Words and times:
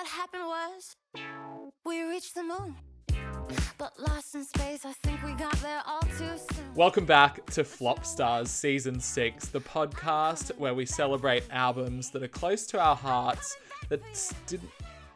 what 0.00 0.08
happened 0.08 0.44
was 0.46 0.96
we 1.84 2.02
reached 2.04 2.34
the 2.34 2.42
moon. 2.42 2.74
But 3.76 3.92
lost 4.00 4.34
in 4.34 4.44
space, 4.44 4.86
I 4.86 4.94
think 5.02 5.22
we 5.22 5.32
got 5.32 5.52
there 5.60 5.82
all 5.86 6.00
too 6.00 6.38
soon. 6.38 6.74
Welcome 6.74 7.04
back 7.04 7.44
to 7.50 7.64
Flop 7.64 8.06
Stars 8.06 8.48
Season 8.48 8.98
6, 8.98 9.48
the 9.48 9.60
podcast 9.60 10.56
where 10.56 10.72
we 10.72 10.86
celebrate 10.86 11.44
albums 11.50 12.08
that 12.12 12.22
are 12.22 12.28
close 12.28 12.66
to 12.68 12.80
our 12.80 12.96
hearts 12.96 13.58
that 13.90 14.00
didn't 14.46 14.70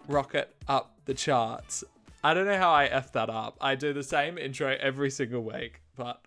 rocket 0.07 0.55
up 0.69 0.98
the 1.07 1.14
charts. 1.14 1.82
I 2.23 2.35
don't 2.35 2.45
know 2.45 2.59
how 2.59 2.71
I 2.71 2.85
F 2.85 3.11
that 3.12 3.30
up. 3.30 3.57
I 3.62 3.77
do 3.77 3.95
the 3.95 4.03
same 4.03 4.37
intro 4.37 4.77
every 4.79 5.09
single 5.09 5.45
week, 5.45 5.80
but 5.97 6.21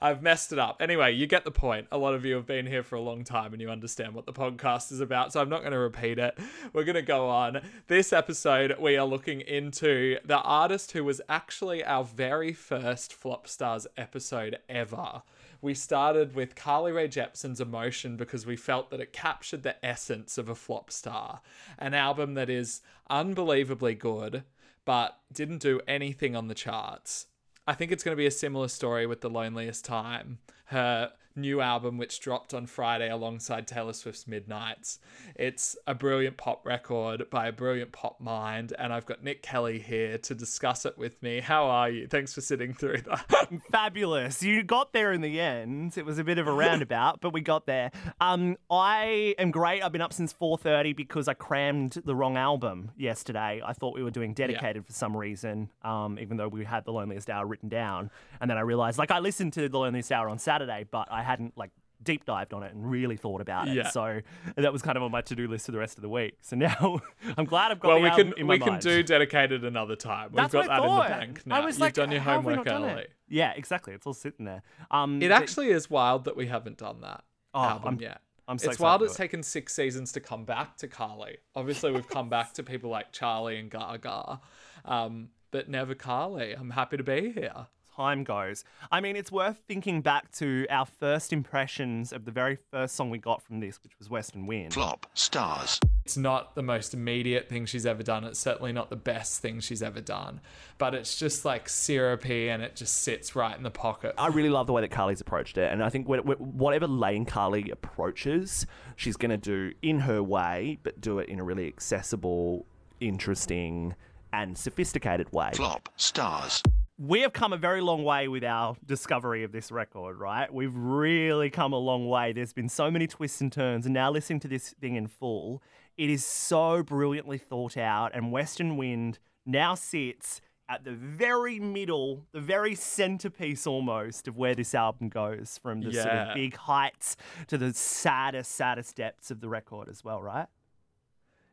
I've 0.00 0.22
messed 0.22 0.52
it 0.52 0.58
up. 0.58 0.80
Anyway, 0.80 1.12
you 1.12 1.26
get 1.26 1.44
the 1.44 1.50
point. 1.50 1.86
A 1.92 1.98
lot 1.98 2.14
of 2.14 2.24
you 2.24 2.34
have 2.34 2.46
been 2.46 2.66
here 2.66 2.82
for 2.82 2.96
a 2.96 3.00
long 3.00 3.24
time 3.24 3.52
and 3.52 3.60
you 3.60 3.70
understand 3.70 4.14
what 4.14 4.26
the 4.26 4.32
podcast 4.32 4.92
is 4.92 5.00
about, 5.00 5.32
so 5.32 5.40
I'm 5.40 5.48
not 5.48 5.60
going 5.60 5.72
to 5.72 5.78
repeat 5.78 6.18
it. 6.18 6.38
We're 6.72 6.84
going 6.84 6.94
to 6.94 7.02
go 7.02 7.28
on. 7.28 7.60
This 7.86 8.12
episode, 8.12 8.76
we 8.80 8.96
are 8.96 9.06
looking 9.06 9.40
into 9.40 10.18
the 10.24 10.40
artist 10.40 10.92
who 10.92 11.04
was 11.04 11.20
actually 11.28 11.84
our 11.84 12.04
very 12.04 12.52
first 12.52 13.12
Flop 13.12 13.46
Stars 13.46 13.86
episode 13.96 14.58
ever. 14.68 15.22
We 15.60 15.72
started 15.72 16.34
with 16.34 16.56
Carly 16.56 16.92
Rae 16.92 17.08
Jepsen's 17.08 17.60
Emotion 17.60 18.18
because 18.18 18.44
we 18.44 18.56
felt 18.56 18.90
that 18.90 19.00
it 19.00 19.14
captured 19.14 19.62
the 19.62 19.82
essence 19.84 20.36
of 20.36 20.50
a 20.50 20.54
flop 20.54 20.90
star, 20.90 21.40
an 21.78 21.94
album 21.94 22.34
that 22.34 22.50
is 22.50 22.82
unbelievably 23.08 23.94
good, 23.94 24.44
but 24.84 25.18
didn't 25.32 25.62
do 25.62 25.80
anything 25.88 26.36
on 26.36 26.48
the 26.48 26.54
charts. 26.54 27.28
I 27.66 27.72
think 27.74 27.92
it's 27.92 28.04
going 28.04 28.12
to 28.12 28.20
be 28.20 28.26
a 28.26 28.30
similar 28.30 28.68
story 28.68 29.06
with 29.06 29.22
The 29.22 29.30
Loneliest 29.30 29.84
Time, 29.84 30.38
her 30.66 31.12
new 31.36 31.60
album, 31.60 31.98
which 31.98 32.20
dropped 32.20 32.54
on 32.54 32.66
Friday 32.66 33.10
alongside 33.10 33.66
Taylor 33.66 33.92
Swift's 33.92 34.26
Midnights. 34.26 34.98
It's 35.34 35.76
a 35.86 35.94
brilliant 35.94 36.36
pop 36.36 36.64
record 36.64 37.28
by 37.30 37.48
a 37.48 37.52
brilliant 37.52 37.92
pop 37.92 38.20
mind, 38.20 38.72
and 38.78 38.92
I've 38.92 39.06
got 39.06 39.22
Nick 39.22 39.42
Kelly 39.42 39.78
here 39.78 40.18
to 40.18 40.34
discuss 40.34 40.86
it 40.86 40.96
with 40.96 41.22
me. 41.22 41.40
How 41.40 41.66
are 41.66 41.90
you? 41.90 42.06
Thanks 42.06 42.32
for 42.32 42.40
sitting 42.40 42.72
through 42.72 43.02
that. 43.02 43.48
Fabulous. 43.72 44.42
You 44.42 44.62
got 44.62 44.92
there 44.92 45.12
in 45.12 45.20
the 45.20 45.40
end. 45.40 45.96
It 45.98 46.06
was 46.06 46.18
a 46.18 46.24
bit 46.24 46.38
of 46.38 46.46
a 46.46 46.52
roundabout, 46.52 47.20
but 47.20 47.32
we 47.32 47.40
got 47.40 47.66
there. 47.66 47.90
Um, 48.20 48.56
I 48.70 49.34
am 49.38 49.50
great. 49.50 49.82
I've 49.82 49.92
been 49.92 50.00
up 50.00 50.12
since 50.12 50.32
4.30 50.32 50.94
because 50.96 51.28
I 51.28 51.34
crammed 51.34 51.98
the 52.04 52.14
wrong 52.14 52.36
album 52.36 52.92
yesterday. 52.96 53.60
I 53.64 53.72
thought 53.72 53.94
we 53.94 54.02
were 54.02 54.10
doing 54.10 54.34
Dedicated 54.34 54.84
for 54.84 54.92
some 54.92 55.16
reason, 55.16 55.70
um, 55.82 56.18
even 56.18 56.36
though 56.36 56.48
we 56.48 56.64
had 56.64 56.84
The 56.84 56.92
Loneliest 56.92 57.30
Hour 57.30 57.46
written 57.46 57.68
down. 57.68 58.10
And 58.40 58.50
then 58.50 58.58
I 58.58 58.62
realized, 58.62 58.98
like, 58.98 59.10
I 59.12 59.20
listened 59.20 59.52
to 59.54 59.68
The 59.68 59.78
Loneliest 59.78 60.10
Hour 60.10 60.28
on 60.28 60.38
Saturday, 60.38 60.63
but 60.90 61.08
I 61.10 61.22
hadn't, 61.22 61.56
like, 61.56 61.70
deep 62.02 62.24
dived 62.26 62.52
on 62.52 62.62
it 62.62 62.72
and 62.74 62.90
really 62.90 63.16
thought 63.16 63.40
about 63.40 63.66
it. 63.68 63.74
Yeah. 63.74 63.88
So 63.88 64.20
that 64.56 64.72
was 64.72 64.82
kind 64.82 64.96
of 64.98 65.02
on 65.02 65.10
my 65.10 65.22
to-do 65.22 65.48
list 65.48 65.66
for 65.66 65.72
the 65.72 65.78
rest 65.78 65.96
of 65.96 66.02
the 66.02 66.08
week. 66.08 66.36
So 66.42 66.54
now 66.56 67.00
I'm 67.38 67.46
glad 67.46 67.70
I've 67.70 67.80
got 67.80 67.88
well, 67.88 68.02
we 68.02 68.10
can 68.10 68.46
we 68.46 68.58
can 68.58 68.68
mind. 68.72 68.82
do 68.82 69.02
dedicated 69.02 69.64
another 69.64 69.96
time. 69.96 70.28
We've 70.30 70.36
That's 70.36 70.52
got 70.52 70.66
that 70.66 70.82
in 70.84 70.94
the 70.94 71.00
bank 71.02 71.46
now. 71.46 71.56
I 71.56 71.64
was 71.64 71.76
You've 71.76 71.80
like, 71.82 71.94
done 71.94 72.10
your 72.12 72.20
homework 72.20 72.56
not 72.56 72.66
done 72.66 72.84
early. 72.84 73.02
it? 73.04 73.12
Yeah, 73.28 73.52
exactly. 73.56 73.94
It's 73.94 74.06
all 74.06 74.12
sitting 74.12 74.44
there. 74.44 74.62
Um, 74.90 75.22
It 75.22 75.30
actually 75.30 75.70
is 75.70 75.88
wild 75.88 76.24
that 76.24 76.36
we 76.36 76.46
haven't 76.46 76.76
done 76.76 77.00
that 77.02 77.24
Oh, 77.54 77.60
album 77.62 77.94
I'm- 77.94 78.00
yet. 78.02 78.20
I'm 78.46 78.58
so 78.58 78.68
it's 78.70 78.78
wild 78.78 79.02
it's 79.02 79.14
it. 79.14 79.16
taken 79.16 79.42
six 79.42 79.72
seasons 79.74 80.12
to 80.12 80.20
come 80.20 80.44
back 80.44 80.76
to 80.78 80.88
Carly. 80.88 81.38
Obviously, 81.56 81.90
we've 81.90 82.06
come 82.08 82.28
back 82.28 82.52
to 82.54 82.62
people 82.62 82.90
like 82.90 83.10
Charli 83.10 83.58
and 83.58 83.70
Gaga, 83.70 84.40
um, 84.84 85.30
but 85.50 85.70
never 85.70 85.94
Carly. 85.94 86.52
I'm 86.52 86.68
happy 86.68 86.98
to 86.98 87.02
be 87.02 87.32
here. 87.32 87.68
Time 87.94 88.24
goes. 88.24 88.64
I 88.90 89.00
mean, 89.00 89.16
it's 89.16 89.30
worth 89.30 89.60
thinking 89.68 90.00
back 90.00 90.30
to 90.32 90.66
our 90.70 90.86
first 90.86 91.32
impressions 91.32 92.12
of 92.12 92.24
the 92.24 92.30
very 92.30 92.58
first 92.70 92.96
song 92.96 93.10
we 93.10 93.18
got 93.18 93.42
from 93.42 93.60
this, 93.60 93.78
which 93.82 93.92
was 93.98 94.10
Western 94.10 94.46
Wind. 94.46 94.74
Flop 94.74 95.06
stars. 95.14 95.78
It's 96.04 96.16
not 96.16 96.54
the 96.54 96.62
most 96.62 96.92
immediate 96.94 97.48
thing 97.48 97.66
she's 97.66 97.86
ever 97.86 98.02
done. 98.02 98.24
It's 98.24 98.38
certainly 98.38 98.72
not 98.72 98.90
the 98.90 98.96
best 98.96 99.40
thing 99.40 99.60
she's 99.60 99.82
ever 99.82 100.00
done, 100.00 100.40
but 100.78 100.94
it's 100.94 101.16
just 101.18 101.44
like 101.44 101.68
syrupy 101.68 102.48
and 102.48 102.62
it 102.62 102.76
just 102.76 102.96
sits 103.02 103.34
right 103.34 103.56
in 103.56 103.62
the 103.62 103.70
pocket. 103.70 104.14
I 104.18 104.26
really 104.28 104.50
love 104.50 104.66
the 104.66 104.72
way 104.72 104.82
that 104.82 104.90
Carly's 104.90 105.20
approached 105.20 105.56
it, 105.56 105.72
and 105.72 105.82
I 105.82 105.88
think 105.88 106.06
wh- 106.06 106.20
wh- 106.20 106.40
whatever 106.40 106.86
lane 106.86 107.24
Carly 107.24 107.70
approaches, 107.70 108.66
she's 108.96 109.16
going 109.16 109.30
to 109.30 109.36
do 109.36 109.72
in 109.82 110.00
her 110.00 110.22
way, 110.22 110.78
but 110.82 111.00
do 111.00 111.18
it 111.18 111.28
in 111.28 111.40
a 111.40 111.44
really 111.44 111.66
accessible, 111.66 112.66
interesting, 113.00 113.94
and 114.32 114.58
sophisticated 114.58 115.32
way. 115.32 115.50
Flop 115.54 115.88
stars. 115.96 116.62
We 116.98 117.22
have 117.22 117.32
come 117.32 117.52
a 117.52 117.56
very 117.56 117.80
long 117.80 118.04
way 118.04 118.28
with 118.28 118.44
our 118.44 118.76
discovery 118.86 119.42
of 119.42 119.52
this 119.52 119.72
record, 119.72 120.18
right? 120.18 120.52
We've 120.52 120.74
really 120.74 121.50
come 121.50 121.72
a 121.72 121.78
long 121.78 122.08
way. 122.08 122.32
There's 122.32 122.52
been 122.52 122.68
so 122.68 122.90
many 122.90 123.06
twists 123.06 123.40
and 123.40 123.52
turns, 123.52 123.84
and 123.84 123.92
now 123.92 124.10
listening 124.10 124.40
to 124.40 124.48
this 124.48 124.70
thing 124.80 124.94
in 124.94 125.08
full, 125.08 125.62
it 125.96 126.08
is 126.08 126.24
so 126.24 126.82
brilliantly 126.82 127.38
thought 127.38 127.76
out. 127.76 128.12
And 128.14 128.30
Western 128.30 128.76
Wind 128.76 129.18
now 129.44 129.74
sits 129.74 130.40
at 130.68 130.84
the 130.84 130.92
very 130.92 131.58
middle, 131.58 132.26
the 132.32 132.40
very 132.40 132.74
centerpiece 132.74 133.66
almost 133.66 134.28
of 134.28 134.36
where 134.36 134.54
this 134.54 134.74
album 134.74 135.08
goes 135.08 135.58
from 135.60 135.80
the 135.82 135.92
sort 135.92 136.06
of 136.06 136.34
big 136.34 136.56
heights 136.56 137.16
to 137.48 137.58
the 137.58 137.72
saddest, 137.74 138.52
saddest 138.52 138.96
depths 138.96 139.30
of 139.30 139.40
the 139.40 139.48
record 139.48 139.88
as 139.88 140.04
well, 140.04 140.22
right? 140.22 140.46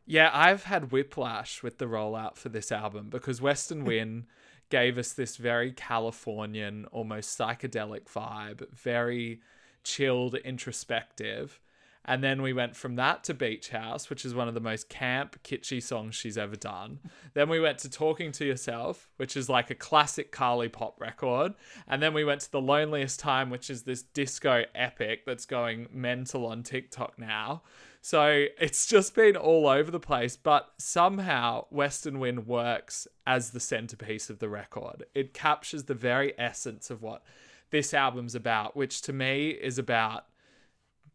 Yeah, 0.06 0.30
I've 0.34 0.64
had 0.64 0.92
whiplash 0.92 1.62
with 1.64 1.78
the 1.78 1.86
rollout 1.86 2.36
for 2.36 2.50
this 2.50 2.72
album 2.72 3.10
because 3.10 3.42
Western 3.42 3.86
Wind 3.86 4.26
gave 4.72 4.98
us 4.98 5.14
this 5.14 5.38
very 5.38 5.72
Californian, 5.72 6.86
almost 6.92 7.38
psychedelic 7.38 8.06
vibe, 8.06 8.68
very 8.74 9.42
chilled, 9.84 10.36
introspective. 10.36 11.60
And 12.04 12.24
then 12.24 12.42
we 12.42 12.52
went 12.52 12.76
from 12.76 12.96
that 12.96 13.24
to 13.26 13.36
Beach 13.36 13.70
House, 13.70 14.10
which 14.10 14.26
is 14.26 14.34
one 14.34 14.48
of 14.48 14.56
the 14.56 14.60
most 14.60 14.90
camp, 14.90 15.42
kitschy 15.44 15.84
songs 15.84 16.16
she's 16.16 16.38
ever 16.38 16.56
done. 16.56 17.00
Then 17.34 17.48
we 17.48 17.62
went 17.62 17.78
to 17.80 17.90
Talking 17.90 18.34
to 18.34 18.46
Yourself, 18.46 19.08
which 19.16 19.38
is 19.38 19.48
like 19.48 19.70
a 19.70 19.76
classic 19.76 20.32
Carly 20.32 20.68
pop 20.68 21.00
record. 21.00 21.54
And 21.88 22.02
then 22.02 22.14
we 22.14 22.26
went 22.26 22.42
to 22.42 22.52
The 22.52 22.60
Loneliest 22.60 23.20
Time, 23.22 23.50
which 23.50 23.70
is 23.70 23.84
this 23.84 24.02
disco 24.02 24.64
epic 24.76 25.26
that's 25.26 25.46
going 25.46 25.88
mental 25.94 26.46
on 26.48 26.64
TikTok 26.64 27.18
now. 27.18 27.62
So 28.04 28.46
it's 28.60 28.88
just 28.88 29.14
been 29.14 29.36
all 29.36 29.68
over 29.68 29.92
the 29.92 30.00
place, 30.00 30.36
but 30.36 30.72
somehow 30.80 31.66
Western 31.70 32.20
Wind 32.20 32.48
works 32.48 33.08
as 33.28 33.52
the 33.52 33.60
centerpiece 33.60 34.30
of 34.30 34.40
the 34.40 34.50
record. 34.50 35.06
It 35.14 35.36
captures 35.36 35.84
the 35.84 35.94
very 35.94 36.34
essence 36.38 36.90
of 36.90 37.04
what 37.04 37.24
this 37.70 37.94
album's 37.94 38.34
about, 38.34 38.76
which 38.76 39.04
to 39.04 39.14
me 39.14 39.50
is 39.50 39.78
about 39.78 40.26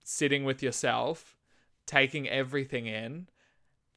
sitting 0.04 0.44
with 0.44 0.62
yourself, 0.62 1.36
taking 1.86 2.28
everything 2.28 2.86
in, 2.86 3.26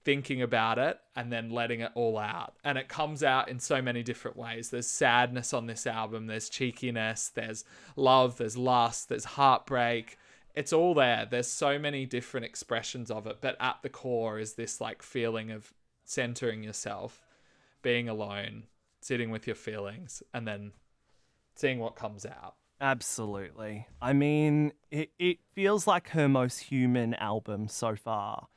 thinking 0.04 0.42
about 0.42 0.80
it, 0.80 1.00
and 1.16 1.32
then 1.32 1.52
letting 1.52 1.82
it 1.82 1.92
all 1.94 2.18
out. 2.18 2.56
And 2.64 2.76
it 2.80 2.88
comes 2.88 3.24
out 3.24 3.50
in 3.50 3.60
so 3.60 3.84
many 3.84 4.02
different 4.02 4.36
ways. 4.36 4.72
There's 4.72 4.88
sadness 4.88 5.54
on 5.54 5.68
this 5.68 5.86
album, 5.86 6.26
there's 6.26 6.50
cheekiness, 6.50 7.30
there's 7.30 7.64
love, 7.96 8.38
there's 8.38 8.58
lust, 8.58 9.10
there's 9.10 9.26
heartbreak. 9.26 10.18
It's 10.56 10.74
all 10.74 10.94
there. 10.94 11.28
There's 11.30 11.48
so 11.48 11.80
many 11.80 12.06
different 12.06 12.46
expressions 12.46 13.12
of 13.12 13.28
it, 13.28 13.38
but 13.42 13.56
at 13.60 13.78
the 13.82 13.90
core 13.90 14.40
is 14.40 14.54
this 14.54 14.82
like 14.82 15.02
feeling 15.02 15.52
of 15.52 15.74
centering 16.06 16.64
yourself, 16.64 17.22
being 17.82 18.10
alone, 18.10 18.64
sitting 19.02 19.30
with 19.30 19.48
your 19.48 19.56
feelings, 19.56 20.24
and 20.34 20.48
then 20.48 20.72
seeing 21.56 21.80
what 21.80 21.96
comes 21.96 22.26
out. 22.26 22.56
Absolutely. 22.82 23.88
I 24.02 24.14
mean, 24.14 24.72
it, 24.90 25.12
it 25.20 25.40
feels 25.54 25.86
like 25.86 26.10
her 26.10 26.30
most 26.30 26.60
human 26.60 27.14
album 27.16 27.68
so 27.68 27.96
far. 27.96 28.48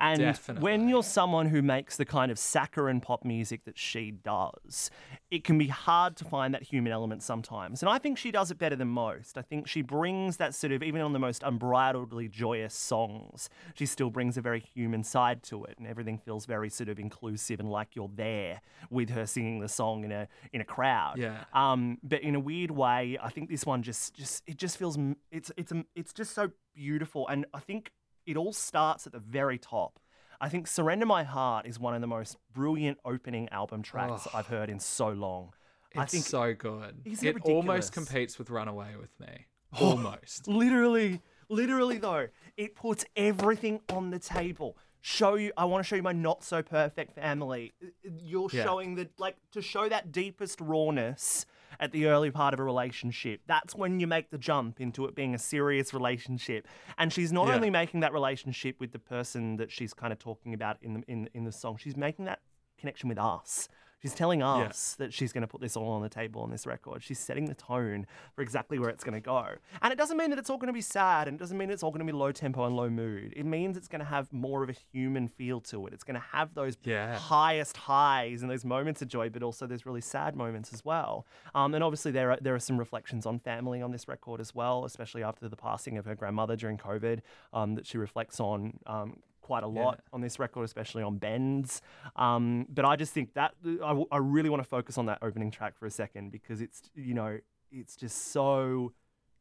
And 0.00 0.20
Definitely. 0.20 0.62
when 0.62 0.88
you're 0.88 1.02
someone 1.02 1.46
who 1.46 1.60
makes 1.60 1.96
the 1.96 2.04
kind 2.04 2.30
of 2.30 2.38
saccharine 2.38 3.00
pop 3.00 3.24
music 3.24 3.64
that 3.64 3.76
she 3.76 4.12
does, 4.12 4.90
it 5.30 5.42
can 5.44 5.58
be 5.58 5.66
hard 5.66 6.16
to 6.16 6.24
find 6.24 6.54
that 6.54 6.62
human 6.62 6.92
element 6.92 7.22
sometimes. 7.22 7.82
And 7.82 7.90
I 7.90 7.98
think 7.98 8.16
she 8.16 8.30
does 8.30 8.50
it 8.50 8.58
better 8.58 8.76
than 8.76 8.88
most. 8.88 9.36
I 9.36 9.42
think 9.42 9.66
she 9.66 9.82
brings 9.82 10.36
that 10.36 10.54
sort 10.54 10.72
of, 10.72 10.82
even 10.82 11.00
on 11.00 11.12
the 11.12 11.18
most 11.18 11.42
unbridledly 11.42 12.30
joyous 12.30 12.74
songs, 12.74 13.50
she 13.74 13.86
still 13.86 14.10
brings 14.10 14.36
a 14.36 14.40
very 14.40 14.60
human 14.60 15.02
side 15.02 15.42
to 15.44 15.64
it. 15.64 15.74
And 15.78 15.86
everything 15.86 16.18
feels 16.18 16.46
very 16.46 16.70
sort 16.70 16.88
of 16.88 16.98
inclusive 16.98 17.58
and 17.58 17.70
like 17.70 17.96
you're 17.96 18.10
there 18.14 18.60
with 18.90 19.10
her 19.10 19.26
singing 19.26 19.60
the 19.60 19.68
song 19.68 20.04
in 20.04 20.12
a, 20.12 20.28
in 20.52 20.60
a 20.60 20.64
crowd. 20.64 21.18
Yeah. 21.18 21.44
Um, 21.52 21.98
but 22.02 22.22
in 22.22 22.34
a 22.34 22.40
weird 22.40 22.70
way, 22.70 23.18
I 23.20 23.30
think 23.30 23.50
this 23.50 23.66
one 23.66 23.82
just 23.82 24.14
just 24.14 24.42
it 24.46 24.56
just 24.56 24.76
feels 24.76 24.98
it's 25.30 25.50
it's 25.56 25.72
it's 25.94 26.12
just 26.12 26.34
so 26.34 26.50
beautiful, 26.74 27.26
and 27.28 27.46
I 27.52 27.60
think 27.60 27.92
it 28.28 28.36
all 28.36 28.52
starts 28.52 29.06
at 29.06 29.12
the 29.12 29.18
very 29.18 29.58
top. 29.58 29.98
I 30.40 30.48
think 30.48 30.66
"Surrender 30.68 31.06
My 31.06 31.24
Heart" 31.24 31.66
is 31.66 31.80
one 31.80 31.94
of 31.94 32.00
the 32.00 32.06
most 32.06 32.36
brilliant 32.52 32.98
opening 33.04 33.48
album 33.48 33.82
tracks 33.82 34.28
I've 34.32 34.46
heard 34.46 34.70
in 34.70 34.78
so 34.78 35.08
long. 35.08 35.52
It's 35.90 35.98
I 36.00 36.04
think 36.06 36.24
so 36.26 36.54
good. 36.54 37.00
It 37.04 37.22
it 37.24 37.36
almost 37.42 37.92
competes 37.92 38.38
with 38.38 38.50
Runaway 38.50 38.94
with 39.00 39.18
Me. 39.18 39.46
Oh, 39.80 39.90
almost. 39.90 40.48
literally, 40.48 41.20
literally 41.50 41.98
though, 41.98 42.28
it 42.56 42.74
puts 42.74 43.04
everything 43.16 43.80
on 43.90 44.10
the 44.10 44.18
table. 44.18 44.78
Show 45.00 45.34
you, 45.34 45.52
I 45.56 45.64
want 45.66 45.84
to 45.84 45.86
show 45.88 45.96
you 45.96 46.02
my 46.02 46.12
not 46.12 46.42
so 46.42 46.62
perfect 46.62 47.12
family. 47.14 47.72
Uh, 47.82 47.86
uh, 48.06 48.10
you're 48.22 48.48
Yeah. 48.52 48.64
showing 48.64 48.94
the 48.94 49.08
like, 49.18 49.36
to 49.52 49.60
show 49.62 49.88
that 49.88 50.10
deepest 50.12 50.60
rawness 50.60 51.44
at 51.80 51.92
the 51.92 52.06
early 52.06 52.30
part 52.30 52.54
of 52.54 52.60
a 52.60 52.64
relationship. 52.64 53.40
That's 53.46 53.74
when 53.74 54.00
you 54.00 54.06
make 54.06 54.30
the 54.30 54.38
jump 54.38 54.80
into 54.80 55.04
it 55.06 55.14
being 55.14 55.34
a 55.34 55.38
serious 55.38 55.92
relationship. 55.94 56.66
And 56.96 57.12
she's 57.12 57.32
not 57.32 57.48
Yeah. 57.48 57.54
only 57.56 57.70
making 57.70 58.00
that 58.00 58.12
relationship 58.12 58.80
with 58.80 58.92
the 58.92 58.98
person 58.98 59.56
that 59.56 59.70
she's 59.70 59.94
kind 59.94 60.12
of 60.12 60.18
talking 60.18 60.54
about 60.54 60.78
in 60.82 60.94
the 60.94 61.02
in 61.08 61.28
in 61.34 61.44
the 61.44 61.52
song, 61.52 61.76
she's 61.76 61.96
making 61.96 62.24
that 62.26 62.40
connection 62.78 63.08
with 63.08 63.18
us. 63.18 63.68
She's 64.00 64.14
telling 64.14 64.42
us 64.44 64.94
that 64.98 65.12
she's 65.12 65.32
going 65.32 65.42
to 65.42 65.48
put 65.48 65.60
this 65.60 65.76
all 65.76 65.90
on 65.90 66.02
the 66.02 66.08
table 66.08 66.42
on 66.42 66.50
this 66.50 66.66
record. 66.66 67.02
She's 67.02 67.18
setting 67.18 67.46
the 67.46 67.54
tone 67.54 68.06
for 68.34 68.42
exactly 68.42 68.78
where 68.78 68.90
it's 68.90 69.02
going 69.02 69.14
to 69.14 69.20
go. 69.20 69.44
And 69.82 69.92
it 69.92 69.96
doesn't 69.96 70.16
mean 70.16 70.30
that 70.30 70.38
it's 70.38 70.48
all 70.48 70.56
going 70.56 70.68
to 70.68 70.72
be 70.72 70.80
sad 70.80 71.26
and 71.26 71.34
it 71.36 71.38
doesn't 71.40 71.58
mean 71.58 71.68
it's 71.68 71.82
all 71.82 71.90
going 71.90 72.06
to 72.06 72.10
be 72.12 72.16
low 72.16 72.30
tempo 72.30 72.64
and 72.64 72.76
low 72.76 72.88
mood. 72.88 73.32
It 73.36 73.44
means 73.44 73.76
it's 73.76 73.88
going 73.88 73.98
to 73.98 74.04
have 74.06 74.32
more 74.32 74.62
of 74.62 74.70
a 74.70 74.74
human 74.92 75.26
feel 75.26 75.60
to 75.62 75.84
it. 75.88 75.92
It's 75.92 76.04
going 76.04 76.14
to 76.14 76.26
have 76.30 76.54
those 76.54 76.76
Yeah. 76.84 77.16
highest 77.18 77.76
highs 77.76 78.42
and 78.42 78.50
those 78.50 78.64
moments 78.64 79.02
of 79.02 79.08
joy, 79.08 79.30
but 79.30 79.42
also 79.42 79.66
those 79.66 79.84
really 79.84 80.00
sad 80.00 80.36
moments 80.36 80.72
as 80.72 80.84
well. 80.84 81.26
Um, 81.54 81.74
and 81.74 81.82
obviously, 81.82 82.12
there 82.12 82.30
are, 82.30 82.38
there 82.40 82.54
are 82.54 82.60
some 82.60 82.78
reflections 82.78 83.26
on 83.26 83.40
family 83.40 83.82
on 83.82 83.90
this 83.90 84.06
record 84.06 84.40
as 84.40 84.54
well, 84.54 84.84
especially 84.84 85.24
after 85.24 85.48
the 85.48 85.56
passing 85.56 85.98
of 85.98 86.04
her 86.04 86.14
grandmother 86.14 86.54
during 86.54 86.78
COVID, 86.78 87.20
um, 87.52 87.74
that 87.74 87.84
she 87.86 87.98
reflects 87.98 88.38
on. 88.38 88.78
Um, 88.86 89.16
Quite 89.48 89.62
a 89.62 89.66
lot 89.66 90.00
on 90.12 90.20
this 90.20 90.38
record, 90.38 90.64
especially 90.64 91.02
on 91.02 91.16
bends. 91.16 91.80
Um, 92.16 92.66
but 92.68 92.84
I 92.84 92.96
just 92.96 93.14
think 93.14 93.32
that 93.32 93.54
I, 93.64 94.04
I 94.12 94.18
really 94.18 94.50
want 94.50 94.62
to 94.62 94.68
focus 94.68 94.98
on 94.98 95.06
that 95.06 95.20
opening 95.22 95.50
track 95.50 95.78
for 95.78 95.86
a 95.86 95.90
second 95.90 96.32
because 96.32 96.60
it's 96.60 96.82
you 96.94 97.14
know 97.14 97.38
it's 97.72 97.96
just 97.96 98.30
so 98.30 98.92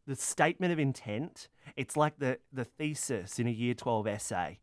the 0.05 0.15
statement 0.15 0.71
of 0.71 0.79
intent. 0.79 1.49
It's 1.75 1.97
like 1.97 2.19
the 2.19 2.39
the 2.53 2.63
thesis 2.63 3.37
in 3.37 3.47
a 3.47 3.51
year 3.51 3.73
twelve 3.73 4.07
essay. 4.07 4.59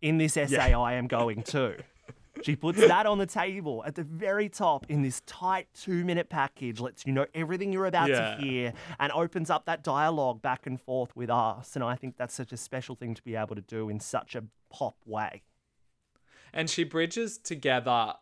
In 0.00 0.16
this 0.16 0.38
essay, 0.38 0.72
I 0.72 0.94
am 0.94 1.06
going 1.06 1.42
to. 1.42 1.76
She 2.42 2.56
puts 2.56 2.78
that 2.78 3.06
on 3.06 3.18
the 3.18 3.26
table 3.26 3.82
at 3.86 3.94
the 3.94 4.04
very 4.04 4.48
top 4.48 4.86
in 4.88 5.02
this 5.02 5.20
tight 5.26 5.68
two 5.74 6.04
minute 6.04 6.28
package, 6.28 6.80
lets 6.80 7.04
you 7.06 7.12
know 7.12 7.26
everything 7.34 7.72
you're 7.72 7.86
about 7.86 8.08
Yeah. 8.08 8.36
to 8.36 8.42
hear, 8.42 8.72
and 9.00 9.12
opens 9.12 9.50
up 9.50 9.66
that 9.66 9.82
dialogue 9.82 10.40
back 10.42 10.66
and 10.66 10.80
forth 10.80 11.14
with 11.16 11.30
us. 11.30 11.74
And 11.74 11.84
I 11.84 11.94
think 11.96 12.16
that's 12.16 12.34
such 12.34 12.52
a 12.52 12.56
special 12.56 12.94
thing 12.94 13.14
to 13.14 13.22
be 13.22 13.34
able 13.36 13.54
to 13.56 13.62
do 13.62 13.88
in 13.88 14.00
such 14.00 14.34
a 14.34 14.44
pop 14.70 14.96
way. 15.06 15.42
and 16.52 16.70
she 16.70 16.82
bridges 16.82 17.36
together 17.36 18.14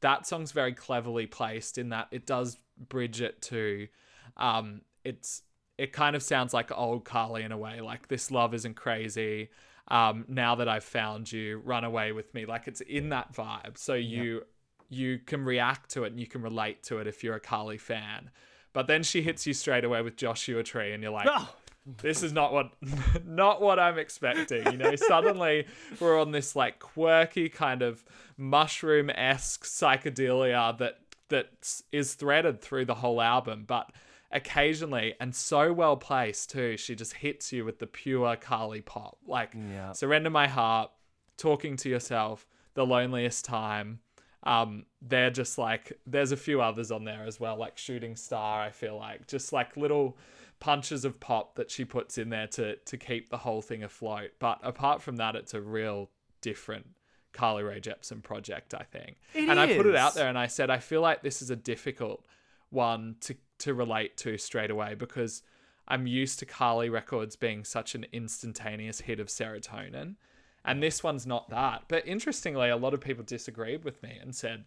that 0.00 0.26
song's 0.26 0.52
very 0.52 0.72
cleverly 0.74 1.26
placed 1.26 1.78
in 1.78 1.88
that 1.88 2.08
it 2.10 2.26
does 2.26 2.58
bridge 2.78 3.22
it 3.22 3.40
to 3.40 3.88
um 4.36 4.82
it's 5.02 5.42
it 5.78 5.90
kind 5.90 6.14
of 6.14 6.22
sounds 6.22 6.52
like 6.52 6.70
old 6.76 7.06
carly 7.06 7.42
in 7.42 7.52
a 7.52 7.56
way 7.56 7.80
like 7.80 8.08
this 8.08 8.30
love 8.30 8.52
isn't 8.52 8.74
crazy 8.74 9.48
um 9.90 10.24
now 10.28 10.54
that 10.54 10.68
i've 10.68 10.84
found 10.84 11.30
you 11.30 11.60
run 11.64 11.84
away 11.84 12.12
with 12.12 12.32
me. 12.34 12.46
Like 12.46 12.68
it's 12.68 12.80
in 12.80 13.10
that 13.10 13.32
vibe. 13.32 13.76
So 13.76 13.94
you 13.94 14.42
you 14.88 15.18
can 15.18 15.44
react 15.44 15.90
to 15.92 16.04
it 16.04 16.12
and 16.12 16.20
you 16.20 16.26
can 16.26 16.42
relate 16.42 16.82
to 16.84 16.98
it 16.98 17.06
if 17.06 17.22
you're 17.22 17.36
a 17.36 17.40
carly 17.40 17.78
fan. 17.78 18.30
But 18.72 18.86
then 18.86 19.02
she 19.02 19.22
hits 19.22 19.46
you 19.46 19.54
straight 19.54 19.84
away 19.84 20.02
with 20.02 20.16
joshua 20.16 20.62
tree 20.62 20.92
and 20.92 21.02
you're 21.02 21.12
like 21.12 21.28
Oh, 21.28 21.54
this 22.02 22.22
is 22.22 22.32
not 22.32 22.52
what 22.52 22.72
not 23.26 23.60
what 23.60 23.78
I'm 23.78 23.98
expecting. 23.98 24.64
You 24.70 24.78
know, 24.78 24.96
suddenly 24.96 25.66
we're 25.98 26.20
on 26.20 26.30
this 26.30 26.54
like 26.54 26.78
quirky 26.78 27.48
kind 27.48 27.82
of 27.82 28.04
mushroom 28.36 29.10
esque 29.10 29.64
psychedelia 29.64 30.76
that 30.78 30.98
that 31.28 31.82
is 31.92 32.14
threaded 32.14 32.60
through 32.60 32.84
the 32.84 32.96
whole 32.96 33.20
album, 33.20 33.64
but 33.66 33.90
occasionally 34.32 35.14
and 35.20 35.34
so 35.34 35.72
well 35.72 35.96
placed 35.96 36.50
too. 36.50 36.76
She 36.76 36.94
just 36.94 37.14
hits 37.14 37.52
you 37.52 37.64
with 37.64 37.78
the 37.78 37.86
pure 37.86 38.36
Carly 38.36 38.80
pop, 38.80 39.18
like 39.26 39.54
Yeah. 39.54 39.92
"Surrender 39.92 40.30
My 40.30 40.46
Heart," 40.48 40.90
"Talking 41.36 41.76
to 41.76 41.88
Yourself," 41.88 42.46
"The 42.74 42.86
Loneliest 42.86 43.44
Time." 43.44 44.00
Um, 44.42 44.86
they're 45.02 45.30
just 45.30 45.58
like 45.58 45.92
there's 46.06 46.32
a 46.32 46.36
few 46.36 46.62
others 46.62 46.90
on 46.90 47.04
there 47.04 47.24
as 47.24 47.38
well, 47.38 47.56
like 47.56 47.76
"Shooting 47.76 48.16
Star." 48.16 48.62
I 48.62 48.70
feel 48.70 48.96
like 48.96 49.26
just 49.26 49.52
like 49.52 49.76
little 49.76 50.16
punches 50.60 51.04
of 51.06 51.18
pop 51.20 51.54
that 51.54 51.70
she 51.70 51.84
puts 51.84 52.18
in 52.18 52.30
there 52.30 52.46
to 52.46 52.76
to 52.76 52.96
keep 52.96 53.28
the 53.30 53.38
whole 53.38 53.62
thing 53.62 53.82
afloat. 53.82 54.30
But 54.38 54.60
apart 54.62 55.02
from 55.02 55.16
that, 55.16 55.34
it's 55.36 55.54
a 55.54 55.60
real 55.60 56.10
different 56.40 56.86
Carly 57.32 57.62
Rae 57.62 57.80
Jepsen 57.80 58.22
project, 58.22 58.74
I 58.74 58.82
think. 58.84 59.18
It 59.34 59.48
and 59.48 59.60
I 59.60 59.76
put 59.76 59.86
it 59.86 59.94
out 59.96 60.14
there 60.14 60.28
and 60.28 60.38
I 60.38 60.46
said 60.46 60.70
I 60.70 60.78
feel 60.78 61.00
like 61.00 61.22
this 61.22 61.42
is 61.42 61.50
a 61.50 61.56
difficult 61.56 62.24
one 62.70 63.16
to 63.20 63.36
to 63.60 63.74
relate 63.74 64.16
to 64.18 64.36
straight 64.38 64.70
away 64.70 64.94
because 64.94 65.42
I'm 65.88 66.06
used 66.06 66.38
to 66.40 66.46
Carly 66.46 66.88
records 66.88 67.36
being 67.36 67.64
such 67.64 67.94
an 67.94 68.06
instantaneous 68.12 69.00
hit 69.00 69.20
of 69.20 69.28
serotonin. 69.28 70.16
And 70.64 70.82
this 70.82 71.02
one's 71.02 71.26
not 71.26 71.48
that. 71.50 71.84
But 71.88 72.06
interestingly, 72.06 72.68
a 72.68 72.76
lot 72.76 72.94
of 72.94 73.00
people 73.00 73.24
disagreed 73.24 73.84
with 73.84 74.02
me 74.02 74.18
and 74.20 74.34
said, 74.34 74.64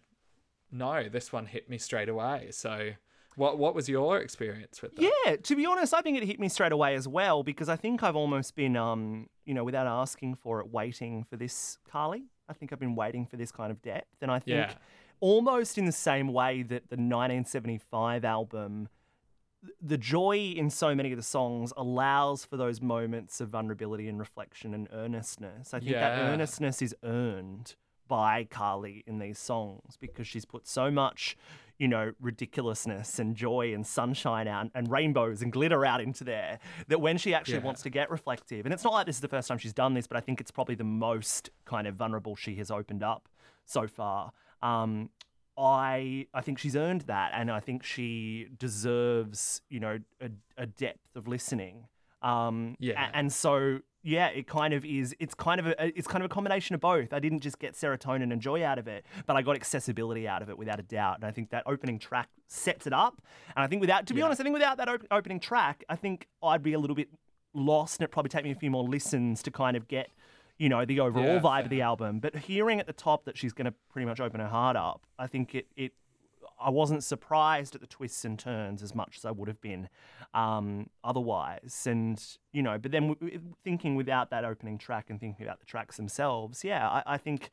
no, 0.72 1.08
this 1.08 1.32
one 1.32 1.46
hit 1.46 1.70
me 1.70 1.78
straight 1.78 2.08
away. 2.08 2.48
So 2.50 2.90
what 3.36 3.58
what 3.58 3.74
was 3.74 3.88
your 3.88 4.18
experience 4.18 4.82
with 4.82 4.96
that? 4.96 5.12
Yeah, 5.24 5.36
to 5.36 5.56
be 5.56 5.66
honest, 5.66 5.94
I 5.94 6.00
think 6.00 6.18
it 6.18 6.24
hit 6.24 6.38
me 6.38 6.48
straight 6.48 6.72
away 6.72 6.94
as 6.94 7.08
well 7.08 7.42
because 7.42 7.68
I 7.68 7.76
think 7.76 8.02
I've 8.02 8.16
almost 8.16 8.54
been, 8.54 8.76
um, 8.76 9.28
you 9.44 9.54
know, 9.54 9.64
without 9.64 9.86
asking 9.86 10.36
for 10.36 10.60
it, 10.60 10.70
waiting 10.70 11.24
for 11.24 11.36
this 11.36 11.78
Carly. 11.88 12.24
I 12.48 12.52
think 12.52 12.72
I've 12.72 12.80
been 12.80 12.94
waiting 12.94 13.26
for 13.26 13.36
this 13.36 13.50
kind 13.50 13.70
of 13.70 13.80
depth, 13.82 14.16
and 14.20 14.30
I 14.30 14.38
think 14.38 14.56
Yeah. 14.56 14.74
Almost 15.24 15.78
in 15.78 15.86
the 15.86 15.92
same 15.92 16.28
way 16.32 16.62
that 16.62 16.90
the 16.90 16.96
1975 16.96 18.24
album, 18.26 18.88
the 19.80 19.96
joy 19.96 20.36
in 20.54 20.68
so 20.68 20.94
many 20.94 21.12
of 21.12 21.16
the 21.16 21.22
songs 21.22 21.72
allows 21.78 22.44
for 22.44 22.58
those 22.58 22.82
moments 22.82 23.40
of 23.40 23.48
vulnerability 23.48 24.06
and 24.06 24.18
reflection 24.18 24.74
and 24.74 24.86
earnestness. 24.92 25.72
I 25.72 25.80
think 25.80 25.92
that 25.92 26.18
earnestness 26.18 26.82
is 26.82 26.94
earned 27.02 27.74
by 28.06 28.44
Carly 28.44 29.02
in 29.06 29.18
these 29.18 29.38
songs 29.38 29.96
because 29.98 30.26
she's 30.26 30.44
put 30.44 30.66
so 30.68 30.90
much, 30.90 31.38
you 31.78 31.88
know, 31.88 32.12
ridiculousness 32.20 33.18
and 33.18 33.34
joy 33.34 33.72
and 33.72 33.86
sunshine 33.86 34.46
out 34.46 34.70
and 34.74 34.90
rainbows 34.90 35.40
and 35.40 35.50
glitter 35.50 35.86
out 35.86 36.02
into 36.02 36.22
there 36.22 36.58
that 36.88 37.00
when 37.00 37.16
she 37.16 37.32
actually 37.32 37.54
Yeah. 37.54 37.60
wants 37.64 37.80
to 37.80 37.88
get 37.88 38.10
reflective, 38.10 38.66
and 38.66 38.74
it's 38.74 38.84
not 38.84 38.92
like 38.92 39.06
this 39.06 39.16
is 39.16 39.22
the 39.22 39.28
first 39.28 39.48
time 39.48 39.56
she's 39.56 39.72
done 39.72 39.94
this, 39.94 40.06
but 40.06 40.18
I 40.18 40.20
think 40.20 40.38
it's 40.42 40.50
probably 40.50 40.74
the 40.74 40.84
most 40.84 41.48
kind 41.64 41.86
of 41.86 41.94
vulnerable 41.94 42.36
she 42.36 42.56
has 42.56 42.70
opened 42.70 43.02
up 43.02 43.26
so 43.64 43.86
far. 43.86 44.32
Um, 44.64 45.10
I 45.56 46.26
I 46.34 46.40
think 46.40 46.58
she's 46.58 46.74
earned 46.74 47.02
that, 47.02 47.30
and 47.34 47.50
I 47.50 47.60
think 47.60 47.84
she 47.84 48.48
deserves, 48.58 49.60
you 49.68 49.78
know, 49.80 49.98
a, 50.20 50.30
a 50.58 50.66
depth 50.66 51.14
of 51.16 51.28
listening. 51.28 51.86
Um, 52.22 52.76
Yeah. 52.80 53.10
and 53.12 53.32
so 53.32 53.80
yeah, 54.02 54.26
it 54.28 54.46
kind 54.46 54.74
of 54.74 54.84
is. 54.84 55.14
It's 55.20 55.34
kind 55.34 55.60
of 55.60 55.66
a 55.66 55.98
it's 55.98 56.08
kind 56.08 56.22
of 56.24 56.30
a 56.30 56.34
combination 56.34 56.74
of 56.74 56.80
both. 56.80 57.12
I 57.12 57.20
didn't 57.20 57.40
just 57.40 57.58
get 57.58 57.74
serotonin 57.74 58.32
and 58.32 58.40
joy 58.40 58.64
out 58.64 58.78
of 58.78 58.88
it, 58.88 59.04
but 59.26 59.36
I 59.36 59.42
got 59.42 59.56
accessibility 59.56 60.26
out 60.26 60.42
of 60.42 60.48
it 60.50 60.58
without 60.58 60.80
a 60.80 60.82
doubt. 60.82 61.16
And 61.16 61.24
I 61.24 61.30
think 61.30 61.50
that 61.50 61.62
opening 61.66 61.98
track 61.98 62.28
sets 62.48 62.86
it 62.86 62.92
up. 62.92 63.22
And 63.56 63.62
I 63.64 63.66
think 63.66 63.80
without, 63.80 64.06
to 64.06 64.14
be 64.14 64.18
Yeah. 64.20 64.26
honest, 64.26 64.40
I 64.40 64.44
think 64.44 64.54
without 64.54 64.76
that 64.78 64.88
op- 64.88 65.06
opening 65.10 65.40
track, 65.40 65.84
I 65.88 65.96
think 65.96 66.26
I'd 66.42 66.62
be 66.62 66.72
a 66.74 66.78
little 66.78 66.96
bit 66.96 67.08
lost, 67.54 67.98
and 68.00 68.04
it'd 68.04 68.12
probably 68.12 68.28
take 68.30 68.44
me 68.44 68.50
a 68.50 68.54
few 68.56 68.70
more 68.70 68.84
listens 68.84 69.42
to 69.44 69.50
kind 69.50 69.76
of 69.76 69.86
get. 69.88 70.10
You 70.58 70.68
know 70.68 70.84
the 70.84 71.00
overall 71.00 71.24
Yeah, 71.24 71.40
vibe 71.40 71.64
of 71.64 71.70
the 71.70 71.82
album, 71.82 72.20
but 72.20 72.36
hearing 72.36 72.78
at 72.80 72.86
the 72.86 72.92
top 72.92 73.24
that 73.24 73.36
she's 73.36 73.52
going 73.52 73.66
to 73.66 73.74
pretty 73.90 74.06
much 74.06 74.20
open 74.20 74.40
her 74.40 74.48
heart 74.48 74.76
up, 74.76 75.06
I 75.18 75.26
think 75.26 75.54
it 75.54 75.66
it 75.76 75.92
I 76.60 76.70
wasn't 76.70 77.02
surprised 77.02 77.74
at 77.74 77.80
the 77.80 77.86
twists 77.86 78.24
and 78.24 78.38
turns 78.38 78.82
as 78.82 78.94
much 78.94 79.16
as 79.18 79.24
I 79.24 79.30
would 79.30 79.48
have 79.48 79.60
been 79.60 79.88
um, 80.32 80.88
otherwise. 81.02 81.86
And, 81.86 82.22
you 82.52 82.62
know, 82.62 82.78
but 82.78 82.92
then 82.92 83.14
w- 83.14 83.40
thinking 83.64 83.96
without 83.96 84.30
that 84.30 84.44
opening 84.44 84.78
track 84.78 85.10
and 85.10 85.18
thinking 85.20 85.44
about 85.44 85.60
the 85.60 85.66
tracks 85.66 85.96
themselves, 85.96 86.64
yeah, 86.64 86.88
I, 86.88 87.02
I 87.14 87.18
think 87.18 87.50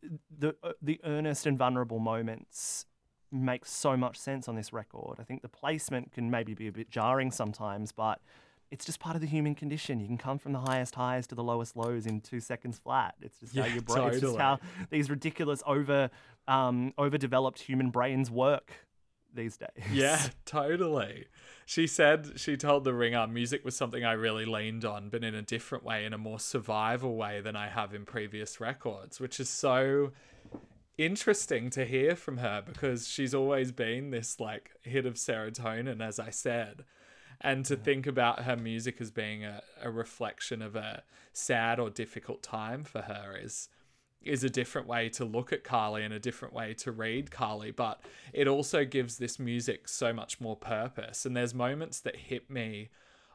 th- 0.00 0.12
the, 0.36 0.56
uh, 0.62 0.72
the 0.82 1.00
earnest 1.04 1.46
and 1.46 1.56
vulnerable 1.56 2.00
moments 2.00 2.86
make 3.30 3.64
so 3.64 3.96
much 3.96 4.18
sense 4.18 4.48
on 4.48 4.56
this 4.56 4.72
record. 4.72 5.18
I 5.20 5.22
think 5.22 5.42
the 5.42 5.48
placement 5.48 6.12
can 6.12 6.30
maybe 6.30 6.52
be 6.54 6.66
a 6.66 6.72
bit 6.72 6.90
jarring 6.90 7.30
sometimes, 7.30 7.92
but 7.92 8.20
it's 8.70 8.84
just 8.84 9.00
part 9.00 9.16
of 9.16 9.20
the 9.20 9.26
human 9.26 9.54
condition. 9.54 10.00
You 10.00 10.06
can 10.06 10.18
come 10.18 10.38
from 10.38 10.52
the 10.52 10.60
highest 10.60 10.94
highs 10.94 11.26
to 11.28 11.34
the 11.34 11.42
lowest 11.42 11.76
lows 11.76 12.06
in 12.06 12.20
two 12.20 12.40
seconds 12.40 12.78
flat. 12.78 13.14
It's 13.20 13.38
just 13.40 13.56
how 13.56 13.66
your 13.66 13.82
brain. 13.82 14.08
It's 14.08 14.20
just 14.20 14.38
how 14.38 14.60
these 14.90 15.10
ridiculous 15.10 15.62
over 15.66 16.10
um, 16.46 16.94
overdeveloped 16.98 17.60
human 17.60 17.90
brains 17.90 18.30
work 18.30 18.72
these 19.34 19.56
days. 19.56 19.68
Yeah, 19.92 20.20
totally. 20.44 21.26
She 21.66 21.86
said 21.86 22.32
she 22.36 22.56
told 22.56 22.84
the 22.84 22.94
ringer 22.94 23.26
music 23.26 23.64
was 23.64 23.76
something 23.76 24.04
I 24.04 24.12
really 24.12 24.44
leaned 24.44 24.84
on, 24.84 25.08
but 25.08 25.24
in 25.24 25.34
a 25.34 25.42
different 25.42 25.84
way, 25.84 26.04
in 26.04 26.12
a 26.12 26.18
more 26.18 26.38
survival 26.40 27.16
way 27.16 27.40
than 27.40 27.56
I 27.56 27.68
have 27.68 27.94
in 27.94 28.04
previous 28.04 28.60
records, 28.60 29.20
which 29.20 29.40
is 29.40 29.48
so 29.48 30.12
interesting 30.98 31.70
to 31.70 31.84
hear 31.84 32.14
from 32.14 32.38
her 32.38 32.62
because 32.64 33.08
she's 33.08 33.34
always 33.34 33.72
been 33.72 34.10
this 34.10 34.38
like 34.38 34.72
hit 34.82 35.06
of 35.06 35.14
serotonin, 35.14 36.00
as 36.00 36.18
I 36.18 36.30
said. 36.30 36.84
And 37.40 37.64
to 37.66 37.76
think 37.76 38.06
about 38.06 38.44
her 38.44 38.56
music 38.56 39.00
as 39.00 39.10
being 39.10 39.44
a, 39.44 39.62
a 39.82 39.90
reflection 39.90 40.60
of 40.60 40.76
a 40.76 41.02
sad 41.32 41.80
or 41.80 41.88
difficult 41.88 42.42
time 42.42 42.84
for 42.84 43.02
her 43.02 43.38
is 43.40 43.68
is 44.22 44.44
a 44.44 44.50
different 44.50 44.86
way 44.86 45.08
to 45.08 45.24
look 45.24 45.50
at 45.50 45.64
Carly 45.64 46.04
and 46.04 46.12
a 46.12 46.18
different 46.18 46.52
way 46.52 46.74
to 46.74 46.92
read 46.92 47.30
Carly, 47.30 47.70
but 47.70 48.02
it 48.34 48.46
also 48.46 48.84
gives 48.84 49.16
this 49.16 49.38
music 49.38 49.88
so 49.88 50.12
much 50.12 50.40
more 50.40 50.56
purpose. 50.56 51.24
And 51.24 51.34
there's 51.34 51.54
moments 51.54 52.00
that 52.00 52.16
hit 52.16 52.50
me 52.50 52.90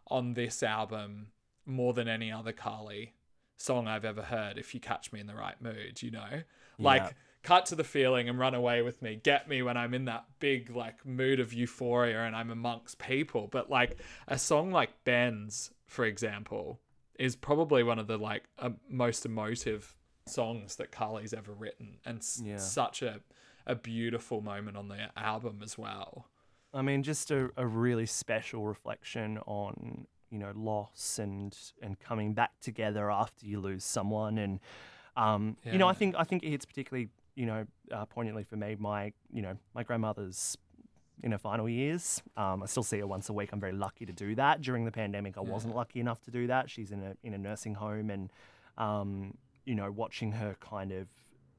on 0.07 0.35
this 0.35 0.61
album 0.61 1.29
more 1.65 1.93
than 1.93 2.07
any 2.07 2.31
other 2.31 2.51
Carly 2.51 3.13
song 3.57 3.87
I've 3.87 4.05
ever 4.05 4.21
heard, 4.23 4.57
if 4.57 4.73
you 4.73 4.79
catch 4.79 5.11
me 5.13 5.19
in 5.19 5.27
the 5.27 5.35
right 5.35 5.59
mood, 5.61 6.01
you 6.01 6.11
know? 6.11 6.41
Like 6.77 7.01
Yeah. 7.03 7.11
cut 7.43 7.65
to 7.67 7.75
the 7.75 7.83
feeling 7.83 8.27
and 8.27 8.39
run 8.39 8.55
away 8.55 8.81
with 8.81 9.01
me 9.03 9.19
get 9.21 9.47
me 9.47 9.61
when 9.61 9.77
i'm 9.77 9.93
in 9.93 10.05
that 10.05 10.25
big 10.39 10.75
like 10.75 11.05
mood 11.05 11.39
of 11.39 11.53
euphoria 11.53 12.23
and 12.23 12.35
i'm 12.35 12.49
amongst 12.49 12.97
people 12.97 13.47
but 13.51 13.69
like 13.69 13.99
a 14.27 14.35
song 14.37 14.71
like 14.71 14.89
bends 15.03 15.69
for 15.85 16.05
example 16.05 16.81
is 17.19 17.35
probably 17.35 17.83
one 17.83 17.99
of 17.99 18.07
the 18.07 18.17
like 18.17 18.45
uh, 18.57 18.71
most 18.89 19.27
emotive 19.27 19.95
songs 20.27 20.77
that 20.77 20.91
carly's 20.91 21.33
ever 21.35 21.53
written 21.53 21.97
and 22.03 22.17
s- 22.17 22.41
Yeah. 22.43 22.57
such 22.57 23.03
a 23.03 23.21
a 23.67 23.75
beautiful 23.75 24.41
moment 24.41 24.75
on 24.75 24.87
the 24.87 25.11
album 25.15 25.61
as 25.63 25.77
well 25.77 26.25
I 26.73 26.81
mean, 26.81 27.03
just 27.03 27.29
a, 27.31 27.51
a 27.55 27.65
really 27.65 28.05
special 28.07 28.65
reflection 28.65 29.37
on 29.45 30.07
you 30.29 30.39
know 30.39 30.51
loss 30.55 31.19
and 31.19 31.57
and 31.81 31.99
coming 31.99 32.33
back 32.33 32.51
together 32.61 33.11
after 33.11 33.45
you 33.45 33.59
lose 33.59 33.83
someone, 33.83 34.37
and 34.37 34.59
um, 35.17 35.57
you 35.63 35.77
know, 35.77 35.87
I 35.87 35.93
think 35.93 36.15
I 36.17 36.23
think 36.23 36.43
it 36.43 36.49
hits 36.49 36.65
particularly 36.65 37.09
you 37.35 37.45
know 37.45 37.65
uh, 37.91 38.05
poignantly 38.05 38.43
for 38.43 38.55
me. 38.55 38.75
My 38.79 39.13
you 39.31 39.41
know 39.41 39.57
my 39.73 39.83
grandmother's 39.83 40.57
in 41.23 41.31
her 41.31 41.37
final 41.37 41.69
years. 41.69 42.21
Um, 42.35 42.63
I 42.63 42.65
still 42.65 42.83
see 42.83 42.99
her 42.99 43.07
once 43.07 43.29
a 43.29 43.33
week. 43.33 43.49
I'm 43.53 43.59
very 43.59 43.71
lucky 43.71 44.05
to 44.05 44.13
do 44.13 44.35
that. 44.35 44.61
During 44.61 44.85
the 44.85 44.91
pandemic, 44.91 45.37
I 45.37 45.41
wasn't 45.41 45.75
lucky 45.75 45.99
enough 45.99 46.21
to 46.23 46.31
do 46.31 46.47
that. 46.47 46.69
She's 46.69 46.91
in 46.91 47.01
a 47.01 47.15
in 47.23 47.33
a 47.33 47.37
nursing 47.37 47.75
home, 47.75 48.09
and 48.09 48.31
um, 48.77 49.35
you 49.65 49.75
know, 49.75 49.91
watching 49.91 50.33
her 50.33 50.55
kind 50.59 50.91
of 50.91 51.07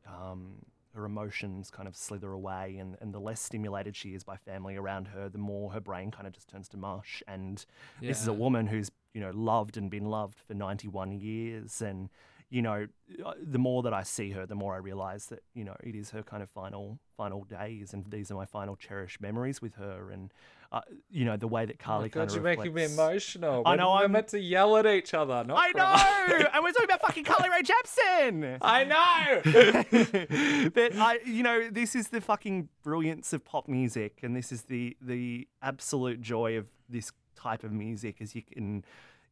um, 0.06 0.56
her 0.96 1.04
emotions 1.04 1.70
kind 1.70 1.86
of 1.86 1.96
slither 1.96 2.32
away, 2.32 2.76
and, 2.78 2.96
and 3.00 3.14
the 3.14 3.20
less 3.20 3.40
stimulated 3.40 3.94
she 3.94 4.14
is 4.14 4.24
by 4.24 4.36
family 4.36 4.76
around 4.76 5.08
her, 5.08 5.28
the 5.28 5.38
more 5.38 5.70
her 5.72 5.80
brain 5.80 6.10
kind 6.10 6.26
of 6.26 6.32
just 6.32 6.48
turns 6.48 6.68
to 6.70 6.76
mush. 6.76 7.22
And 7.28 7.64
this 8.00 8.20
is 8.20 8.28
a 8.28 8.32
woman 8.32 8.66
who's 8.66 8.90
you 9.14 9.20
know 9.20 9.30
loved 9.30 9.76
and 9.76 9.90
been 9.90 10.06
loved 10.06 10.38
for 10.46 10.54
91 10.54 11.12
years, 11.12 11.80
and 11.80 12.08
you 12.48 12.62
know, 12.62 12.86
uh, 13.24 13.32
the 13.42 13.58
more 13.58 13.82
that 13.82 13.92
I 13.92 14.04
see 14.04 14.30
her, 14.30 14.46
the 14.46 14.54
more 14.54 14.74
I 14.74 14.78
realize 14.78 15.26
that 15.26 15.42
you 15.54 15.64
know 15.64 15.74
it 15.82 15.94
is 15.94 16.10
her 16.10 16.22
kind 16.22 16.42
of 16.42 16.50
final 16.50 16.98
final 17.16 17.44
days, 17.44 17.92
and 17.92 18.04
these 18.10 18.30
are 18.30 18.34
my 18.34 18.44
final 18.44 18.76
cherished 18.76 19.20
memories 19.20 19.60
with 19.60 19.74
her, 19.74 20.10
and 20.12 20.32
uh, 20.70 20.80
you 21.10 21.24
know 21.24 21.36
the 21.36 21.48
way 21.48 21.64
that 21.66 21.76
oh 21.80 21.84
Carly 21.84 22.08
kind 22.08 22.28
god 22.28 22.28
of 22.28 22.34
you're 22.34 22.56
making 22.56 22.72
me 22.72 22.84
emotional 22.84 23.62
I 23.66 23.76
know, 23.76 23.90
we're 23.90 24.02
I'm- 24.02 24.12
meant 24.12 24.28
to 24.28 24.38
yell 24.38 24.76
at 24.76 24.86
each 24.86 25.12
other 25.14 25.42
not 25.44 25.56
I 25.58 25.72
cry. 25.72 26.26
know, 26.28 26.46
and 26.54 26.62
we're 26.64 26.72
talking 26.72 26.84
about 26.84 27.00
fucking 27.02 27.24
Carly 27.24 27.48
Rae 27.50 27.62
Jepsen. 27.62 28.58
i 28.62 28.84
know 28.84 30.70
but 30.74 30.96
I, 30.96 31.18
you 31.24 31.42
know, 31.42 31.68
this 31.70 31.94
is 31.94 32.08
the 32.08 32.20
fucking 32.20 32.68
brilliance 32.82 33.32
of 33.32 33.44
pop 33.44 33.66
music, 33.68 34.20
and 34.22 34.36
this 34.36 34.52
is 34.52 34.62
the 34.62 34.96
the 35.00 35.48
absolute 35.62 36.20
joy 36.20 36.56
of 36.56 36.66
this 36.88 37.10
type 37.34 37.64
of 37.64 37.72
music, 37.72 38.16
as 38.20 38.34
you 38.34 38.42
can 38.42 38.84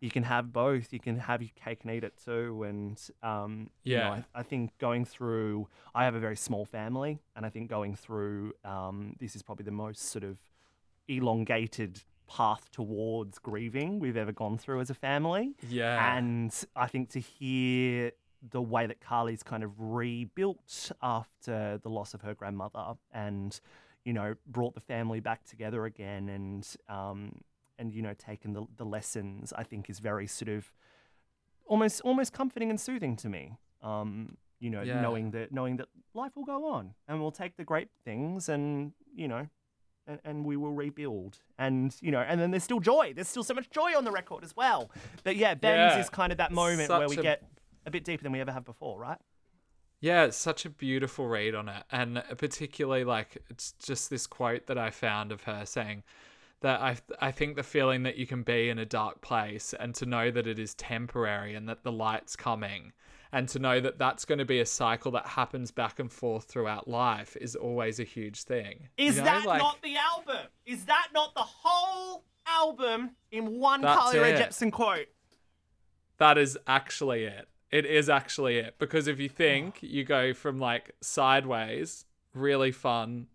you 0.05 0.11
can 0.11 0.23
have 0.25 0.53
both. 0.53 0.93
You 0.93 1.01
can 1.01 1.19
have 1.19 1.41
your 1.41 1.51
cake 1.65 1.81
and 1.83 1.91
eat 1.91 2.05
it 2.05 2.15
too, 2.23 2.63
and 2.65 3.01
um, 3.23 3.71
you 3.85 3.97
know, 3.97 4.03
Yeah. 4.03 4.23
I, 4.35 4.41
I 4.41 4.43
think 4.43 4.77
going 4.79 5.07
through, 5.07 5.69
I 5.95 6.05
have 6.05 6.15
a 6.15 6.21
very 6.21 6.37
small 6.37 6.67
family, 6.67 7.21
and 7.35 7.47
I 7.47 7.49
think 7.49 7.71
going 7.71 7.95
through 7.97 8.53
um, 8.65 9.17
this 9.19 9.35
is 9.35 9.43
probably 9.43 9.65
the 9.65 9.71
most 9.87 10.03
sort 10.11 10.25
of 10.25 10.37
elongated 11.09 12.03
path 12.29 12.71
towards 12.71 13.39
grieving 13.39 13.99
we've 13.99 14.17
ever 14.17 14.33
gone 14.33 14.59
through 14.59 14.81
as 14.81 14.91
a 14.91 14.95
family. 14.95 15.55
yeah 15.69 16.17
And 16.19 16.53
I 16.77 16.87
think 16.87 17.09
to 17.11 17.21
hear 17.21 18.13
the 18.51 18.63
way 18.63 18.87
that 18.87 19.01
Carly's 19.01 19.43
kind 19.43 19.63
of 19.65 19.73
rebuilt 19.79 20.93
after 21.03 21.79
the 21.83 21.89
loss 21.89 22.13
of 22.13 22.21
her 22.23 22.35
grandmother 22.35 22.95
and, 23.13 23.59
you 24.05 24.13
know, 24.13 24.35
brought 24.47 24.75
the 24.75 24.81
family 24.81 25.21
back 25.21 25.45
together 25.45 25.87
again 25.87 26.29
and, 26.29 26.69
um, 26.91 27.41
and 27.79 27.93
you 27.93 28.03
know, 28.03 28.15
taken 28.15 28.53
the, 28.53 28.65
the 28.77 28.85
lessons, 28.85 29.53
I 29.57 29.63
think 29.65 29.89
is 29.91 29.99
very 29.99 30.27
sort 30.27 30.49
of 30.49 30.73
almost 31.67 32.01
almost 32.03 32.33
comforting 32.33 32.71
and 32.71 32.81
soothing 32.81 33.17
to 33.17 33.29
me. 33.29 33.59
Um, 33.83 34.37
you 34.61 34.71
know, 34.71 34.83
Yeah. 34.83 35.01
knowing 35.01 35.31
that 35.33 35.53
knowing 35.53 35.77
that 35.79 35.89
life 36.15 36.37
will 36.37 36.45
go 36.45 36.67
on 36.67 36.95
and 37.09 37.21
we'll 37.21 37.33
take 37.33 37.57
the 37.57 37.65
great 37.65 37.89
things 38.05 38.49
and, 38.49 38.93
you 39.15 39.29
know, 39.29 39.49
and, 40.07 40.21
and 40.25 40.45
we 40.45 40.57
will 40.57 40.73
rebuild. 40.73 41.39
And 41.59 41.95
you 42.01 42.11
know, 42.11 42.21
and 42.21 42.41
then 42.41 42.51
there's 42.51 42.65
still 42.65 42.81
joy. 42.81 43.13
There's 43.15 43.29
still 43.29 43.43
so 43.45 43.55
much 43.55 43.71
joy 43.71 43.97
on 43.97 44.05
the 44.05 44.11
record 44.13 44.45
as 44.45 44.57
well. 44.57 44.91
But 45.23 45.37
yeah, 45.37 45.55
Bends 45.55 45.95
Yeah. 45.95 46.01
is 46.01 46.09
kind 46.11 46.33
of 46.33 46.39
that 46.39 46.53
moment 46.53 46.91
where 46.91 47.09
we 47.09 47.19
a- 47.19 47.23
get 47.23 47.43
a 47.87 47.91
bit 47.91 48.05
deeper 48.05 48.23
than 48.23 48.33
we 48.33 48.41
ever 48.41 48.53
have 48.53 48.65
before, 48.65 48.99
right? 48.99 49.19
Yeah, 50.01 50.25
it's 50.25 50.37
such 50.37 50.67
a 50.67 50.71
beautiful 50.71 51.27
read 51.29 51.55
on 51.55 51.69
it. 51.71 51.83
And 51.91 52.23
particularly, 52.37 53.05
like, 53.05 53.39
it's 53.49 53.73
just 53.73 54.11
this 54.11 54.27
quote 54.27 54.67
that 54.67 54.77
I 54.77 54.91
found 54.91 55.33
of 55.33 55.45
her 55.45 55.65
saying 55.65 56.03
that 56.65 56.81
I, 56.81 56.97
I 57.21 57.31
think 57.31 57.57
the 57.57 57.63
feeling 57.63 58.05
that 58.05 58.17
you 58.17 58.27
can 58.27 58.43
be 58.43 58.71
in 58.71 58.79
a 58.79 58.87
dark 58.87 59.21
place 59.21 59.75
and 59.79 59.95
to 59.97 60.07
know 60.07 60.31
that 60.31 60.47
it 60.47 60.59
is 60.59 60.75
temporary 60.75 61.55
and 61.55 61.69
that 61.69 61.85
the 61.85 61.93
light's 61.93 62.37
coming 62.37 62.95
and 63.33 63.47
to 63.51 63.59
know 63.59 63.81
that 63.81 63.99
that's 63.99 64.25
going 64.25 64.39
to 64.39 64.47
be 64.47 64.61
a 64.61 64.65
cycle 64.65 65.13
that 65.13 65.27
happens 65.27 65.71
back 65.71 65.99
and 65.99 66.11
forth 66.11 66.45
throughout 66.45 66.89
life 66.89 67.37
is 67.39 67.55
always 67.55 68.01
a 68.01 68.05
huge 68.05 68.45
thing. 68.45 68.89
You 68.97 69.09
Is 69.09 69.19
know, 69.19 69.25
that 69.25 69.45
like- 69.45 69.59
not 69.59 69.83
the 69.83 69.97
album? 69.97 70.47
Is 70.65 70.87
that 70.87 71.09
not 71.13 71.35
the 71.35 71.43
whole 71.43 72.25
album 72.47 73.11
in 73.31 73.59
one 73.61 73.83
Carly 73.83 74.19
Rae. 74.19 74.33
Jepsen 74.33 74.73
quote? 74.73 75.09
That 76.17 76.39
is 76.39 76.57
actually 76.67 77.25
it. 77.25 77.47
It 77.71 77.85
is 77.85 78.09
actually 78.09 78.57
it. 78.57 78.77
Because 78.79 79.07
if 79.07 79.21
you 79.21 79.29
think 79.29 79.79
you 79.83 80.03
go 80.05 80.33
from 80.33 80.59
like 80.59 80.93
sideways, 81.03 82.07
really 82.33 82.73
fun, 82.73 83.27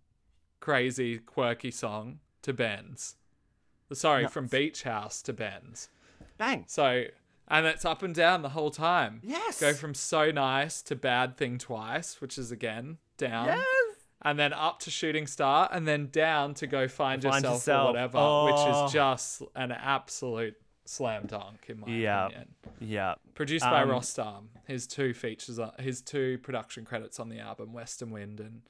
crazy, 0.59 1.19
quirky 1.19 1.69
song 1.69 2.21
to 2.41 2.53
Bends. 2.53 3.17
Sorry, 3.93 4.27
from 4.27 4.47
Beach 4.47 4.83
House 4.83 5.21
to 5.23 5.33
Bends. 5.33 5.89
Bang. 6.37 6.65
So, 6.67 7.05
and 7.47 7.65
it's 7.65 7.83
up 7.85 8.03
and 8.03 8.13
down 8.13 8.41
the 8.43 8.49
whole 8.49 8.71
time. 8.71 9.19
Yes. 9.23 9.59
Go 9.59 9.73
from 9.73 9.93
so 9.93 10.31
nice 10.31 10.81
to 10.83 10.95
bad 10.95 11.37
thing 11.37 11.57
twice, 11.57 12.21
which 12.21 12.37
is 12.37 12.51
again 12.51 12.97
down. 13.17 13.47
Yes. 13.47 13.65
And 14.21 14.37
then 14.37 14.51
up 14.53 14.79
to 14.81 14.91
shooting 14.91 15.27
star, 15.27 15.69
and 15.71 15.87
then 15.87 16.09
down 16.11 16.53
to 16.55 16.67
go 16.67 16.87
find, 16.89 17.21
Find 17.23 17.35
yourself, 17.35 17.55
Yourself. 17.55 17.83
or 17.83 17.91
whatever, 17.93 18.17
Oh. 18.19 18.45
which 18.45 18.87
is 18.87 18.93
just 18.93 19.41
an 19.55 19.71
absolute 19.71 20.55
slam 20.85 21.25
dunk 21.27 21.65
in 21.69 21.79
my 21.79 21.87
Yeah. 21.87 22.25
opinion. 22.25 22.55
Yeah. 22.81 23.15
Produced 23.33 23.63
by 23.65 23.83
Um, 23.83 23.89
Rostam. 23.89 24.47
His 24.65 24.87
two 24.87 25.13
features, 25.13 25.59
his 25.79 26.01
two 26.01 26.37
production 26.39 26.83
credits 26.83 27.19
on 27.19 27.29
the 27.29 27.39
album, 27.39 27.71
Western 27.73 28.11
Wind 28.11 28.39
and 28.39 28.61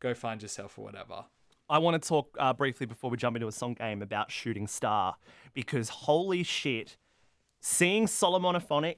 Go 0.00 0.14
Find 0.14 0.40
Yourself 0.40 0.78
or 0.78 0.84
whatever. 0.84 1.26
I 1.68 1.78
want 1.78 2.00
to 2.00 2.08
talk 2.08 2.36
uh, 2.38 2.52
briefly 2.52 2.86
before 2.86 3.10
we 3.10 3.16
jump 3.16 3.36
into 3.36 3.48
a 3.48 3.52
song 3.52 3.74
game 3.74 4.02
about 4.02 4.30
Shooting 4.30 4.66
Star 4.66 5.16
because 5.54 5.88
holy 5.88 6.42
shit, 6.42 6.96
seeing 7.60 8.06
Solomonophonic 8.06 8.96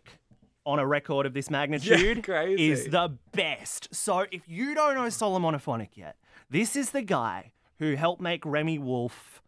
on 0.64 0.78
a 0.80 0.86
record 0.86 1.26
of 1.26 1.32
this 1.34 1.48
magnitude 1.50 2.24
crazy. 2.24 2.70
is 2.70 2.88
the 2.88 3.16
best. 3.32 3.94
So 3.94 4.26
if 4.32 4.42
you 4.48 4.74
don't 4.74 4.94
know 4.96 5.04
Solomonophonic 5.06 5.90
yet, 5.94 6.16
this 6.50 6.74
is 6.74 6.90
the 6.90 7.02
guy 7.02 7.52
who 7.78 7.94
helped 7.94 8.20
make 8.20 8.44
Remi 8.44 8.78
Wolf 8.78 9.42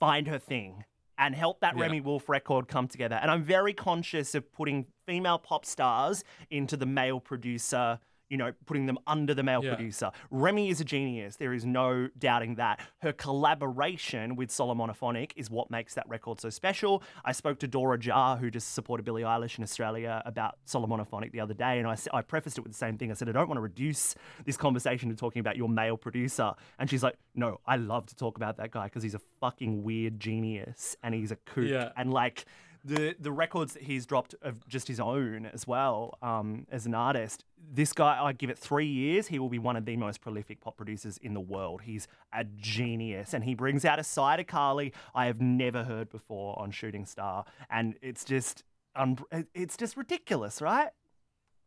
find 0.00 0.26
her 0.26 0.38
thing 0.38 0.84
and 1.18 1.34
help 1.34 1.60
that 1.60 1.76
Yeah. 1.76 1.82
Remi 1.82 2.00
Wolf 2.00 2.28
record 2.28 2.66
come 2.66 2.88
together. 2.88 3.16
And 3.16 3.30
I'm 3.30 3.42
very 3.42 3.72
conscious 3.72 4.34
of 4.34 4.52
putting 4.52 4.86
female 5.06 5.38
pop 5.38 5.64
stars 5.64 6.24
into 6.50 6.76
the 6.76 6.86
male 6.86 7.20
producer, 7.20 8.00
you 8.28 8.36
know, 8.36 8.52
putting 8.66 8.86
them 8.86 8.98
under 9.06 9.34
the 9.34 9.42
male 9.42 9.62
Yeah. 9.64 9.74
producer. 9.74 10.10
Remi 10.30 10.68
is 10.68 10.80
a 10.80 10.84
genius. 10.84 11.36
There 11.36 11.52
is 11.52 11.64
no 11.64 12.08
doubting 12.18 12.56
that. 12.56 12.80
Her 13.02 13.12
collaboration 13.56 14.36
with 14.36 14.50
Solomonophonic 14.50 15.32
is 15.36 15.50
what 15.50 15.70
makes 15.70 15.94
that 15.94 16.08
record 16.08 16.40
so 16.40 16.50
special. 16.50 17.02
I 17.24 17.32
spoke 17.32 17.58
to 17.60 17.68
Dora 17.68 17.98
Jar, 17.98 18.36
who 18.36 18.50
just 18.50 18.74
supported 18.74 19.04
Billie 19.04 19.22
Eilish 19.22 19.58
in 19.58 19.64
Australia, 19.64 20.22
about 20.26 20.58
Solomonophonic 20.66 21.32
the 21.32 21.40
other 21.40 21.54
day, 21.54 21.78
and 21.78 21.86
I, 21.88 21.96
I 22.12 22.22
prefaced 22.22 22.58
it 22.58 22.62
with 22.62 22.72
the 22.72 22.78
same 22.78 22.98
thing. 22.98 23.10
I 23.10 23.14
said, 23.14 23.28
I 23.28 23.32
don't 23.32 23.48
want 23.48 23.58
to 23.58 23.62
reduce 23.62 24.14
this 24.44 24.56
conversation 24.56 25.08
to 25.10 25.14
talking 25.16 25.40
about 25.40 25.56
your 25.56 25.68
male 25.68 25.96
producer. 25.96 26.52
And 26.78 26.90
she's 26.90 27.02
like, 27.02 27.16
No, 27.34 27.60
I 27.66 27.76
love 27.76 28.06
to 28.06 28.16
talk 28.16 28.36
about 28.36 28.56
that 28.56 28.70
guy 28.70 28.84
because 28.84 29.02
he's 29.02 29.14
a 29.14 29.20
fucking 29.40 29.82
weird 29.84 30.18
genius 30.18 30.96
and 31.02 31.14
he's 31.14 31.30
a 31.30 31.36
kook. 31.36 31.64
Yeah. 31.68 31.90
And 31.96 32.12
like, 32.12 32.44
the 32.86 33.16
the 33.18 33.32
records 33.32 33.72
that 33.72 33.82
he's 33.82 34.06
dropped 34.06 34.34
of 34.42 34.66
just 34.68 34.86
his 34.88 35.00
own 35.00 35.46
as 35.46 35.66
well 35.66 36.16
um, 36.22 36.66
as 36.70 36.86
an 36.86 36.94
artist. 36.94 37.44
This 37.72 37.92
guy, 37.92 38.22
I 38.22 38.32
give 38.32 38.48
it 38.48 38.58
three 38.58 38.86
years, 38.86 39.26
he 39.26 39.38
will 39.40 39.48
be 39.48 39.58
one 39.58 39.76
of 39.76 39.84
the 39.84 39.96
most 39.96 40.20
prolific 40.20 40.60
pop 40.60 40.76
producers 40.76 41.18
in 41.18 41.34
the 41.34 41.40
world. 41.40 41.82
He's 41.82 42.06
a 42.32 42.44
genius, 42.44 43.34
and 43.34 43.42
he 43.42 43.54
brings 43.54 43.84
out 43.84 43.98
a 43.98 44.04
side 44.04 44.38
of 44.38 44.46
Carly 44.46 44.92
I 45.14 45.26
have 45.26 45.40
never 45.40 45.82
heard 45.82 46.08
before 46.10 46.58
on 46.58 46.70
Shooting 46.70 47.06
Star, 47.06 47.44
and 47.68 47.96
it's 48.02 48.24
just 48.24 48.62
un- 48.94 49.18
it's 49.52 49.76
just 49.76 49.96
ridiculous, 49.96 50.62
right? 50.62 50.90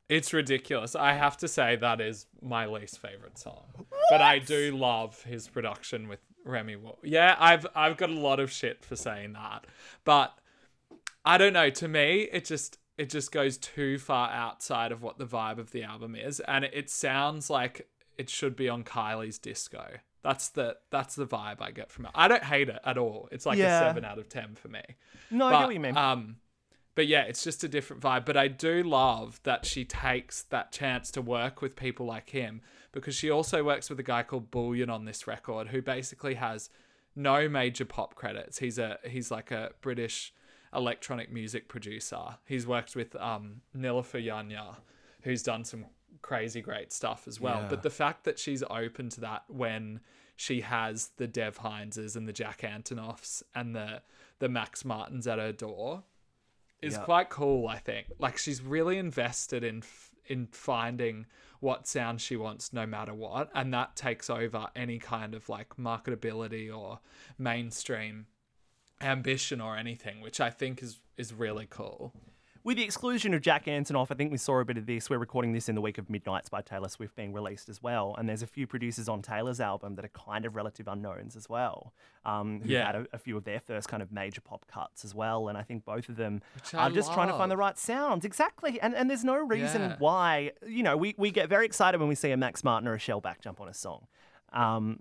It's 0.07 0.33
ridiculous. 0.33 0.95
I 0.95 1.13
have 1.13 1.37
to 1.37 1.47
say 1.47 1.75
that 1.75 2.01
is 2.01 2.25
my 2.41 2.65
least 2.65 2.99
favorite 2.99 3.37
song. 3.37 3.65
But 4.09 4.21
I 4.21 4.39
do 4.39 4.75
love 4.75 5.21
his 5.23 5.47
production 5.47 6.07
with 6.07 6.19
Remi 6.45 6.77
Wolf. 6.77 6.97
Yeah, 7.03 7.35
I've 7.37 7.67
I've 7.75 7.97
got 7.97 8.09
a 8.09 8.19
lot 8.19 8.39
of 8.39 8.51
shit 8.51 8.83
for 8.83 8.95
saying 8.95 9.33
that. 9.33 9.67
But 10.05 10.33
I 11.25 11.37
don't 11.37 11.53
know, 11.53 11.69
to 11.69 11.87
me 11.87 12.21
it 12.31 12.45
just 12.45 12.77
it 12.97 13.09
just 13.09 13.31
goes 13.31 13.57
too 13.57 13.97
far 13.97 14.29
outside 14.29 14.91
of 14.91 15.01
what 15.01 15.17
the 15.17 15.25
vibe 15.25 15.57
of 15.57 15.71
the 15.71 15.83
album 15.83 16.15
is 16.15 16.39
and 16.41 16.65
it, 16.65 16.89
sounds 16.89 17.49
like 17.49 17.87
it 18.17 18.29
should 18.29 18.55
be 18.57 18.67
on 18.67 18.83
Kylie's 18.83 19.37
disco. 19.37 19.85
That's 20.21 20.49
the 20.49 20.75
that's 20.91 21.15
the 21.15 21.25
vibe 21.25 21.61
I 21.61 21.71
get 21.71 21.91
from 21.91 22.05
it. 22.05 22.11
I 22.13 22.27
don't 22.27 22.43
hate 22.43 22.67
it 22.67 22.79
at 22.83 22.97
all. 22.97 23.29
It's 23.31 23.45
like 23.45 23.57
Yeah. 23.57 23.79
a 23.81 23.89
7 23.89 24.03
out 24.03 24.19
of 24.19 24.27
10 24.27 24.55
for 24.55 24.67
me. 24.67 24.81
No, 25.31 25.47
I 25.47 25.51
But, 25.51 25.59
get 25.59 25.65
what 25.67 25.73
you 25.75 25.79
mean. 25.79 25.97
Um, 25.97 26.35
but 26.95 27.07
yeah, 27.07 27.21
it's 27.21 27.43
just 27.43 27.63
a 27.63 27.69
different 27.69 28.01
vibe. 28.01 28.25
But 28.25 28.35
I 28.35 28.49
do 28.49 28.83
love 28.83 29.39
that 29.43 29.65
she 29.65 29.85
takes 29.85 30.43
that 30.43 30.73
chance 30.73 31.09
to 31.11 31.21
work 31.21 31.61
with 31.61 31.77
people 31.77 32.05
like 32.05 32.31
him 32.31 32.61
because 32.91 33.15
she 33.15 33.29
also 33.29 33.63
works 33.63 33.89
with 33.89 33.99
a 33.99 34.03
guy 34.03 34.23
called 34.23 34.51
Bullion 34.51 34.89
on 34.89 35.05
this 35.05 35.25
record 35.27 35.69
who 35.69 35.81
basically 35.81 36.33
has 36.33 36.69
no 37.15 37.47
major 37.47 37.85
pop 37.85 38.15
credits. 38.15 38.59
He's 38.59 38.77
a 38.77 38.99
he's 39.07 39.31
like 39.31 39.51
a 39.51 39.71
British 39.79 40.33
electronic 40.73 41.31
music 41.31 41.67
producer. 41.67 42.37
He's 42.45 42.65
worked 42.67 42.95
with 42.95 43.15
um 43.15 43.61
Nilüfer 43.77 44.23
Yanya, 44.23 44.75
who's 45.21 45.43
done 45.43 45.63
some 45.65 45.85
crazy 46.21 46.61
great 46.61 46.91
stuff 46.91 47.27
as 47.27 47.39
well. 47.39 47.61
Yeah. 47.61 47.67
But 47.69 47.83
the 47.83 47.89
fact 47.89 48.23
that 48.25 48.37
she's 48.39 48.63
open 48.69 49.09
to 49.09 49.21
that 49.21 49.43
when 49.47 50.01
she 50.35 50.61
has 50.61 51.11
the 51.17 51.27
Dev 51.27 51.59
Hineses 51.59 52.15
and 52.15 52.27
the 52.27 52.33
Jack 52.33 52.61
Antonoffs 52.61 53.43
and 53.55 53.75
the 53.75 54.01
the 54.39 54.49
Max 54.49 54.83
Martins 54.85 55.27
at 55.27 55.37
her 55.39 55.51
door 55.51 56.03
is 56.81 56.93
Yeah. 56.93 57.03
quite 57.03 57.29
cool. 57.29 57.67
I 57.67 57.77
think 57.77 58.07
like 58.19 58.37
she's 58.37 58.61
really 58.61 58.97
invested 58.97 59.63
in 59.63 59.79
f- 59.79 60.11
in 60.27 60.47
finding 60.47 61.25
what 61.59 61.87
sound 61.87 62.21
she 62.21 62.37
wants 62.37 62.71
no 62.71 62.85
matter 62.85 63.13
what, 63.13 63.49
and 63.53 63.73
that 63.73 63.95
takes 63.97 64.29
over 64.29 64.67
any 64.75 64.97
kind 64.99 65.33
of 65.35 65.49
like 65.49 65.75
marketability 65.75 66.73
or 66.73 66.99
mainstream 67.37 68.27
ambition 69.01 69.61
or 69.61 69.77
anything, 69.77 70.21
which 70.21 70.39
I 70.41 70.49
think 70.49 70.81
is 70.83 70.99
is 71.17 71.33
really 71.33 71.67
cool. 71.69 72.13
With 72.61 72.75
the 72.75 72.83
exclusion 72.83 73.33
of 73.33 73.41
Jack 73.41 73.65
Antonoff, 73.67 74.07
I 74.11 74.15
think 74.15 74.31
we 74.33 74.37
saw 74.37 74.59
a 74.59 74.65
bit 74.65 74.77
of 74.77 74.85
this. 74.85 75.09
We're 75.09 75.17
recording 75.17 75.53
this 75.53 75.69
in 75.69 75.75
the 75.75 75.81
week 75.81 75.97
of 75.97 76.09
Midnights 76.09 76.49
by 76.49 76.61
Taylor 76.61 76.89
Swift 76.89 77.15
being 77.15 77.31
released 77.31 77.69
as 77.69 77.81
well. 77.81 78.13
And 78.17 78.27
there's 78.27 78.41
a 78.43 78.47
few 78.47 78.67
producers 78.67 79.07
on 79.07 79.21
Taylor's 79.21 79.61
album 79.61 79.95
that 79.95 80.03
are 80.03 80.09
kind 80.09 80.45
of 80.45 80.57
relative 80.57 80.89
unknowns 80.89 81.37
as 81.37 81.47
well. 81.47 81.93
Um, 82.25 82.59
who 82.61 82.69
Yeah. 82.73 82.85
had 82.87 82.95
a, 82.95 83.05
a 83.13 83.17
few 83.17 83.37
of 83.37 83.45
their 83.45 83.61
first 83.61 83.87
kind 83.87 84.03
of 84.03 84.11
major 84.11 84.41
pop 84.41 84.65
cuts 84.67 85.05
as 85.05 85.15
well. 85.15 85.47
And 85.47 85.57
I 85.57 85.63
think 85.63 85.85
both 85.85 86.09
of 86.09 86.17
them 86.17 86.41
Which 86.55 86.73
I 86.75 86.87
are 86.89 86.91
just 86.91 87.13
trying 87.13 87.29
to 87.29 87.33
find 87.37 87.49
the 87.49 87.57
right 87.57 87.77
sounds. 87.77 88.25
Exactly. 88.25 88.79
And 88.81 88.93
and 88.93 89.09
there's 89.09 89.23
no 89.23 89.37
reason 89.37 89.81
Yeah. 89.81 89.95
why, 89.97 90.51
you 90.67 90.83
know, 90.83 90.97
we, 90.97 91.15
we 91.17 91.31
get 91.31 91.47
very 91.47 91.65
excited 91.65 91.97
when 92.01 92.09
we 92.09 92.15
see 92.15 92.31
a 92.31 92.37
Max 92.37 92.61
Martin 92.65 92.89
or 92.89 92.93
a 92.93 92.99
Shellback 92.99 93.39
jump 93.41 93.61
on 93.61 93.69
a 93.69 93.73
song. 93.73 94.07
Um, 94.51 94.99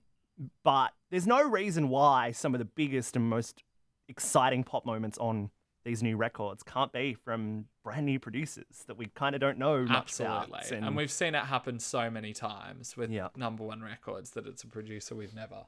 but 0.62 0.92
there's 1.10 1.26
no 1.26 1.42
reason 1.42 1.88
why 1.88 2.30
some 2.30 2.54
of 2.54 2.60
the 2.60 2.64
biggest 2.64 3.16
and 3.16 3.28
most 3.28 3.64
exciting 4.08 4.64
pop 4.64 4.84
moments 4.86 5.18
on 5.18 5.50
these 5.84 6.02
new 6.02 6.16
records 6.16 6.62
can't 6.62 6.92
be 6.92 7.14
from 7.14 7.64
brand 7.84 8.04
new 8.04 8.18
producers 8.18 8.84
that 8.86 8.98
we 8.98 9.06
kind 9.14 9.34
of 9.34 9.40
don't 9.40 9.58
know 9.58 9.84
much 9.84 10.20
Absolutely. 10.20 10.46
about. 10.48 10.72
And, 10.72 10.96
we've 10.96 11.10
seen 11.10 11.34
it 11.34 11.44
happen 11.44 11.78
so 11.78 12.10
many 12.10 12.32
times 12.34 12.96
with 12.96 13.10
Yeah. 13.10 13.28
number 13.36 13.64
one 13.64 13.80
records 13.80 14.30
that 14.32 14.46
it's 14.46 14.62
a 14.64 14.66
producer 14.66 15.14
we've 15.14 15.34
never 15.34 15.64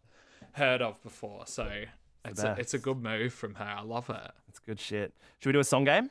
heard 0.53 0.83
of 0.83 1.01
before. 1.03 1.47
So 1.47 1.85
it's 2.25 2.43
a, 2.43 2.55
it's 2.59 2.75
a 2.75 2.79
good 2.79 2.99
move 3.03 3.33
from 3.33 3.55
her. 3.55 3.65
I 3.79 3.83
love 3.83 4.11
it. 4.11 4.31
it's 4.49 4.59
good 4.59 4.79
shit. 4.81 5.15
Should 5.39 5.49
we 5.49 5.53
do 5.55 5.61
a 5.61 5.65
song 5.65 5.85
game? 5.85 6.09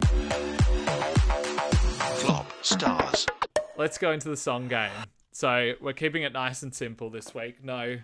Flop 2.16 2.52
stars. 2.64 3.28
Let's 3.78 3.98
go 3.98 4.12
into 4.12 4.30
the 4.30 4.38
song 4.38 4.68
game. 4.68 4.92
So 5.32 5.74
we're 5.82 5.94
keeping 5.94 6.24
it 6.24 6.34
nice 6.34 6.64
and 6.64 6.74
simple 6.74 7.10
this 7.10 7.34
week. 7.36 7.64
No 7.64 7.98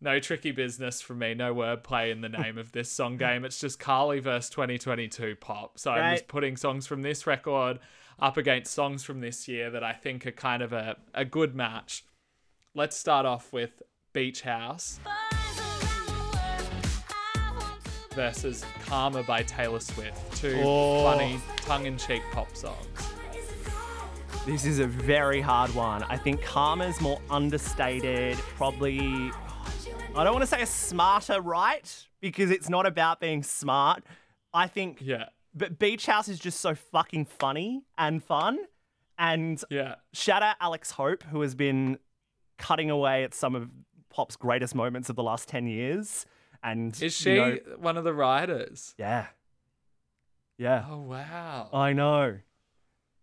no 0.00 0.20
tricky 0.20 0.50
business 0.50 1.00
from 1.00 1.18
me, 1.20 1.34
no 1.34 1.54
wordplay 1.54 2.10
in 2.12 2.20
the 2.20 2.28
name 2.42 2.58
of 2.58 2.72
this 2.72 2.90
song 2.90 3.16
game. 3.16 3.44
It's 3.44 3.58
just 3.58 3.78
Carly 3.78 4.20
versus 4.20 4.50
2022 4.50 5.36
pop. 5.40 5.78
So 5.78 5.90
I'm 5.92 6.14
just 6.14 6.28
putting 6.28 6.56
songs 6.56 6.86
from 6.86 7.02
this 7.02 7.26
record 7.26 7.78
up 8.20 8.36
against 8.36 8.72
songs 8.72 9.02
from 9.02 9.20
this 9.20 9.48
year 9.48 9.70
that 9.70 9.82
I 9.82 9.92
think 9.92 10.26
are 10.26 10.30
kind 10.32 10.62
of 10.62 10.72
a, 10.72 10.96
a 11.14 11.24
good 11.24 11.54
match. 11.54 12.04
Let's 12.74 12.96
start 12.96 13.24
off 13.26 13.52
with 13.52 13.82
Beach 14.12 14.42
House 14.42 15.00
versus 18.14 18.64
Karma 18.86 19.22
by 19.24 19.42
Taylor 19.42 19.80
Swift. 19.80 20.36
Two 20.36 20.60
Oh. 20.64 21.02
funny, 21.04 21.40
tongue 21.62 21.86
in 21.86 21.98
cheek 21.98 22.22
pop 22.32 22.54
songs. 22.56 22.86
This 24.46 24.64
is 24.66 24.78
a 24.78 24.86
very 24.86 25.40
hard 25.40 25.74
one. 25.74 26.02
I 26.04 26.16
think 26.16 26.42
Karma's 26.42 27.00
more 27.00 27.20
understated, 27.30 28.36
probably. 28.56 29.30
I 30.16 30.22
don't 30.22 30.32
want 30.32 30.42
to 30.42 30.46
say 30.46 30.62
a 30.62 30.66
smarter 30.66 31.40
right 31.40 32.06
because 32.20 32.50
it's 32.50 32.68
not 32.68 32.86
about 32.86 33.18
being 33.20 33.42
smart. 33.42 34.04
I 34.52 34.68
think, 34.68 34.98
Yeah. 35.00 35.24
but 35.52 35.78
Beach 35.80 36.06
House 36.06 36.28
is 36.28 36.38
just 36.38 36.60
so 36.60 36.74
fucking 36.76 37.24
funny 37.24 37.82
and 37.98 38.22
fun. 38.22 38.58
And 39.18 39.62
Yeah. 39.70 39.96
shout 40.12 40.42
out 40.42 40.56
Alex 40.60 40.92
Hope, 40.92 41.24
who 41.24 41.40
has 41.40 41.56
been 41.56 41.98
cutting 42.58 42.90
away 42.90 43.24
at 43.24 43.34
some 43.34 43.56
of 43.56 43.70
pop's 44.08 44.36
greatest 44.36 44.76
moments 44.76 45.10
of 45.10 45.16
the 45.16 45.22
last 45.24 45.48
10 45.48 45.66
years. 45.66 46.26
And 46.62 46.92
Is 46.94 47.02
you 47.02 47.10
she 47.10 47.34
know- 47.34 47.58
one 47.78 47.96
of 47.96 48.04
the 48.04 48.14
writers? 48.14 48.94
yeah. 48.96 49.26
Yeah. 50.56 50.86
Oh 50.88 51.00
wow. 51.00 51.68
I 51.72 51.92
know. 51.92 52.38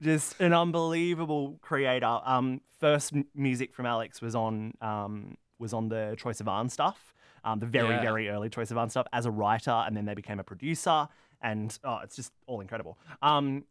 Just 0.01 0.41
an 0.41 0.51
unbelievable 0.51 1.57
creator. 1.61 2.19
Um, 2.25 2.59
first 2.81 3.13
m- 3.15 3.27
music 3.33 3.73
from 3.73 3.85
Alex 3.85 4.19
was 4.21 4.35
on 4.35 4.73
um, 4.81 5.37
was 5.61 5.73
on 5.73 5.87
the 5.87 6.17
Troye 6.19 6.35
Sivan 6.35 6.69
stuff, 6.69 7.13
um, 7.45 7.59
the 7.59 7.65
very 7.65 7.89
Yeah. 7.89 8.01
very 8.01 8.27
early 8.29 8.49
Troye 8.49 8.67
Sivan 8.67 8.89
stuff 8.91 9.07
as 9.13 9.25
a 9.25 9.31
writer, 9.31 9.71
and 9.85 9.95
then 9.95 10.03
they 10.05 10.13
became 10.15 10.39
a 10.39 10.43
producer, 10.43 11.07
and 11.41 11.77
oh, 11.85 11.99
it's 12.03 12.15
just 12.17 12.33
all 12.47 12.59
incredible. 12.59 12.97
Um, 13.21 13.63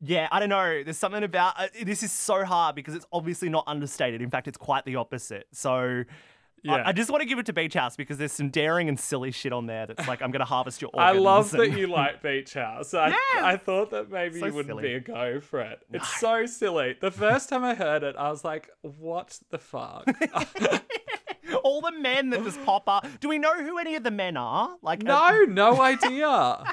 yeah, 0.00 0.26
I 0.32 0.40
don't 0.40 0.48
know. 0.48 0.82
There's 0.82 0.98
something 0.98 1.22
about 1.22 1.54
uh, 1.60 1.66
this 1.84 2.02
is 2.02 2.10
so 2.10 2.44
hard 2.44 2.74
because 2.74 2.94
it's 2.94 3.06
obviously 3.12 3.48
not 3.48 3.64
understated. 3.66 4.22
In 4.22 4.30
fact, 4.30 4.48
it's 4.48 4.58
quite 4.58 4.84
the 4.86 4.96
opposite. 4.96 5.46
So. 5.52 5.74
I- 5.74 6.04
Yeah. 6.64 6.82
I, 6.86 6.92
just 6.92 7.10
want 7.10 7.22
to 7.22 7.28
give 7.28 7.40
it 7.40 7.46
to 7.46 7.52
Beach 7.52 7.74
House 7.74 7.96
because 7.96 8.18
there's 8.18 8.30
some 8.30 8.48
daring 8.48 8.88
and 8.88 8.96
silly 9.00 9.32
shit 9.32 9.52
on 9.52 9.66
there 9.66 9.84
that's 9.84 10.06
like 10.06 10.22
I'm 10.22 10.30
going 10.30 10.38
to 10.46 10.52
harvest 10.54 10.80
your 10.80 10.90
organs. 10.94 11.16
I 11.16 11.18
love 11.20 11.50
that 11.50 11.76
you 11.76 11.88
like 11.88 12.22
Beach 12.22 12.54
House. 12.54 12.94
I, 12.94 13.08
Yeah. 13.08 13.16
I 13.42 13.56
thought 13.56 13.90
that 13.90 14.12
maybe 14.12 14.38
So 14.38 14.46
you 14.46 14.52
wouldn't 14.52 14.70
silly. 14.70 14.82
be 14.84 14.94
a 14.94 15.00
go 15.00 15.40
for 15.40 15.60
it. 15.60 15.80
It's 15.92 16.20
so 16.20 16.46
silly. 16.46 16.94
The 17.00 17.10
first 17.10 17.48
time 17.48 17.64
I 17.64 17.74
heard 17.74 18.04
it, 18.04 18.14
I 18.16 18.30
was 18.30 18.44
like, 18.44 18.70
what 18.82 19.40
the 19.50 19.58
fuck? 19.58 20.04
all 21.64 21.80
the 21.80 21.92
men 21.92 22.30
that 22.30 22.44
just 22.44 22.62
pop 22.64 22.88
up. 22.88 23.06
Do 23.20 23.28
we 23.28 23.38
know 23.38 23.54
who 23.62 23.78
any 23.78 23.94
of 23.96 24.02
the 24.04 24.10
men 24.10 24.36
are? 24.36 24.76
Like 24.82 25.02
no, 25.02 25.42
no 25.48 25.80
idea. 25.80 26.64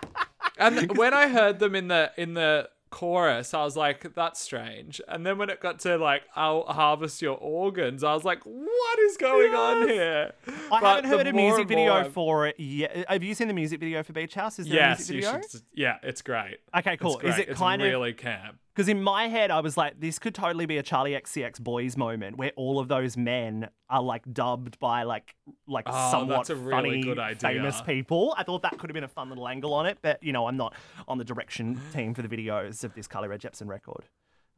And 0.57 0.97
when 0.97 1.13
I 1.13 1.27
heard 1.27 1.59
them 1.59 1.75
in 1.75 1.87
the 1.87 2.11
in 2.17 2.33
the 2.33 2.69
chorus, 2.91 3.53
I 3.53 3.63
was 3.63 3.77
like, 3.77 4.15
that's 4.15 4.39
strange. 4.41 4.99
And 5.07 5.23
then 5.25 5.37
when 5.37 5.49
it 5.51 5.59
got 5.61 5.79
to 5.81 5.97
like, 5.97 6.23
I'll 6.35 6.63
harvest 6.63 7.21
your 7.21 7.37
organs, 7.37 8.03
I 8.03 8.13
was 8.15 8.23
like, 8.25 8.41
what 8.43 8.99
is 8.99 9.15
going 9.17 9.53
on 9.53 9.87
here? 9.87 10.31
I 10.47 10.79
But 10.81 10.81
haven't 10.81 11.05
heard 11.05 11.27
a 11.27 11.33
music 11.33 11.59
and 11.69 11.69
more 11.69 11.77
video 11.77 11.93
I'm- 11.93 12.11
for 12.11 12.47
it 12.47 12.59
yet. 12.59 13.05
Have 13.07 13.23
you 13.23 13.35
seen 13.35 13.47
the 13.47 13.53
music 13.53 13.79
video 13.79 14.01
for 14.01 14.13
Beach 14.13 14.33
House? 14.33 14.57
Is 14.57 14.67
there 14.67 14.79
a 14.79 14.89
Yes, 14.89 14.97
music 15.09 15.15
you 15.17 15.21
video? 15.21 15.47
should. 15.49 15.61
Yeah, 15.73 15.97
it's 16.01 16.21
great. 16.23 16.57
Okay, 16.75 16.93
It's 16.93 17.01
cool. 17.01 17.17
Is 17.19 17.35
great. 17.35 17.39
it 17.39 17.49
It's 17.49 17.59
kind 17.59 17.79
of 17.81 17.87
really 17.87 18.13
camp? 18.13 18.57
Because 18.79 18.87
in 18.87 19.03
my 19.03 19.27
head 19.27 19.51
I 19.51 19.59
was 19.59 19.75
like, 19.75 19.99
this 19.99 20.19
could 20.19 20.33
totally 20.33 20.65
be 20.65 20.77
a 20.77 20.83
Charli 20.83 21.13
XCX 21.21 21.59
Boys 21.59 21.97
moment 21.97 22.37
where 22.37 22.53
all 22.55 22.79
of 22.79 22.87
those 22.87 23.17
men 23.17 23.67
are 23.89 24.01
like 24.01 24.23
dubbed 24.31 24.79
by 24.79 25.03
like 25.03 25.35
like 25.67 25.83
Oh, 25.85 26.11
somewhat 26.11 26.47
really 26.47 27.03
funny 27.03 27.35
famous 27.35 27.81
people. 27.81 28.33
I 28.37 28.43
thought 28.43 28.61
that 28.61 28.77
could 28.77 28.89
have 28.89 28.93
been 28.93 29.03
a 29.03 29.09
fun 29.09 29.27
little 29.27 29.49
angle 29.49 29.73
on 29.73 29.85
it, 29.85 29.97
but 30.01 30.23
you 30.23 30.31
know 30.31 30.47
I'm 30.47 30.55
not 30.55 30.75
on 31.09 31.17
the 31.17 31.25
direction 31.25 31.77
team 31.93 32.13
for 32.13 32.21
the 32.21 32.29
videos 32.29 32.85
of 32.85 32.93
this 32.93 33.05
Carly 33.05 33.27
Rae 33.27 33.37
Jepsen 33.37 33.67
record. 33.67 34.05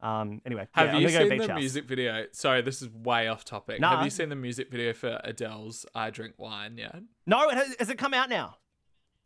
Um, 0.00 0.40
anyway, 0.46 0.68
Have 0.70 0.86
yeah, 0.86 0.94
I'm 0.94 1.02
you 1.02 1.08
gonna 1.10 1.28
seen 1.28 1.38
the 1.38 1.48
House. 1.48 1.58
music 1.58 1.84
video? 1.86 2.26
Sorry, 2.30 2.62
this 2.62 2.80
is 2.80 2.90
way 2.90 3.26
off 3.26 3.44
topic. 3.44 3.80
Nah. 3.80 3.96
Have 3.96 4.04
you 4.04 4.10
seen 4.10 4.28
the 4.28 4.36
music 4.36 4.70
video 4.70 4.92
for 4.92 5.20
Adele's 5.24 5.84
"I 5.96 6.10
Drink 6.10 6.34
Wine" 6.38 6.78
yet? 6.78 6.94
No, 7.26 7.48
it 7.48 7.56
has, 7.56 7.74
has 7.80 7.90
it 7.90 7.98
come 7.98 8.14
out 8.14 8.30
now? 8.30 8.58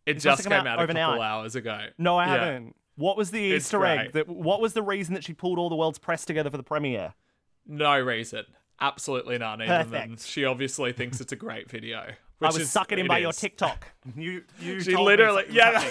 It 0.07 0.21
just 0.21 0.45
came 0.45 0.53
out 0.55 0.67
out 0.67 0.81
a 0.81 0.87
couple 0.87 1.21
hours 1.21 1.55
ago. 1.55 1.89
No, 1.99 2.17
I 2.17 2.25
Yeah. 2.25 2.33
haven't. 2.47 2.77
What 2.97 3.17
was 3.17 3.31
the 3.31 3.53
It's 3.53 3.67
Easter 3.67 3.85
egg? 3.85 4.13
That, 4.13 4.29
what 4.29 4.61
was 4.61 4.73
the 4.73 4.83
reason 4.83 5.15
that 5.15 5.25
she 5.25 5.33
pulled 5.35 5.59
all 5.59 5.69
the 5.69 5.77
world's 5.77 5.99
press 5.99 6.25
together 6.25 6.51
for 6.51 6.57
the 6.57 6.63
premiere? 6.63 7.15
No 7.67 7.99
reason. 7.99 8.45
Absolutely 8.81 9.39
none. 9.39 9.63
Even 9.63 9.91
Perfect. 9.91 10.27
she 10.27 10.45
obviously 10.45 10.93
thinks 10.93 11.21
it's 11.21 11.33
a 11.33 11.37
great 11.37 11.71
video. 11.71 12.13
I 12.40 12.46
was 12.46 12.59
is- 12.59 12.70
sucking 12.70 12.99
in 12.99 13.07
by 13.07 13.18
your. 13.18 13.33
TikTok. 13.33 13.92
You, 14.14 14.44
you. 14.61 14.81
She 14.81 14.94
literally, 14.94 15.46
yeah. 15.51 15.85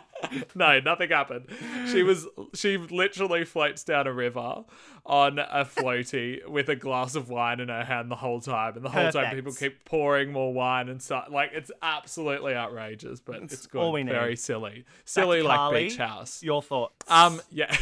no, 0.56 0.80
nothing 0.80 1.10
happened. 1.10 1.46
She 1.86 2.02
was, 2.02 2.26
she 2.52 2.76
literally 2.76 3.44
floats 3.44 3.84
down 3.84 4.08
a 4.08 4.12
river 4.12 4.64
on 5.06 5.38
a 5.38 5.64
floaty 5.64 6.44
with 6.48 6.68
a 6.68 6.74
glass 6.74 7.14
of 7.14 7.30
wine 7.30 7.60
in 7.60 7.68
her 7.68 7.84
hand 7.84 8.10
the 8.10 8.16
whole 8.16 8.40
time, 8.40 8.74
and 8.74 8.84
the 8.84 8.90
whole 8.90 9.12
time 9.12 9.32
people 9.36 9.52
keep 9.52 9.84
pouring 9.84 10.32
more 10.32 10.52
wine 10.52 10.88
and 10.88 11.00
stuff. 11.00 11.28
Like 11.30 11.52
it's 11.52 11.70
absolutely 11.80 12.54
outrageous, 12.54 13.20
but 13.20 13.36
it's, 13.36 13.68
good. 13.68 13.80
all 13.80 13.92
we 13.92 14.02
need. 14.02 14.10
Very 14.10 14.34
silly, 14.34 14.84
silly 15.04 15.42
like 15.42 15.56
Carly. 15.56 15.84
Beach 15.84 15.96
House. 15.96 16.42
Your 16.42 16.60
thoughts? 16.60 17.08
Um, 17.08 17.40
yeah. 17.52 17.72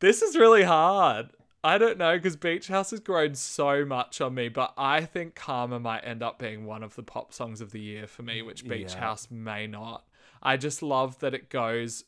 this 0.00 0.22
is 0.22 0.36
really 0.36 0.62
hard. 0.62 1.28
I 1.64 1.78
don't 1.78 1.96
know 1.96 2.16
because 2.16 2.36
Beach 2.36 2.68
House 2.68 2.90
has 2.90 3.00
grown 3.00 3.34
so 3.34 3.86
much 3.86 4.20
on 4.20 4.34
me, 4.34 4.50
but 4.50 4.74
I 4.76 5.00
think 5.06 5.34
Karma 5.34 5.80
might 5.80 6.00
end 6.00 6.22
up 6.22 6.38
being 6.38 6.66
one 6.66 6.82
of 6.82 6.94
the 6.94 7.02
pop 7.02 7.32
songs 7.32 7.62
of 7.62 7.70
the 7.72 7.80
year 7.80 8.06
for 8.06 8.22
me, 8.22 8.42
which 8.42 8.68
Beach 8.68 8.92
Yeah. 8.92 9.00
House 9.00 9.30
may 9.30 9.66
not. 9.66 10.06
I 10.42 10.58
just 10.58 10.82
love 10.82 11.18
that 11.20 11.32
it 11.32 11.48
goes 11.48 12.04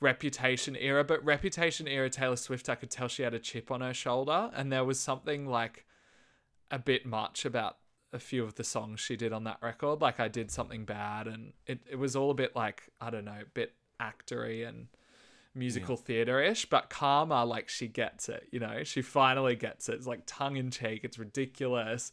Reputation 0.00 0.74
era, 0.76 1.04
but 1.04 1.24
Reputation 1.24 1.86
era 1.86 2.10
Taylor 2.10 2.34
Swift, 2.34 2.68
I 2.68 2.74
could 2.74 2.90
tell 2.90 3.06
she 3.06 3.22
had 3.22 3.34
a 3.34 3.38
chip 3.38 3.70
on 3.70 3.82
her 3.82 3.94
shoulder, 3.94 4.50
and 4.54 4.72
there 4.72 4.84
was 4.84 4.98
something 4.98 5.46
like 5.46 5.86
a 6.72 6.78
bit 6.78 7.06
much 7.06 7.44
about 7.44 7.76
a 8.12 8.18
few 8.18 8.42
of 8.42 8.56
the 8.56 8.64
songs 8.64 8.98
she 8.98 9.14
did 9.14 9.32
on 9.32 9.44
that 9.44 9.58
record. 9.62 10.00
Like 10.00 10.18
I 10.18 10.26
did 10.26 10.50
something 10.50 10.84
bad, 10.84 11.28
and 11.28 11.52
it, 11.66 11.80
it 11.88 11.96
was 11.96 12.16
all 12.16 12.30
a 12.32 12.34
bit 12.34 12.56
like 12.56 12.88
I 13.00 13.10
don't 13.10 13.26
know, 13.26 13.42
a 13.42 13.50
bit 13.52 13.74
actory 14.00 14.66
and 14.66 14.88
musical 15.54 15.96
theater 15.96 16.40
ish. 16.40 16.66
But 16.66 16.90
Karma, 16.90 17.44
like 17.44 17.68
she 17.68 17.88
gets 17.88 18.28
it, 18.28 18.48
you 18.50 18.60
know, 18.60 18.84
she 18.84 19.02
finally 19.02 19.56
gets 19.56 19.88
it. 19.88 19.94
It's 19.94 20.06
like 20.06 20.22
tongue 20.26 20.56
in 20.56 20.70
cheek. 20.70 21.00
It's 21.04 21.18
ridiculous, 21.18 22.12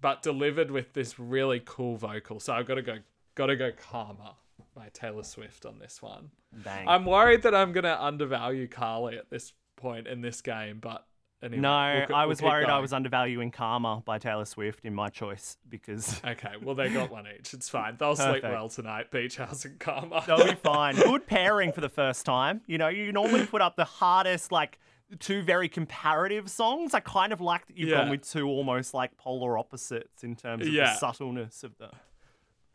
but 0.00 0.22
delivered 0.22 0.70
with 0.70 0.92
this 0.92 1.18
really 1.18 1.62
cool 1.64 1.96
vocal. 1.96 2.40
So 2.40 2.52
I've 2.52 2.66
got 2.66 2.76
to 2.76 2.82
go, 2.82 2.98
got 3.34 3.46
to 3.46 3.56
go 3.56 3.70
Karma 3.72 4.36
by 4.74 4.88
Taylor 4.92 5.22
Swift 5.22 5.66
on 5.66 5.78
this 5.78 6.00
one. 6.00 6.30
Bang. 6.52 6.88
I'm 6.88 7.04
worried 7.04 7.42
that 7.42 7.54
I'm 7.54 7.72
gonna 7.72 7.96
undervalue 8.00 8.66
Carly 8.66 9.16
at 9.16 9.30
this 9.30 9.52
point 9.76 10.06
in 10.06 10.20
this 10.20 10.40
game, 10.40 10.78
but 10.80 11.06
anyway, 11.42 11.60
no, 11.60 12.04
we'll, 12.08 12.16
I 12.16 12.20
we'll 12.22 12.28
was 12.28 12.40
keep 12.40 12.48
worried 12.48 12.68
I 12.68 12.78
was 12.78 12.92
undervaluing 12.92 13.50
Karma 13.50 14.02
by 14.04 14.18
Taylor 14.18 14.44
Swift 14.44 14.84
in 14.84 14.94
my 14.94 15.08
choice 15.08 15.56
because 15.68 16.20
Okay, 16.26 16.52
well 16.62 16.74
they 16.74 16.88
got 16.90 17.10
one 17.10 17.26
each. 17.38 17.54
It's 17.54 17.68
fine. 17.68 17.96
They'll 17.98 18.16
sleep 18.16 18.42
well 18.42 18.68
tonight. 18.68 19.10
Beach 19.10 19.36
House 19.36 19.64
and 19.64 19.78
Karma. 19.78 20.22
they'll 20.26 20.44
be 20.46 20.54
fine. 20.62 20.94
Good 20.96 21.26
pairing 21.26 21.72
for 21.72 21.80
the 21.80 21.88
first 21.88 22.24
time. 22.26 22.60
You 22.66 22.78
know, 22.78 22.88
you 22.88 23.10
normally 23.12 23.46
put 23.46 23.62
up 23.62 23.76
the 23.76 23.84
hardest, 23.84 24.52
like, 24.52 24.78
two 25.18 25.42
very 25.42 25.68
comparative 25.68 26.48
songs. 26.48 26.94
I 26.94 27.00
kind 27.00 27.32
of 27.32 27.40
like 27.40 27.66
that 27.66 27.76
you've 27.76 27.90
gone 27.90 28.06
Yeah. 28.06 28.10
with 28.12 28.30
two 28.30 28.46
almost 28.46 28.94
like 28.94 29.16
polar 29.16 29.58
opposites 29.58 30.22
in 30.22 30.36
terms 30.36 30.66
of 30.66 30.72
Yeah. 30.72 30.92
the 30.92 30.98
subtleness 30.98 31.64
of 31.64 31.72
the. 31.78 31.90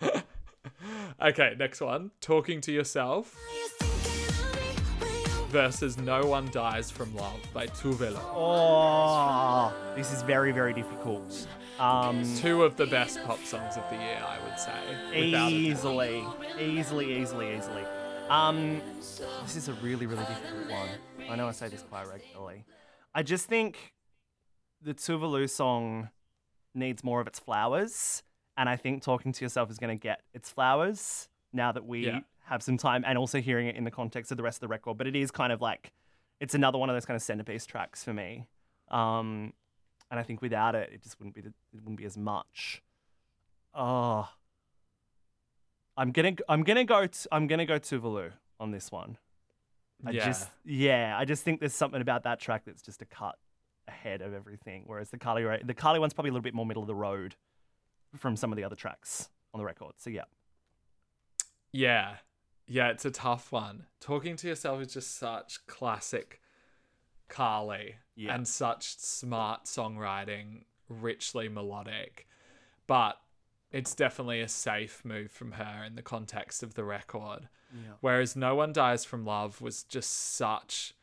okay, 1.21 1.55
next 1.57 1.79
one. 1.81 2.11
Talking 2.21 2.59
to 2.61 2.71
yourself 2.73 3.35
versus 5.55 5.97
No 5.97 6.25
One 6.25 6.49
Dies 6.51 6.91
from 6.91 7.15
Love 7.15 7.39
by 7.53 7.65
Tove 7.67 8.01
Lo. 8.11 8.19
Oh, 8.35 9.73
this 9.95 10.11
is 10.11 10.21
very, 10.23 10.51
very 10.51 10.73
difficult. 10.73 11.47
Um, 11.79 12.25
Two 12.35 12.63
of 12.63 12.75
the 12.75 12.85
best 12.85 13.23
pop 13.23 13.39
songs 13.45 13.77
of 13.77 13.89
the 13.89 13.95
year, 13.95 14.21
I 14.21 14.37
would 14.43 14.59
say. 14.59 14.71
without 15.07 15.15
a 15.15 15.31
doubt. 15.31 15.51
easily, 15.53 16.25
easily, 16.59 17.21
easily, 17.21 17.55
easily. 17.55 17.83
Um, 18.27 18.81
this 18.97 19.55
is 19.55 19.69
a 19.69 19.73
really, 19.75 20.05
really 20.07 20.25
difficult 20.25 20.69
one. 20.71 20.89
I 21.29 21.37
know 21.37 21.47
I 21.47 21.51
say 21.51 21.69
this 21.69 21.83
quite 21.83 22.05
regularly. 22.09 22.65
I 23.13 23.23
just 23.23 23.45
think 23.47 23.93
the 24.81 24.93
Tove 24.93 25.21
Lo 25.21 25.45
song 25.45 26.09
needs 26.73 27.01
more 27.01 27.21
of 27.21 27.27
its 27.27 27.39
flowers, 27.39 28.23
and 28.57 28.67
I 28.67 28.75
think 28.75 29.03
talking 29.03 29.31
to 29.31 29.45
yourself 29.45 29.71
is 29.71 29.77
going 29.77 29.97
to 29.97 30.01
get 30.01 30.19
its 30.33 30.49
flowers 30.49 31.29
now 31.53 31.71
that 31.71 31.85
we 31.85 32.07
Yeah. 32.07 32.19
Have 32.45 32.61
some 32.61 32.77
time, 32.77 33.03
and 33.07 33.17
also 33.17 33.41
hearing 33.41 33.67
it 33.67 33.75
in 33.75 33.83
the 33.83 33.91
context 33.91 34.31
of 34.31 34.37
the 34.37 34.43
rest 34.43 34.57
of 34.57 34.61
the 34.61 34.67
record. 34.67 34.97
But 34.97 35.07
it 35.07 35.15
is 35.15 35.31
kind 35.31 35.51
of 35.51 35.61
like 35.61 35.91
it's 36.39 36.53
another 36.53 36.77
one 36.77 36.89
of 36.89 36.95
those 36.95 37.05
kind 37.05 37.15
of 37.15 37.21
centerpiece 37.23 37.65
tracks 37.65 38.03
for 38.03 38.13
me. 38.13 38.45
Um, 38.89 39.53
and 40.11 40.19
I 40.19 40.23
think 40.23 40.41
without 40.41 40.75
it, 40.75 40.91
it 40.93 41.01
just 41.01 41.17
wouldn't 41.19 41.33
be 41.33 41.41
the, 41.41 41.47
it 41.73 41.81
wouldn't 41.81 41.97
be 41.97 42.05
as 42.05 42.17
much. 42.17 42.83
Oh, 43.73 44.29
I'm 45.97 46.11
gonna 46.11 46.33
I'm 46.47 46.63
gonna 46.63 46.83
go 46.85 47.07
t- 47.07 47.27
I'm 47.31 47.47
gonna 47.47 47.65
go 47.65 47.79
Tove 47.79 48.03
Lo 48.03 48.29
on 48.59 48.71
this 48.71 48.91
one. 48.91 49.17
I 50.05 50.11
Yeah. 50.11 50.25
just 50.25 50.49
yeah, 50.63 51.15
I 51.17 51.25
just 51.25 51.43
think 51.43 51.59
there's 51.61 51.73
something 51.73 52.01
about 52.01 52.23
that 52.23 52.39
track 52.39 52.63
that's 52.65 52.81
just 52.81 53.01
a 53.01 53.05
cut 53.05 53.35
ahead 53.87 54.21
of 54.21 54.33
everything. 54.33 54.83
Whereas 54.85 55.09
the 55.09 55.17
Carly 55.17 55.45
the 55.63 55.73
Carly 55.73 55.99
one's 55.99 56.13
probably 56.13 56.29
a 56.29 56.33
little 56.33 56.43
bit 56.43 56.53
more 56.53 56.65
middle 56.65 56.83
of 56.83 56.87
the 56.87 56.95
road 56.95 57.35
from 58.15 58.35
some 58.35 58.51
of 58.51 58.57
the 58.57 58.63
other 58.63 58.75
tracks 58.75 59.29
on 59.53 59.57
the 59.59 59.65
record. 59.65 59.93
So 59.97 60.09
yeah, 60.09 60.23
Yeah. 61.71 62.17
Yeah, 62.67 62.89
it's 62.89 63.05
a 63.05 63.11
tough 63.11 63.51
one. 63.51 63.85
Talking 63.99 64.35
to 64.37 64.47
yourself 64.47 64.81
is 64.81 64.93
just 64.93 65.17
such 65.17 65.65
classic 65.67 66.41
Carly 67.27 67.95
Yeah. 68.15 68.35
and 68.35 68.47
such 68.47 68.97
smart 68.97 69.65
songwriting, 69.65 70.65
richly 70.89 71.49
melodic. 71.49 72.27
But 72.87 73.19
it's 73.71 73.95
definitely 73.95 74.41
a 74.41 74.47
safe 74.47 75.03
move 75.03 75.31
from 75.31 75.53
her 75.53 75.83
in 75.83 75.95
the 75.95 76.01
context 76.01 76.63
of 76.63 76.75
the 76.75 76.83
record. 76.83 77.49
Yeah. 77.73 77.93
Whereas 77.99 78.35
No 78.35 78.55
One 78.55 78.71
Dies 78.73 79.03
from 79.05 79.25
Love 79.25 79.59
was 79.59 79.83
just 79.83 80.11
such 80.11 80.93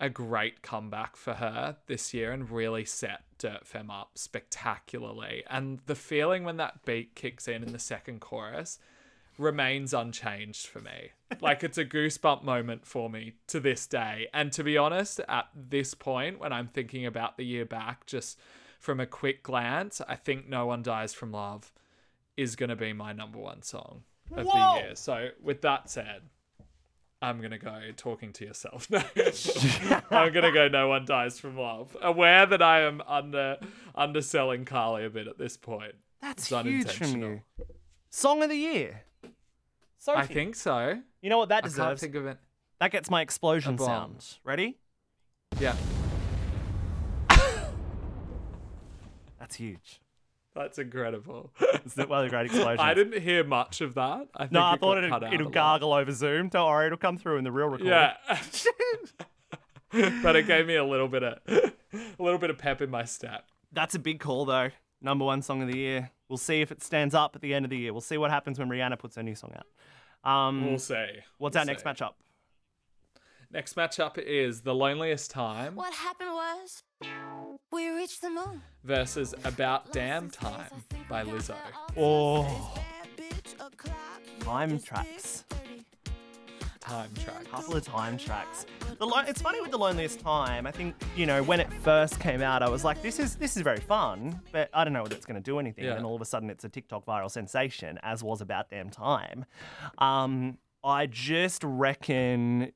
a 0.00 0.08
great 0.08 0.62
comeback 0.62 1.16
for 1.16 1.34
her 1.34 1.76
this 1.86 2.14
year 2.14 2.32
and 2.32 2.50
really 2.50 2.84
set 2.84 3.22
Dirt 3.38 3.66
Femme 3.66 3.90
up 3.90 4.16
spectacularly. 4.16 5.44
And 5.48 5.80
the 5.86 5.94
feeling 5.94 6.44
when 6.44 6.56
that 6.56 6.84
beat 6.84 7.14
kicks 7.14 7.46
in 7.46 7.62
in 7.62 7.72
the 7.72 7.78
second 7.78 8.20
chorus 8.20 8.78
remains 9.38 9.92
unchanged 9.94 10.66
for 10.66 10.80
me. 10.80 11.10
Like 11.40 11.64
it's 11.64 11.78
a 11.78 11.84
goosebump 11.84 12.42
moment 12.44 12.86
for 12.86 13.10
me 13.10 13.34
to 13.48 13.60
this 13.60 13.86
day. 13.86 14.28
And 14.32 14.52
to 14.52 14.62
be 14.64 14.76
honest, 14.78 15.20
at 15.28 15.46
this 15.54 15.94
point, 15.94 16.38
when 16.38 16.52
I'm 16.52 16.68
thinking 16.68 17.04
about 17.06 17.36
the 17.36 17.44
year 17.44 17.64
back, 17.64 18.06
just 18.06 18.38
from 18.78 19.00
a 19.00 19.06
quick 19.06 19.42
glance, 19.42 20.00
I 20.06 20.14
think 20.14 20.48
No 20.48 20.66
One 20.66 20.82
Dies 20.82 21.12
from 21.14 21.32
Love 21.32 21.72
is 22.36 22.56
going 22.56 22.68
to 22.70 22.76
be 22.76 22.92
my 22.92 23.12
number 23.12 23.38
one 23.38 23.62
song 23.62 24.02
of 24.36 24.46
Whoa! 24.46 24.52
the 24.76 24.80
year. 24.84 24.94
So, 24.96 25.28
with 25.42 25.62
that 25.62 25.88
said, 25.90 26.22
I'm 27.22 27.38
going 27.38 27.52
to 27.52 27.58
go 27.58 27.80
talking 27.96 28.32
to 28.34 28.44
yourself. 28.44 28.86
I'm 30.10 30.32
going 30.32 30.44
to 30.44 30.52
go 30.52 30.68
No 30.68 30.88
One 30.88 31.06
Dies 31.06 31.38
from 31.38 31.56
Love. 31.56 31.96
Aware 32.02 32.46
that 32.46 32.60
I 32.62 32.80
am 32.82 33.02
under 33.06 33.56
underselling 33.94 34.64
Carly 34.66 35.04
a 35.06 35.10
bit 35.10 35.26
at 35.26 35.38
this 35.38 35.56
point. 35.56 35.94
that's 36.20 36.50
It's 36.52 36.66
huge 36.66 36.90
from 36.92 37.06
unintentional. 37.06 37.30
you. 37.30 37.64
Song 38.10 38.42
of 38.42 38.50
the 38.50 38.56
year. 38.56 39.02
Sophie, 40.04 40.18
I 40.18 40.26
think 40.26 40.54
so. 40.54 41.00
you 41.22 41.30
know 41.30 41.38
what 41.38 41.48
that 41.48 41.64
deserves? 41.64 41.78
I 41.80 41.84
can't 41.86 42.00
think 42.00 42.14
of 42.16 42.26
it. 42.26 42.36
That 42.78 42.90
gets 42.92 43.08
my 43.08 43.22
explosion 43.22 43.78
sound. 43.78 44.22
Ready? 44.44 44.76
Yeah, 45.58 45.74
That's 49.38 49.56
huge. 49.56 50.00
that's 50.54 50.78
incredible. 50.78 51.52
It's 51.86 51.96
one 51.96 52.10
of 52.10 52.24
the 52.24 52.28
great 52.30 52.46
explosions. 52.46 52.80
I 52.82 52.92
didn't 52.92 53.22
hear 53.22 53.44
much 53.44 53.80
of 53.80 53.94
that. 53.94 54.28
I 54.36 54.42
think 54.44 54.52
No, 54.52 54.60
I 54.62 54.74
it 54.74 54.80
thought 54.80 54.98
it'd, 54.98 55.10
cut 55.10 55.24
out 55.24 55.30
a 55.32 55.34
it'll 55.34 55.46
lot. 55.46 55.52
gargle 55.54 55.92
over 55.94 56.12
Zoom. 56.12 56.48
Don't 56.48 56.68
worry, 56.68 56.86
it'll 56.86 56.98
come 56.98 57.16
through 57.16 57.38
in 57.38 57.44
the 57.44 57.52
real 57.52 57.66
recording. 57.68 57.86
Yeah. 57.88 58.14
but 60.22 60.36
it 60.36 60.46
gave 60.46 60.66
me 60.66 60.76
a 60.76 60.84
little 60.84 61.08
bit 61.08 61.22
of 61.22 61.38
a 61.48 61.72
little 62.22 62.38
bit 62.38 62.50
of 62.50 62.58
pep 62.58 62.82
in 62.82 62.90
my 62.90 63.04
step. 63.04 63.46
That's 63.72 63.94
a 63.94 63.98
big 63.98 64.20
call, 64.20 64.44
though. 64.44 64.68
Number 65.00 65.24
one 65.24 65.42
song 65.42 65.60
of 65.62 65.68
the 65.68 65.76
year. 65.76 66.10
We'll 66.28 66.38
see 66.38 66.60
if 66.62 66.72
it 66.72 66.82
stands 66.82 67.14
up 67.14 67.36
at 67.36 67.42
the 67.42 67.52
end 67.54 67.64
of 67.66 67.70
the 67.70 67.76
year. 67.76 67.92
We'll 67.92 68.00
see 68.00 68.16
what 68.18 68.30
happens 68.30 68.58
when 68.58 68.68
Rihanna 68.68 68.98
puts 68.98 69.16
her 69.16 69.22
new 69.22 69.34
song 69.34 69.52
out. 69.56 69.66
Um, 70.30 70.66
We'll 70.66 70.78
see. 70.78 70.94
what's 71.38 71.54
We'll 71.54 71.60
our 71.60 71.64
next 71.66 71.84
matchup? 71.84 72.12
Next 73.50 73.76
matchup 73.76 74.18
is 74.18 74.62
The 74.62 74.74
Loneliest 74.74 75.30
Time 75.30 75.76
What 75.76 75.92
happened 75.94 76.30
was 76.32 76.82
we 77.70 77.88
reached 77.90 78.22
the 78.22 78.30
moon. 78.30 78.62
versus 78.82 79.34
About 79.44 79.92
Damn 79.92 80.30
Time 80.30 80.70
by 81.08 81.22
Lizzo. 81.24 81.54
Oh, 81.96 82.74
time 84.40 84.78
tracks. 84.80 85.44
Time 86.84 87.10
track. 87.14 87.44
couple 87.50 87.76
of 87.76 87.82
time 87.84 88.18
tracks. 88.18 88.66
The 88.98 89.06
lo- 89.06 89.22
it's 89.26 89.40
funny 89.40 89.60
with 89.62 89.70
the 89.70 89.78
loneliest 89.78 90.20
time. 90.20 90.66
I 90.66 90.70
think 90.70 90.94
you 91.16 91.24
know 91.24 91.42
when 91.42 91.58
it 91.58 91.72
first 91.82 92.20
came 92.20 92.42
out, 92.42 92.62
I 92.62 92.68
was 92.68 92.84
like, 92.84 93.00
"This 93.00 93.18
is 93.18 93.36
this 93.36 93.56
is 93.56 93.62
very 93.62 93.80
fun," 93.80 94.40
but 94.52 94.68
I 94.74 94.84
don't 94.84 94.92
know 94.92 95.02
whether 95.02 95.16
it's 95.16 95.24
going 95.24 95.42
to 95.42 95.50
do 95.50 95.58
anything. 95.58 95.84
Yeah. 95.86 95.94
And 95.94 96.04
all 96.04 96.14
of 96.14 96.20
a 96.20 96.26
sudden, 96.26 96.50
it's 96.50 96.62
a 96.64 96.68
TikTok 96.68 97.06
viral 97.06 97.30
sensation, 97.30 97.98
as 98.02 98.22
was 98.22 98.42
about 98.42 98.68
damn 98.68 98.90
time. 98.90 99.46
Um, 99.98 100.58
I 100.84 101.06
just 101.06 101.62
reckon. 101.64 102.72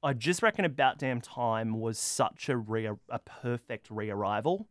I 0.00 0.12
just 0.12 0.40
reckon 0.42 0.64
about 0.64 0.98
damn 0.98 1.20
time 1.20 1.80
was 1.80 1.98
such 1.98 2.48
a 2.48 2.56
re- 2.56 2.88
a 3.08 3.18
perfect 3.18 3.90
re-arrival, 3.90 4.68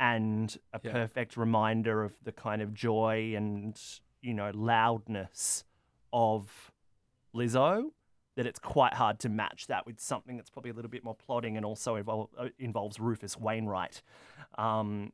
and 0.00 0.56
a 0.72 0.80
Yeah. 0.82 0.92
perfect 0.92 1.36
reminder 1.36 2.02
of 2.02 2.14
the 2.24 2.32
kind 2.32 2.62
of 2.62 2.72
joy 2.72 3.34
and 3.36 3.78
you 4.22 4.32
know 4.32 4.50
loudness 4.54 5.64
of 6.10 6.71
Lizzo 7.34 7.90
that 8.36 8.46
it's 8.46 8.58
quite 8.58 8.94
hard 8.94 9.18
to 9.20 9.28
match 9.28 9.66
that 9.66 9.84
with 9.86 10.00
something 10.00 10.36
that's 10.36 10.48
probably 10.50 10.70
a 10.70 10.74
little 10.74 10.90
bit 10.90 11.04
more 11.04 11.14
plodding 11.14 11.56
and 11.56 11.66
also 11.66 12.28
uh, 12.38 12.48
involves 12.58 12.98
Rufus 12.98 13.36
Wainwright. 13.36 14.02
Um, 14.56 15.12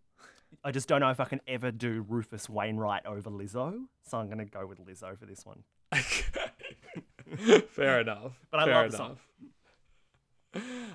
I 0.64 0.70
just 0.70 0.88
don't 0.88 1.00
know 1.00 1.10
if 1.10 1.20
I 1.20 1.24
can 1.24 1.40
ever 1.48 1.70
do 1.70 2.04
Rufus 2.08 2.48
Wainwright 2.48 3.06
over 3.06 3.30
Lizzo, 3.30 3.80
so 4.04 4.18
I'm 4.18 4.26
going 4.26 4.38
to 4.38 4.44
go 4.44 4.66
with 4.66 4.84
Lizzo 4.84 5.18
for 5.18 5.26
this 5.26 5.44
one. 5.44 5.64
Fair 7.70 8.00
enough. 8.00 8.32
But 8.50 8.60
I 8.60 8.64
Fair 8.64 8.74
love 8.74 8.90
the 8.90 8.96
song. 8.96 9.18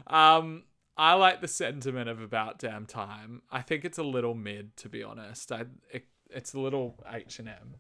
Um, 0.07 0.63
I 0.97 1.13
like 1.13 1.41
the 1.41 1.47
sentiment 1.47 2.09
of 2.09 2.21
About 2.21 2.59
Damn 2.59 2.86
Time. 2.86 3.41
I 3.51 3.62
think 3.62 3.86
it's 3.86 3.97
a 3.97 4.03
little 4.03 4.33
mid, 4.33 4.75
to 4.77 4.89
be 4.89 5.03
honest. 5.03 5.51
I 5.51 5.65
it, 5.91 6.07
it's 6.29 6.53
a 6.53 6.59
little 6.59 6.95
H 7.12 7.39
and 7.39 7.49
M. 7.49 7.75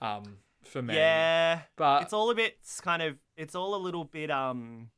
Um, 0.00 0.38
for 0.64 0.82
me. 0.82 0.94
Yeah, 0.94 1.62
but 1.76 2.02
it's 2.02 2.12
all 2.12 2.30
a 2.30 2.34
bit 2.34 2.56
kind 2.82 3.02
of 3.02 3.16
it's 3.36 3.54
all 3.54 3.74
a 3.74 3.82
little 3.82 4.04
bit 4.04 4.30
um 4.30 4.90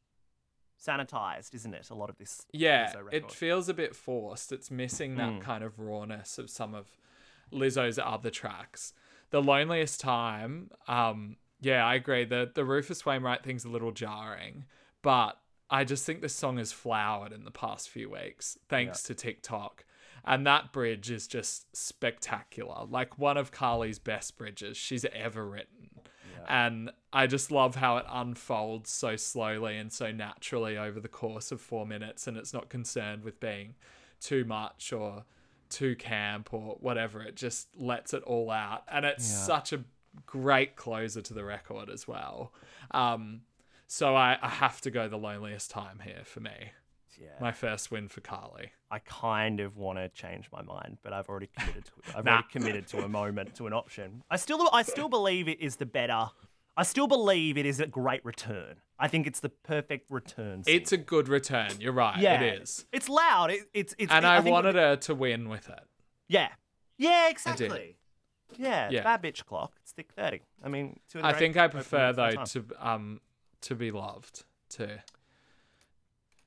sanitized, 0.85 1.55
isn't 1.55 1.74
it? 1.74 1.90
A 1.90 1.94
lot 1.94 2.11
of 2.11 2.16
this. 2.18 2.42
Yeah, 2.53 2.92
it 3.12 3.31
feels 3.31 3.68
a 3.68 3.74
bit 3.74 3.94
forced. 3.96 4.53
It's 4.53 4.70
missing 4.70 5.16
that 5.16 5.33
Mm. 5.35 5.40
kind 5.40 5.64
of 5.64 5.79
rawness 5.79 6.38
of 6.38 6.50
some 6.50 6.74
of 6.74 6.88
Lizzo's 7.53 7.98
other 7.98 8.31
tracks. 8.31 8.92
The 9.31 9.42
loneliest 9.42 10.00
time, 10.00 10.70
um, 10.87 11.37
yeah, 11.61 11.85
I 11.87 11.94
agree. 11.94 12.24
The 12.24 12.50
the 12.55 12.64
Rufus 12.64 13.07
Wainwright 13.07 13.42
thing's 13.42 13.64
a 13.64 13.68
little 13.70 13.92
jarring, 13.92 14.66
but 15.03 15.40
I 15.70 15.85
just 15.85 16.05
think 16.05 16.20
this 16.20 16.35
song 16.35 16.59
has 16.59 16.72
flowered 16.72 17.33
in 17.33 17.44
the 17.44 17.50
past 17.50 17.88
few 17.88 18.11
weeks 18.11 18.59
thanks 18.68 19.03
to 19.05 19.14
TikTok. 19.14 19.85
And 20.26 20.46
that 20.46 20.72
bridge 20.72 21.10
is 21.10 21.26
just 21.26 21.74
spectacular. 21.76 22.87
Like 22.88 23.18
one 23.18 23.37
of 23.37 23.52
Carly's 23.52 23.98
best 23.98 24.38
bridges 24.38 24.76
she's 24.76 25.04
ever 25.12 25.46
written. 25.46 25.90
And 26.46 26.90
I 27.12 27.26
just 27.26 27.50
love 27.50 27.76
how 27.76 27.96
it 27.96 28.04
unfolds 28.08 28.90
so 28.90 29.16
slowly 29.16 29.76
and 29.78 29.90
so 29.92 30.12
naturally 30.12 30.76
over 30.76 31.00
the 31.00 31.08
course 31.08 31.50
of 31.52 31.60
four 31.60 31.87
minutes, 31.87 32.26
and 32.26 32.37
it's 32.37 32.52
not 32.52 32.68
concerned 32.68 33.24
with 33.24 33.40
being 33.40 33.74
too 34.20 34.44
much 34.44 34.92
or 34.92 35.24
too 35.70 35.96
camp 35.96 36.52
or 36.52 36.76
whatever. 36.80 37.22
It 37.22 37.34
just 37.37 37.68
lets 37.76 38.12
it 38.12 38.22
all 38.24 38.50
out. 38.50 38.82
And 38.88 39.06
it's 39.06 39.28
Yeah. 39.30 39.38
such 39.38 39.72
a 39.72 39.84
great 40.26 40.76
closer 40.76 41.22
to 41.22 41.34
the 41.34 41.44
record 41.44 41.88
as 41.88 42.06
well. 42.06 42.52
Um, 42.90 43.42
so 43.87 44.14
I, 44.14 44.38
I 44.42 44.48
have 44.48 44.80
to 44.82 44.90
go 44.90 45.08
the 45.08 45.16
loneliest 45.16 45.70
time 45.70 46.00
here 46.04 46.22
for 46.24 46.40
me. 46.40 46.72
Yeah. 47.20 47.29
My 47.40 47.53
first 47.53 47.90
win 47.90 48.09
for 48.09 48.20
Carly. 48.20 48.72
I 48.90 48.98
kind 49.00 49.61
of 49.61 49.77
want 49.77 49.98
to 49.98 50.09
change 50.09 50.48
my 50.53 50.62
mind, 50.62 50.98
but 51.03 51.12
I've 51.12 51.29
already 51.29 51.48
committed 51.59 51.85
to 51.87 51.92
it. 51.98 52.16
I've 52.16 52.24
Nah. 52.24 52.33
already 52.33 52.48
committed 52.50 52.87
to 52.88 53.05
a 53.05 53.09
moment, 53.09 53.55
to 53.57 53.66
an 53.66 53.72
option. 53.72 54.22
I 54.31 54.37
still, 54.37 54.68
I 54.72 54.83
still 54.83 55.09
believe 55.09 55.48
it 55.48 55.61
is 55.61 55.77
the 55.77 55.87
better. 55.87 56.27
I 56.77 56.83
still 56.83 57.07
believe 57.07 57.57
it 57.57 57.66
is 57.66 57.79
a 57.81 57.87
great 57.87 58.24
return. 58.24 58.77
I 58.98 59.09
think 59.09 59.27
it's 59.27 59.40
the 59.40 59.48
perfect 59.48 60.11
return. 60.11 60.62
It's 60.66 60.92
a 60.92 60.96
good 60.96 61.29
return. 61.29 61.70
You're 61.81 61.92
right. 61.92 62.18
yeah, 62.18 62.40
It 62.40 62.61
is. 62.62 62.87
It's 62.92 63.09
loud. 63.09 63.50
It, 63.50 63.61
it's 63.72 63.94
it's. 63.98 64.12
And 64.12 64.24
it- 64.24 64.29
I, 64.29 64.40
think 64.40 64.53
wanted 64.53 64.74
her 64.74 64.96
to 64.96 65.14
win 65.14 65.48
with 65.48 65.68
it. 65.68 65.85
Yeah. 66.29 66.48
Yeah. 66.98 67.29
Exactly. 67.29 67.96
Yeah. 68.57 68.90
Yeah. 68.90 69.03
Bad 69.03 69.22
bitch 69.22 69.44
clock. 69.44 69.72
It's 69.83 69.92
thick 69.92 70.11
thirty. 70.16 70.40
I 70.62 70.68
mean, 70.68 71.00
two 71.11 71.18
of 71.18 71.22
the 71.22 71.29
I 71.29 71.33
think 71.33 71.57
I 71.57 71.68
prefer 71.68 72.12
though 72.12 72.44
to 72.44 72.64
um 72.81 73.20
to 73.62 73.74
be 73.74 73.90
loved 73.90 74.44
to 74.70 75.03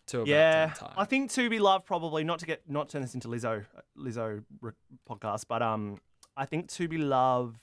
to 0.08 0.18
about 0.18 0.28
Yeah. 0.28 0.74
I 0.98 1.06
think 1.06 1.32
to 1.32 1.50
be 1.50 1.60
loved 1.60 1.86
probably 1.86 2.24
not 2.24 2.40
to 2.40 2.46
get 2.46 2.62
not 2.70 2.90
turn 2.90 3.02
this 3.02 3.14
into 3.14 3.28
Lizzo 3.28 3.66
Lizzo 3.98 4.44
re- 4.62 4.72
podcast, 5.10 5.46
but 5.48 5.62
um, 5.62 6.00
I 6.36 6.46
think 6.46 6.70
to 6.74 6.88
be 6.88 6.98
loved 6.98 7.60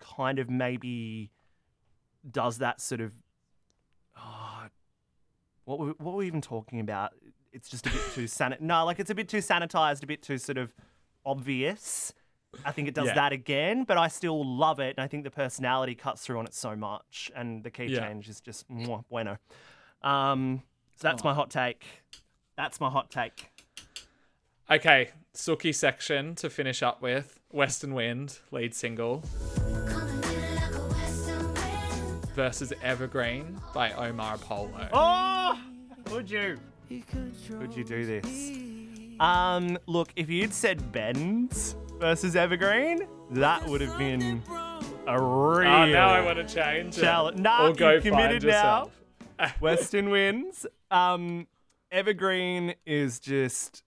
kind 0.00 0.38
of 0.38 0.50
maybe 0.50 1.30
does 2.30 2.58
that 2.58 2.80
sort 2.80 3.00
of. 3.00 3.12
Oh, 4.16 4.64
what 5.64 5.78
were, 5.78 5.86
what 5.98 6.12
were 6.12 6.18
we 6.18 6.26
even 6.26 6.40
talking 6.40 6.80
about? 6.80 7.12
It's 7.52 7.68
just 7.68 7.86
a 7.86 7.90
bit 7.90 8.00
too 8.14 8.26
san. 8.38 8.56
No, 8.60 8.84
like 8.84 8.98
it's 9.00 9.10
a 9.10 9.14
bit 9.14 9.28
too 9.28 9.38
sanitized, 9.38 10.02
a 10.02 10.06
bit 10.06 10.22
too 10.22 10.38
sort 10.38 10.58
of 10.58 10.72
obvious. 11.24 12.12
I 12.66 12.72
think 12.72 12.86
it 12.88 12.94
does 12.94 13.06
Yeah. 13.06 13.14
that 13.14 13.32
again, 13.32 13.84
but 13.84 13.96
I 13.96 14.08
still 14.08 14.44
love 14.44 14.78
it, 14.78 14.96
and 14.98 15.04
I 15.04 15.08
think 15.08 15.24
the 15.24 15.30
personality 15.30 15.94
cuts 15.94 16.22
through 16.22 16.38
on 16.38 16.46
it 16.46 16.52
so 16.54 16.76
much, 16.76 17.30
and 17.34 17.64
the 17.64 17.70
key 17.70 17.84
Yeah. 17.86 18.00
change 18.00 18.28
is 18.28 18.40
just 18.42 18.68
mwah, 18.68 19.04
bueno. 19.08 19.38
Um, 20.02 20.62
so 21.02 21.08
that's 21.08 21.24
my 21.24 21.34
hot 21.34 21.50
take. 21.50 21.84
That's 22.56 22.80
my 22.80 22.88
hot 22.90 23.10
take. 23.10 23.50
Okay, 24.70 25.10
Suki 25.34 25.74
section 25.74 26.34
to 26.36 26.48
finish 26.48 26.82
up 26.82 27.02
with. 27.02 27.38
Western 27.50 27.92
Wind, 27.94 28.38
lead 28.50 28.74
single, 28.74 29.22
Coming 29.56 30.22
in 30.22 30.54
like 30.56 30.74
a 30.74 30.88
western 30.88 31.54
wind. 31.54 32.26
versus 32.34 32.72
Evergreen 32.82 33.60
by 33.74 33.92
Omar 33.92 34.36
Apollo. 34.36 34.88
Oh, 34.92 35.60
would 36.10 36.30
you? 36.30 36.56
Would 37.50 37.74
you 37.76 37.84
do 37.84 38.06
this? 38.06 39.18
Um, 39.20 39.78
look, 39.86 40.10
if 40.16 40.30
you'd 40.30 40.52
said 40.54 40.92
Bends 40.92 41.74
versus 41.98 42.34
Evergreen, 42.36 43.06
that 43.30 43.66
would 43.66 43.80
have 43.80 43.96
been 43.98 44.42
a 45.06 45.20
real 45.22 45.68
Oh, 45.68 45.86
now 45.86 46.08
I 46.10 46.20
want 46.24 46.38
to 46.38 46.54
change 46.54 46.96
it. 46.96 47.00
challenge. 47.02 47.38
Nah, 47.38 47.68
or 47.68 47.72
go 47.74 47.92
you've 47.92 48.02
committed 48.04 48.42
find 48.42 48.44
yourself. 48.44 48.98
Western 49.60 50.10
wins. 50.10 50.66
Um, 50.92 51.46
Evergreen 51.90 52.74
is 52.86 53.18
just 53.18 53.82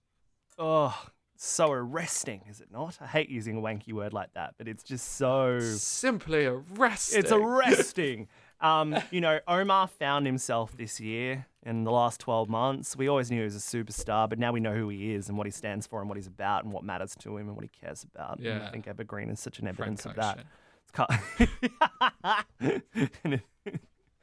oh 0.58 0.94
so 1.36 1.70
arresting, 1.70 2.42
is 2.50 2.60
it 2.60 2.68
not? 2.72 2.98
I 3.00 3.06
hate 3.06 3.28
using 3.28 3.58
a 3.58 3.60
wanky 3.60 3.92
word 3.92 4.12
like 4.12 4.32
that, 4.34 4.54
but 4.58 4.68
it's 4.68 4.82
just 4.82 5.16
so 5.16 5.58
Simply 5.60 6.46
arresting. 6.46 7.20
it's 7.20 7.30
arresting. 7.32 8.28
um, 8.60 8.96
you 9.10 9.20
know, 9.20 9.38
Omar 9.46 9.86
found 9.86 10.24
himself 10.26 10.76
this 10.76 10.98
year 10.98 11.46
in 11.62 11.84
the 11.84 11.90
last 11.90 12.20
12 12.20 12.48
months. 12.48 12.96
We 12.96 13.08
always 13.08 13.30
knew 13.30 13.38
he 13.38 13.44
was 13.44 13.54
a 13.56 13.58
superstar, 13.58 14.28
but 14.30 14.38
now 14.38 14.50
we 14.52 14.60
know 14.60 14.72
who 14.74 14.88
he 14.88 15.14
is 15.14 15.28
and 15.28 15.36
what 15.36 15.46
he 15.46 15.50
stands 15.50 15.86
for 15.86 16.00
and 16.00 16.08
what 16.08 16.16
he's 16.16 16.26
about 16.26 16.64
and 16.64 16.72
what 16.72 16.84
matters 16.84 17.14
to 17.20 17.36
him 17.36 17.48
and 17.48 17.54
what 17.56 17.64
he 17.64 17.70
cares 17.80 18.02
about. 18.02 18.38
And 18.38 18.62
I 18.62 18.70
think 18.70 18.88
Evergreen 18.88 19.28
is 19.30 19.38
such 19.40 19.58
an 19.58 19.64
Frank 19.74 20.00
evidence 20.00 20.06
of 20.06 20.14
that. 20.16 20.38
It's 20.82 20.90
cut- 20.92 21.10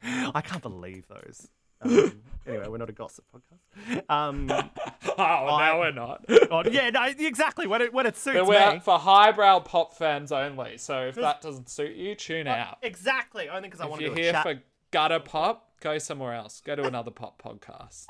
I 0.36 0.40
can't 0.42 0.62
believe 0.62 1.06
those. 1.08 1.48
Um, 1.84 2.20
anyway, 2.46 2.68
we're 2.68 2.78
not 2.78 2.88
a 2.90 2.92
gossip 2.92 3.24
podcast. 3.34 4.02
Um, 4.10 4.50
Oh, 5.16 5.22
I- 5.22 5.78
we're 5.78 5.92
not. 5.92 6.24
oh, 6.50 6.62
yeah, 6.68 6.90
no, 6.90 7.04
exactly. 7.04 7.66
When 7.68 7.80
it 7.82 7.92
when 7.92 8.04
it 8.06 8.16
suits 8.16 8.36
But 8.36 8.44
me. 8.44 8.48
we're 8.50 8.80
for 8.80 8.98
highbrow 8.98 9.60
pop 9.60 9.94
fans 9.94 10.32
only. 10.32 10.76
So 10.78 11.02
if 11.06 11.14
that 11.16 11.40
doesn't 11.40 11.68
suit 11.68 11.94
you, 11.94 12.14
tune 12.16 12.48
out. 12.48 12.78
Exactly. 12.82 13.48
Only 13.48 13.68
because 13.68 13.80
I 13.80 13.86
want 13.86 14.00
to. 14.00 14.06
If 14.08 14.16
you're 14.16 14.24
here 14.24 14.32
chat- 14.32 14.42
for 14.42 14.62
gutter 14.90 15.20
pop, 15.20 15.70
go 15.80 15.98
somewhere 15.98 16.34
else. 16.34 16.60
Go 16.60 16.74
to 16.74 16.82
another 16.84 17.10
pop 17.12 17.40
podcast. 17.40 18.06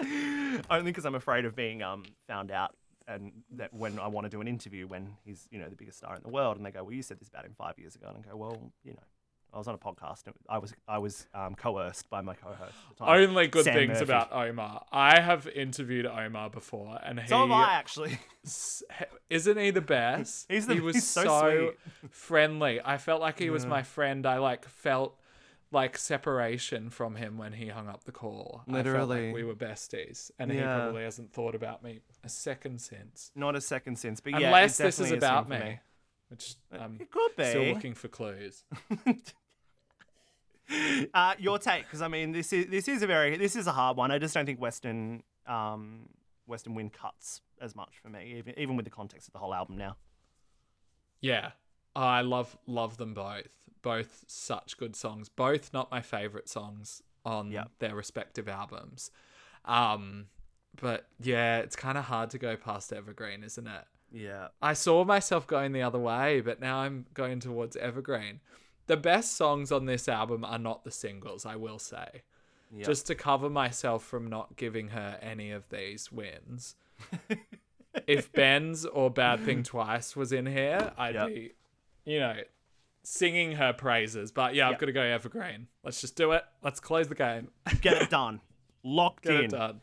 only 0.70 0.84
because 0.90 1.04
I'm 1.04 1.14
afraid 1.14 1.44
of 1.44 1.54
being 1.54 1.82
um 1.82 2.04
found 2.26 2.50
out, 2.50 2.74
and 3.06 3.30
that 3.52 3.72
when 3.72 3.98
I 4.00 4.08
want 4.08 4.24
to 4.24 4.30
do 4.30 4.40
an 4.40 4.48
interview 4.48 4.86
when 4.88 5.16
he's 5.24 5.46
you 5.52 5.58
know 5.60 5.68
the 5.68 5.76
biggest 5.76 5.98
star 5.98 6.16
in 6.16 6.22
the 6.22 6.28
world, 6.30 6.56
and 6.56 6.66
they 6.66 6.70
go, 6.70 6.82
"Well, 6.82 6.92
you 6.92 7.02
said 7.02 7.20
this 7.20 7.28
about 7.28 7.44
him 7.44 7.54
five 7.56 7.78
years 7.78 7.94
ago," 7.94 8.08
and 8.14 8.24
I 8.24 8.28
go, 8.30 8.36
"Well, 8.36 8.72
you 8.84 8.92
know, 8.94 8.98
I 9.54 9.58
was 9.58 9.68
on 9.68 9.74
a 9.74 9.78
podcast. 9.78 10.26
And 10.26 10.34
I 10.48 10.58
was 10.58 10.72
I 10.88 10.98
was 10.98 11.26
um, 11.34 11.54
coerced 11.54 12.08
by 12.10 12.20
my 12.22 12.34
co-host. 12.34 12.72
At 12.90 12.96
the 12.98 13.04
time, 13.04 13.22
Only 13.22 13.46
good 13.48 13.64
Sam 13.64 13.74
things 13.74 13.90
Murphy. 13.94 14.04
about 14.04 14.32
Omar. 14.32 14.84
I 14.90 15.20
have 15.20 15.46
interviewed 15.46 16.06
Omar 16.06 16.50
before, 16.50 16.98
and 17.04 17.20
he 17.20 17.28
So 17.28 17.38
have 17.38 17.50
I 17.50 17.74
actually. 17.74 18.18
isn't 19.30 19.58
he 19.58 19.70
the 19.70 19.80
best? 19.80 20.46
He's 20.50 20.66
the- 20.66 20.74
he 20.74 20.80
was 20.80 20.96
he's 20.96 21.06
so 21.08 21.72
friendly. 22.10 22.80
I 22.84 22.96
felt 22.98 23.20
like 23.20 23.38
he 23.38 23.50
was 23.50 23.66
my 23.66 23.82
friend. 23.82 24.26
I 24.26 24.38
like 24.38 24.66
felt 24.68 25.18
like 25.70 25.96
separation 25.96 26.90
from 26.90 27.14
him 27.16 27.38
when 27.38 27.52
he 27.54 27.68
hung 27.68 27.88
up 27.88 28.04
the 28.04 28.12
call. 28.12 28.62
Literally. 28.66 29.26
like 29.28 29.34
we 29.34 29.42
were 29.44 29.54
besties, 29.54 30.30
and 30.38 30.50
he 30.52 30.60
probably 30.60 31.02
hasn't 31.02 31.32
thought 31.32 31.54
about 31.54 31.82
me 31.82 32.00
a 32.24 32.28
second 32.28 32.80
since. 32.80 33.30
Not 33.34 33.56
a 33.56 33.60
second 33.60 33.96
since, 33.96 34.20
but 34.20 34.32
yeah, 34.38 34.46
Unless 34.48 34.76
this 34.76 34.98
is 34.98 35.10
definitely 35.12 35.16
about 35.18 35.48
me, 35.48 35.58
me. 35.58 35.80
which 36.28 36.54
I'm 36.72 36.98
It 37.00 37.10
could 37.10 37.36
be. 37.36 37.44
still 37.44 37.64
looking 37.64 37.94
for 37.94 38.08
clues. 38.08 38.64
Uh, 41.14 41.34
your 41.38 41.58
take, 41.58 41.84
because 41.84 42.00
I 42.00 42.08
mean, 42.08 42.32
this 42.32 42.52
is 42.52 42.66
this 42.68 42.88
is 42.88 43.02
a 43.02 43.06
very 43.06 43.36
this 43.36 43.56
is 43.56 43.66
a 43.66 43.72
hard 43.72 43.96
one. 43.96 44.10
I 44.10 44.18
just 44.18 44.32
don't 44.34 44.46
think 44.46 44.60
Western 44.60 45.22
um, 45.46 46.08
Western 46.46 46.74
Wind 46.74 46.92
cuts 46.92 47.40
as 47.60 47.74
much 47.76 47.98
for 48.02 48.08
me, 48.08 48.36
even 48.38 48.58
even 48.58 48.76
with 48.76 48.84
the 48.84 48.90
context 48.90 49.28
of 49.28 49.32
the 49.32 49.38
whole 49.38 49.52
album 49.52 49.76
now. 49.76 49.96
Yeah, 51.20 51.50
I 51.94 52.22
love 52.22 52.56
love 52.66 52.96
them 52.96 53.14
both. 53.14 53.48
Both 53.82 54.24
such 54.28 54.76
good 54.76 54.94
songs. 54.96 55.28
Both 55.28 55.72
not 55.72 55.90
my 55.90 56.00
favorite 56.00 56.48
songs 56.48 57.02
on 57.24 57.50
Yep. 57.50 57.70
their 57.80 57.94
respective 57.94 58.48
albums. 58.48 59.10
Um, 59.64 60.26
but 60.80 61.06
yeah, 61.20 61.58
it's 61.58 61.76
kind 61.76 61.98
of 61.98 62.04
hard 62.04 62.30
to 62.30 62.38
go 62.38 62.56
past 62.56 62.92
Evergreen, 62.92 63.44
isn't 63.44 63.66
it? 63.66 63.84
Yeah, 64.10 64.48
I 64.60 64.74
saw 64.74 65.04
myself 65.04 65.46
going 65.46 65.72
the 65.72 65.82
other 65.82 65.98
way, 65.98 66.40
but 66.40 66.60
now 66.60 66.78
I'm 66.78 67.06
going 67.14 67.40
towards 67.40 67.76
Evergreen. 67.76 68.40
The 68.92 68.96
best 68.98 69.36
songs 69.38 69.72
on 69.72 69.86
this 69.86 70.06
album 70.06 70.44
are 70.44 70.58
not 70.58 70.84
the 70.84 70.90
singles, 70.90 71.46
I 71.46 71.56
will 71.56 71.78
say. 71.78 72.20
Yep. 72.76 72.86
Just 72.86 73.06
to 73.06 73.14
cover 73.14 73.48
myself 73.48 74.04
from 74.04 74.26
not 74.26 74.54
giving 74.56 74.88
her 74.88 75.18
any 75.22 75.50
of 75.50 75.66
these 75.70 76.12
wins. 76.12 76.76
if 78.06 78.30
Bends 78.34 78.84
or 78.84 79.08
Bad 79.10 79.40
Thing 79.46 79.62
Twice 79.62 80.14
was 80.14 80.30
in 80.30 80.44
here, 80.44 80.92
I'd 80.98 81.14
Yep. 81.14 81.26
be, 81.28 81.52
you 82.04 82.20
know, 82.20 82.36
singing 83.02 83.52
her 83.52 83.72
praises. 83.72 84.30
But 84.30 84.54
yeah, 84.54 84.68
I've 84.68 84.78
got 84.78 84.86
to 84.86 84.92
go 84.92 85.00
Evergreen. 85.00 85.68
Let's 85.82 86.02
just 86.02 86.14
do 86.14 86.32
it. 86.32 86.44
Let's 86.62 86.78
close 86.78 87.08
the 87.08 87.14
game. 87.14 87.48
get 87.80 87.94
it 88.02 88.10
done, 88.10 88.42
locked 88.84 89.24
Get 89.24 89.36
in. 89.36 89.44
it 89.46 89.50
done. 89.52 89.80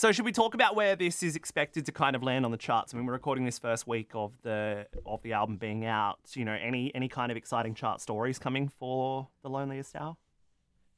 So 0.00 0.12
should 0.12 0.24
we 0.24 0.32
talk 0.32 0.54
about 0.54 0.76
where 0.76 0.96
this 0.96 1.22
is 1.22 1.36
expected 1.36 1.84
to 1.84 1.92
kind 1.92 2.16
of 2.16 2.22
land 2.22 2.46
on 2.46 2.50
the 2.50 2.56
charts? 2.56 2.94
I 2.94 2.96
mean, 2.96 3.04
we're 3.04 3.12
recording 3.12 3.44
this 3.44 3.58
first 3.58 3.86
week 3.86 4.12
of 4.14 4.32
the 4.40 4.86
of 5.04 5.20
the 5.20 5.34
album 5.34 5.58
being 5.58 5.84
out. 5.84 6.20
You 6.32 6.46
know, 6.46 6.54
any 6.58 6.90
any 6.94 7.06
kind 7.06 7.30
of 7.30 7.36
exciting 7.36 7.74
chart 7.74 8.00
stories 8.00 8.38
coming 8.38 8.66
for 8.66 9.28
the 9.42 9.50
Loneliest 9.50 9.94
Hour? 9.94 10.16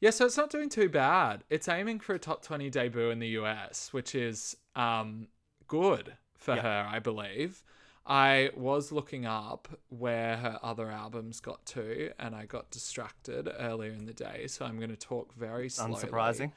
Yeah, 0.01 0.11
so 0.11 0.27
it's 0.27 0.37
not 0.37 0.51
doing 0.51 0.69
too 0.69 0.89
bad. 0.89 1.43
It's 1.51 1.67
aiming 1.67 1.99
for 1.99 2.15
a 2.15 2.19
top 2.21 2.45
20 2.45 2.71
debut 2.71 3.11
in 3.11 3.19
the 3.19 3.27
US, 3.41 3.93
which 3.93 4.15
is 4.15 4.57
um, 4.77 5.27
good 5.67 6.13
for 6.37 6.55
Yeah. 6.55 6.63
her, 6.63 6.89
I 6.89 7.01
believe. 7.01 7.65
I 8.07 8.51
was 8.55 8.93
looking 8.93 9.27
up 9.27 9.67
where 9.89 10.37
her 10.37 10.61
other 10.63 10.93
albums 10.93 11.41
got 11.41 11.67
to, 11.67 12.13
and 12.21 12.37
I 12.37 12.47
got 12.47 12.71
distracted 12.71 13.51
earlier 13.59 13.91
in 13.91 14.07
the 14.07 14.15
day. 14.15 14.47
So 14.47 14.65
I'm 14.65 14.77
going 14.77 14.91
to 14.91 14.97
talk 14.97 15.35
very 15.35 15.69
slowly 15.69 15.95
Unsurprising. 15.95 16.53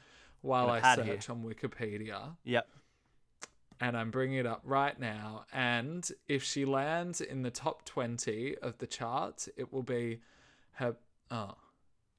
While 0.46 0.70
I 0.70 0.80
pad 0.80 1.00
here. 1.04 1.14
search 1.14 1.30
on 1.30 1.42
Wikipedia. 1.42 2.36
Yep. 2.44 2.68
And 3.80 3.96
I'm 3.96 4.10
bringing 4.10 4.38
it 4.38 4.46
up 4.46 4.62
right 4.64 4.98
now. 4.98 5.44
And 5.52 6.08
if 6.28 6.42
she 6.42 6.64
lands 6.64 7.20
in 7.20 7.42
the 7.42 7.50
top 7.50 7.84
20 7.84 8.56
of 8.62 8.78
the 8.78 8.86
charts, 8.86 9.48
it 9.56 9.72
will 9.72 9.82
be 9.82 10.20
her. 10.72 10.96
Oh, 11.30 11.54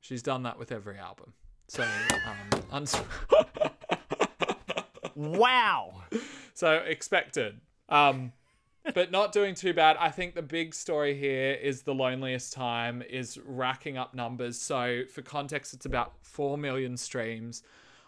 she's 0.01 0.21
done 0.21 0.43
that 0.43 0.59
with 0.59 0.71
every 0.71 0.97
album. 0.97 1.33
So, 1.67 1.83
um, 1.83 2.61
uns- 2.71 3.01
Wow. 5.15 6.03
so 6.53 6.73
expected. 6.73 7.59
Um, 7.89 8.33
but 8.93 9.11
not 9.11 9.31
doing 9.31 9.55
too 9.55 9.73
bad. 9.73 9.97
I 9.99 10.09
think 10.11 10.35
the 10.35 10.41
big 10.41 10.73
story 10.73 11.17
here 11.17 11.53
is 11.53 11.81
the 11.81 11.93
loneliest 11.93 12.53
time 12.53 13.01
is 13.01 13.37
racking 13.45 13.97
up 13.97 14.13
numbers. 14.13 14.59
So 14.59 15.01
for 15.11 15.21
context, 15.21 15.73
it's 15.73 15.85
about 15.85 16.13
four 16.21 16.57
million 16.57 16.95
streams 16.97 17.63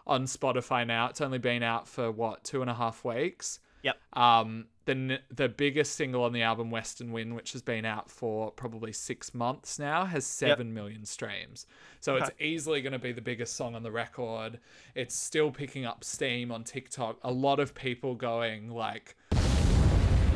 on 0.09 0.25
Spotify 0.25 0.85
now. 0.85 1.07
It's 1.07 1.21
only 1.21 1.37
been 1.37 1.63
out 1.63 1.87
for 1.87 2.11
what 2.11 2.43
two 2.43 2.61
and 2.61 2.69
a 2.69 2.73
half 2.73 3.05
weeks. 3.05 3.59
Yep. 3.83 3.97
Um, 4.13 4.65
the 4.85 5.19
the 5.33 5.47
biggest 5.47 5.95
single 5.95 6.23
on 6.23 6.33
the 6.33 6.41
album, 6.41 6.69
Western 6.71 7.11
Wind, 7.13 7.35
which 7.35 7.53
has 7.53 7.61
been 7.61 7.85
out 7.85 8.09
for 8.11 8.51
probably 8.51 8.91
six 8.91 9.33
months 9.33 9.79
now, 9.79 10.03
has 10.03 10.25
seven 10.25 10.73
million 10.73 11.05
streams. 11.05 11.65
So 12.01 12.15
it's 12.17 12.29
easily 12.41 12.81
going 12.81 12.93
to 12.93 12.99
be 12.99 13.13
the 13.13 13.21
biggest 13.21 13.55
song 13.55 13.75
on 13.75 13.83
the 13.83 13.91
record. 13.91 14.59
It's 14.95 15.15
still 15.15 15.51
picking 15.51 15.85
up 15.85 16.03
steam 16.03 16.51
on 16.51 16.63
TikTok. 16.65 17.19
A 17.23 17.31
lot 17.31 17.59
of 17.61 17.73
people 17.73 18.15
going 18.15 18.69
like, 18.69 19.15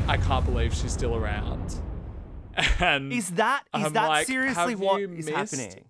"I 0.07 0.17
can't 0.17 0.45
believe 0.45 0.73
she's 0.73 0.93
still 0.93 1.15
around." 1.15 1.75
And 2.79 3.11
Is 3.11 3.31
that 3.31 3.63
is 3.75 3.85
I'm 3.85 3.93
that 3.93 4.07
like, 4.07 4.27
seriously 4.27 4.75
what 4.75 5.01
is 5.01 5.25
missed- 5.25 5.29
happening? 5.55 5.85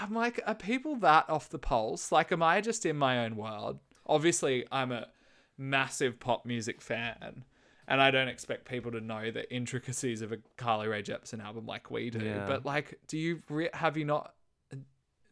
I'm 0.00 0.14
like, 0.14 0.40
are 0.46 0.54
people 0.54 0.96
that 0.96 1.28
off 1.28 1.48
the 1.48 1.58
pulse? 1.58 2.12
Like, 2.12 2.32
am 2.32 2.42
I 2.42 2.60
just 2.60 2.86
in 2.86 2.96
my 2.96 3.24
own 3.24 3.36
world? 3.36 3.78
Obviously, 4.06 4.64
I'm 4.70 4.92
a 4.92 5.08
massive 5.56 6.20
pop 6.20 6.46
music 6.46 6.80
fan, 6.80 7.44
and 7.86 8.00
I 8.00 8.10
don't 8.10 8.28
expect 8.28 8.68
people 8.68 8.92
to 8.92 9.00
know 9.00 9.30
the 9.30 9.52
intricacies 9.52 10.22
of 10.22 10.32
a 10.32 10.38
Carly 10.56 10.88
Rae 10.88 11.02
Jepsen 11.02 11.42
album 11.42 11.66
like 11.66 11.90
we 11.90 12.10
do. 12.10 12.24
Yeah. 12.24 12.46
But 12.46 12.64
like, 12.64 12.98
do 13.08 13.18
you 13.18 13.42
re- 13.48 13.70
have 13.74 13.96
you 13.96 14.04
not? 14.04 14.34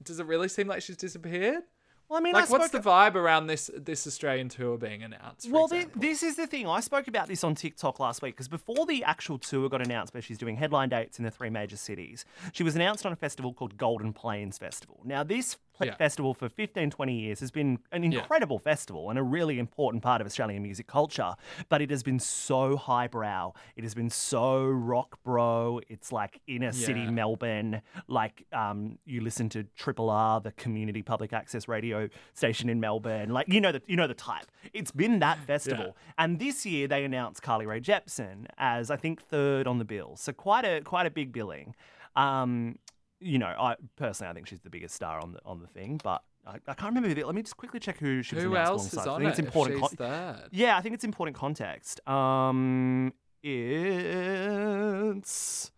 Does 0.03 0.21
it 0.21 0.27
really 0.27 0.49
seem 0.49 0.67
like 0.67 0.83
she's 0.83 0.97
disappeared? 0.97 1.63
Well, 2.09 2.19
I 2.19 2.23
mean, 2.23 2.35
I 2.37 2.41
Like, 2.41 2.51
what's 2.51 2.71
the 2.71 2.79
vibe 2.79 3.17
around 3.17 3.49
this 3.49 3.71
this 3.75 4.07
Australian 4.07 4.49
tour 4.49 4.79
being 4.79 5.03
announced? 5.03 5.51
Well, 5.51 5.65
example? 5.65 6.01
this 6.01 6.23
is 6.23 6.37
the 6.37 6.47
thing. 6.47 6.69
I 6.69 6.81
spoke 6.81 7.09
about 7.09 7.27
this 7.27 7.43
on 7.43 7.55
TikTok 7.55 7.99
last 7.99 8.23
week 8.23 8.35
because 8.35 8.49
before 8.49 8.87
the 8.87 9.03
actual 9.03 9.39
tour 9.39 9.69
got 9.69 9.83
announced, 9.83 10.15
where 10.15 10.23
she's 10.23 10.39
doing 10.39 10.57
headline 10.57 10.89
dates 10.89 11.19
in 11.19 11.25
the 11.25 11.31
three 11.31 11.51
major 11.51 11.77
cities, 11.77 12.25
she 12.53 12.63
was 12.63 12.77
announced 12.77 13.05
on 13.05 13.13
a 13.13 13.17
festival 13.17 13.53
called 13.53 13.77
Golden 13.77 14.13
Plains 14.13 14.57
Festival. 14.57 15.01
Now, 15.05 15.25
this 15.25 15.57
Yeah. 15.85 15.95
festival 15.97 16.33
for 16.35 16.49
15, 16.49 16.91
20 16.91 17.15
years 17.15 17.41
has 17.41 17.51
been 17.51 17.79
an 17.93 18.03
incredible 18.05 18.59
festival 18.59 19.11
and 19.11 19.19
a 19.19 19.23
really 19.23 19.59
important 19.59 20.03
part 20.03 20.21
of 20.21 20.27
Australian 20.27 20.63
music 20.63 20.87
culture, 20.87 21.35
but 21.69 21.83
it 21.83 21.91
has 21.91 22.03
been 22.03 22.19
so 22.19 22.77
highbrow. 22.77 23.53
It 23.77 23.85
has 23.85 23.95
been 23.95 24.11
so 24.11 24.65
rock 24.65 25.19
bro. 25.23 25.81
It's 25.89 26.13
like 26.13 26.41
inner 26.47 26.73
city 26.73 27.07
Melbourne, 27.11 27.83
like 28.09 28.45
um, 28.53 28.99
you 29.05 29.21
listen 29.21 29.49
to 29.51 29.65
Triple 29.77 30.09
R, 30.11 30.41
the 30.41 30.53
community 30.53 31.03
public 31.03 31.33
access 31.33 31.69
radio 31.69 32.09
station 32.35 32.69
in 32.69 32.81
Melbourne. 32.81 33.31
Like 33.31 33.49
you 33.49 33.61
know 33.61 33.73
the 33.73 33.83
you 33.87 33.97
know 33.97 34.07
the 34.07 34.15
type. 34.15 34.47
It's 34.73 34.91
been 34.91 35.19
that 35.21 35.39
festival, 35.47 35.97
and 36.19 36.39
this 36.39 36.65
year 36.65 36.89
they 36.89 37.05
announced 37.05 37.43
Carly 37.43 37.67
Rae 37.67 37.81
Jepsen 37.81 38.47
as 38.59 38.91
I 38.91 38.97
think 38.97 39.23
third 39.23 39.67
on 39.67 39.79
the 39.79 39.85
bill. 39.85 40.17
So 40.17 40.33
quite 40.33 40.65
a 40.65 40.81
quite 40.81 41.07
a 41.07 41.11
big 41.11 41.33
billing. 41.33 41.75
Um, 42.15 42.79
you 43.21 43.39
know, 43.39 43.55
I 43.59 43.77
personally 43.97 44.31
I 44.31 44.35
think 44.35 44.47
she's 44.47 44.61
the 44.61 44.71
biggest 44.71 44.95
star 44.95 45.21
on 45.21 45.33
the 45.33 45.41
on 45.45 45.61
the 45.61 45.67
thing, 45.69 46.01
but. 46.03 46.23
I, 46.49 46.59
I 46.69 46.75
can't 46.75 46.95
remember. 46.95 47.13
the- 47.13 47.25
Let 47.25 47.35
me 47.35 47.43
just 47.43 47.57
quickly 47.57 47.81
check 47.81 47.99
who 47.99 48.23
she 48.23 48.37
was 48.37 48.45
who 48.45 48.53
announced 48.53 48.71
else 48.71 48.87
is 48.87 48.93
alongside. 48.93 49.11
I 49.11 49.15
on 49.15 49.21
think 49.21 49.27
it? 49.27 49.31
it's 49.31 49.39
important. 49.41 49.79
she's 49.81 49.89
con- 49.89 49.97
third? 49.97 50.49
yeah, 50.53 50.77
I 50.77 50.81
think 50.81 50.95
it's 50.95 51.03
important 51.03 51.37
context. 51.37 52.09
Um, 52.09 53.13
it's 53.43 55.73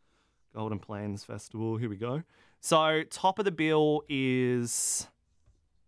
Golden 0.55 0.79
Plains 0.79 1.25
Festival. 1.25 1.79
Here 1.79 1.89
we 1.89 1.97
go. 1.97 2.23
So 2.61 3.03
top 3.09 3.39
of 3.39 3.47
the 3.47 3.51
bill 3.51 4.03
is, 4.11 5.09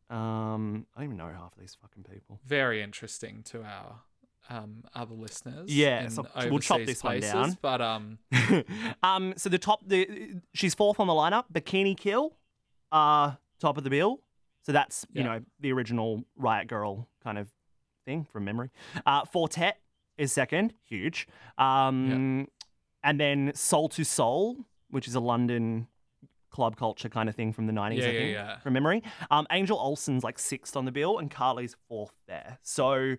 um, 0.08 0.86
I 0.96 1.00
don't 1.00 1.04
even 1.08 1.16
know 1.18 1.28
half 1.30 1.52
of 1.52 1.58
these 1.58 1.76
fucking 1.80 2.04
people. 2.04 2.40
Very 2.46 2.82
interesting 2.82 3.42
to 3.44 3.62
our 3.62 4.00
um, 4.50 4.84
other 4.94 5.14
listeners. 5.14 5.72
Yeah, 5.74 6.08
so 6.08 6.26
we'll 6.50 6.58
chop 6.58 6.80
this 6.84 7.02
one 7.02 7.20
down. 7.20 7.56
But 7.62 7.80
um, 7.80 8.18
um, 9.02 9.34
so 9.36 9.48
the 9.48 9.58
top, 9.58 9.80
the 9.86 10.34
she's 10.52 10.74
fourth 10.74 11.00
on 11.00 11.06
the 11.06 11.12
lineup. 11.12 11.44
Bikini 11.52 11.96
Kill, 11.96 12.36
uh, 12.92 13.32
top 13.60 13.78
of 13.78 13.84
the 13.84 13.90
bill. 13.90 14.20
So 14.62 14.72
that's 14.72 15.06
you 15.12 15.22
Yeah. 15.22 15.26
know 15.28 15.40
the 15.60 15.72
original 15.72 16.24
Riot 16.36 16.68
Grrrl 16.68 17.06
kind 17.24 17.38
of 17.38 17.48
thing 18.04 18.26
from 18.30 18.44
memory. 18.44 18.70
Uh, 19.06 19.24
Four 19.24 19.48
Tet 19.48 19.78
is 20.18 20.32
second, 20.32 20.74
huge. 20.84 21.26
Um, 21.56 22.48
and 23.02 23.18
then 23.18 23.52
Soul 23.54 23.90
II 23.98 24.04
Soul, 24.04 24.56
which 24.90 25.08
is 25.08 25.14
a 25.14 25.20
London 25.20 25.86
club 26.50 26.76
culture 26.76 27.08
kind 27.08 27.28
of 27.28 27.34
thing 27.36 27.52
from 27.52 27.66
the 27.66 27.72
90s, 27.72 27.96
Yeah, 27.98 28.04
I 28.04 28.08
yeah, 28.10 28.18
think, 28.18 28.32
yeah. 28.32 28.58
from 28.58 28.72
memory. 28.74 29.02
Um, 29.30 29.46
Angel 29.52 29.78
Olsen's 29.78 30.24
like 30.24 30.38
sixth 30.38 30.76
on 30.76 30.84
the 30.84 30.92
bill, 30.92 31.18
and 31.18 31.30
Carly's 31.30 31.76
fourth 31.88 32.12
there. 32.26 32.58
So 32.62 33.14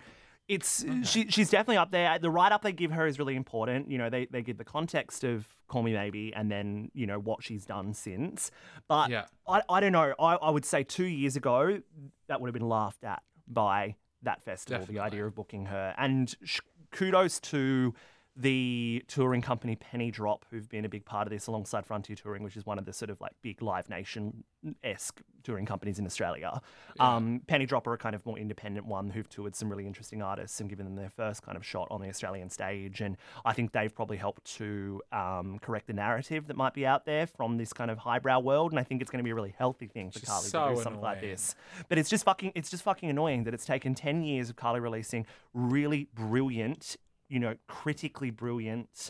it's 0.52 0.84
uh, 0.84 1.04
she, 1.04 1.28
she's 1.30 1.50
definitely 1.50 1.78
up 1.78 1.92
there. 1.92 2.20
The 2.20 2.30
write 2.30 2.52
up 2.52 2.62
they 2.62 2.74
give 2.74 2.92
her 2.92 3.08
is 3.08 3.18
really 3.18 3.36
important. 3.38 3.90
You 3.90 3.98
know, 3.98 4.10
they, 4.10 4.26
they 4.26 4.42
give 4.42 4.58
the 4.58 4.66
context 4.66 5.24
of 5.24 5.48
Call 5.68 5.82
Me 5.82 5.94
Maybe 5.94 6.34
and 6.36 6.52
then, 6.52 6.92
you 6.94 7.08
know, 7.08 7.20
what 7.20 7.42
she's 7.42 7.66
done 7.66 7.94
since. 7.94 8.52
But 8.90 9.10
Yeah. 9.10 9.26
I, 9.48 9.62
I 9.70 9.80
don't 9.80 9.94
know. 9.94 10.14
I, 10.20 10.36
I 10.36 10.50
would 10.50 10.66
say 10.66 10.84
two 10.84 11.06
years 11.06 11.38
ago, 11.38 11.80
that 12.28 12.42
would 12.42 12.48
have 12.48 12.54
been 12.54 12.68
laughed 12.68 13.06
at 13.06 13.24
by 13.48 13.96
that 14.24 14.44
festival, 14.44 14.86
the 14.86 15.00
idea 15.00 15.26
of 15.26 15.34
booking 15.34 15.68
her. 15.68 15.96
And 15.98 16.36
sh- 16.44 16.60
kudos 16.92 17.40
to 17.40 17.94
the 18.36 19.04
touring 19.08 19.42
company 19.42 19.76
Penny 19.76 20.10
Drop, 20.10 20.46
who've 20.50 20.70
been 20.70 20.86
a 20.86 20.90
big 20.90 21.06
part 21.06 21.28
of 21.28 21.32
this 21.32 21.48
alongside 21.48 21.86
Frontier 21.86 22.16
Touring, 22.16 22.44
which 22.44 22.56
is 22.56 22.66
one 22.66 22.80
of 22.80 22.86
the 22.86 22.94
sort 22.94 23.10
of 23.10 23.20
like 23.20 23.34
big 23.42 23.62
Live 23.62 23.90
Nation 23.90 24.44
esque 24.84 25.22
touring 25.44 25.66
companies 25.66 26.00
in 26.00 26.06
Australia. 26.06 26.62
Um, 27.00 27.42
Penny 27.48 27.66
Drop 27.66 27.88
are 27.88 27.94
a 27.94 27.98
kind 27.98 28.16
of 28.16 28.26
more 28.26 28.38
independent 28.38 28.86
one 28.86 29.10
who've 29.10 29.28
toured 29.28 29.56
some 29.56 29.70
really 29.70 29.88
interesting 29.88 30.22
artists 30.22 30.60
and 30.60 30.70
given 30.70 30.86
them 30.86 30.96
their 30.96 31.10
first 31.10 31.42
kind 31.42 31.58
of 31.58 31.66
shot 31.66 31.88
on 31.90 32.00
the 32.00 32.08
Australian 32.08 32.50
stage. 32.50 33.02
And 33.02 33.18
I 33.44 33.54
think 33.54 33.72
they've 33.72 33.94
probably 33.94 34.18
helped 34.18 34.46
to 34.58 35.02
um, 35.12 35.60
correct 35.60 35.88
the 35.88 35.94
narrative 35.94 36.48
that 36.48 36.56
might 36.56 36.74
be 36.74 36.86
out 36.86 37.06
there 37.06 37.26
from 37.28 37.58
this 37.58 37.74
kind 37.74 37.90
of 37.90 37.98
highbrow 37.98 38.40
world. 38.40 38.72
And 38.72 38.80
I 38.80 38.84
think 38.84 39.02
it's 39.02 39.12
going 39.12 39.20
to 39.20 39.24
be 39.24 39.32
a 39.32 39.36
really 39.36 39.56
healthy 39.58 39.88
thing 39.88 40.12
for 40.12 40.20
is 40.20 40.26
Carly 40.26 40.48
so 40.48 40.70
to 40.70 40.76
do 40.76 40.82
something 40.82 41.02
like 41.02 41.22
this. 41.22 41.56
But 41.90 41.98
it's 41.98 42.10
just 42.10 42.24
fucking 42.24 42.52
it's 42.56 42.70
just 42.70 42.84
fucking 42.84 43.10
annoying 43.10 43.44
that 43.46 43.54
it's 43.54 43.66
taken 43.66 43.96
10 43.96 44.24
years 44.24 44.50
of 44.50 44.56
Carly 44.56 44.80
releasing 44.80 45.26
really 45.54 46.08
brilliant, 46.14 46.98
you 47.32 47.40
know, 47.40 47.56
critically 47.68 48.30
brilliant, 48.30 49.10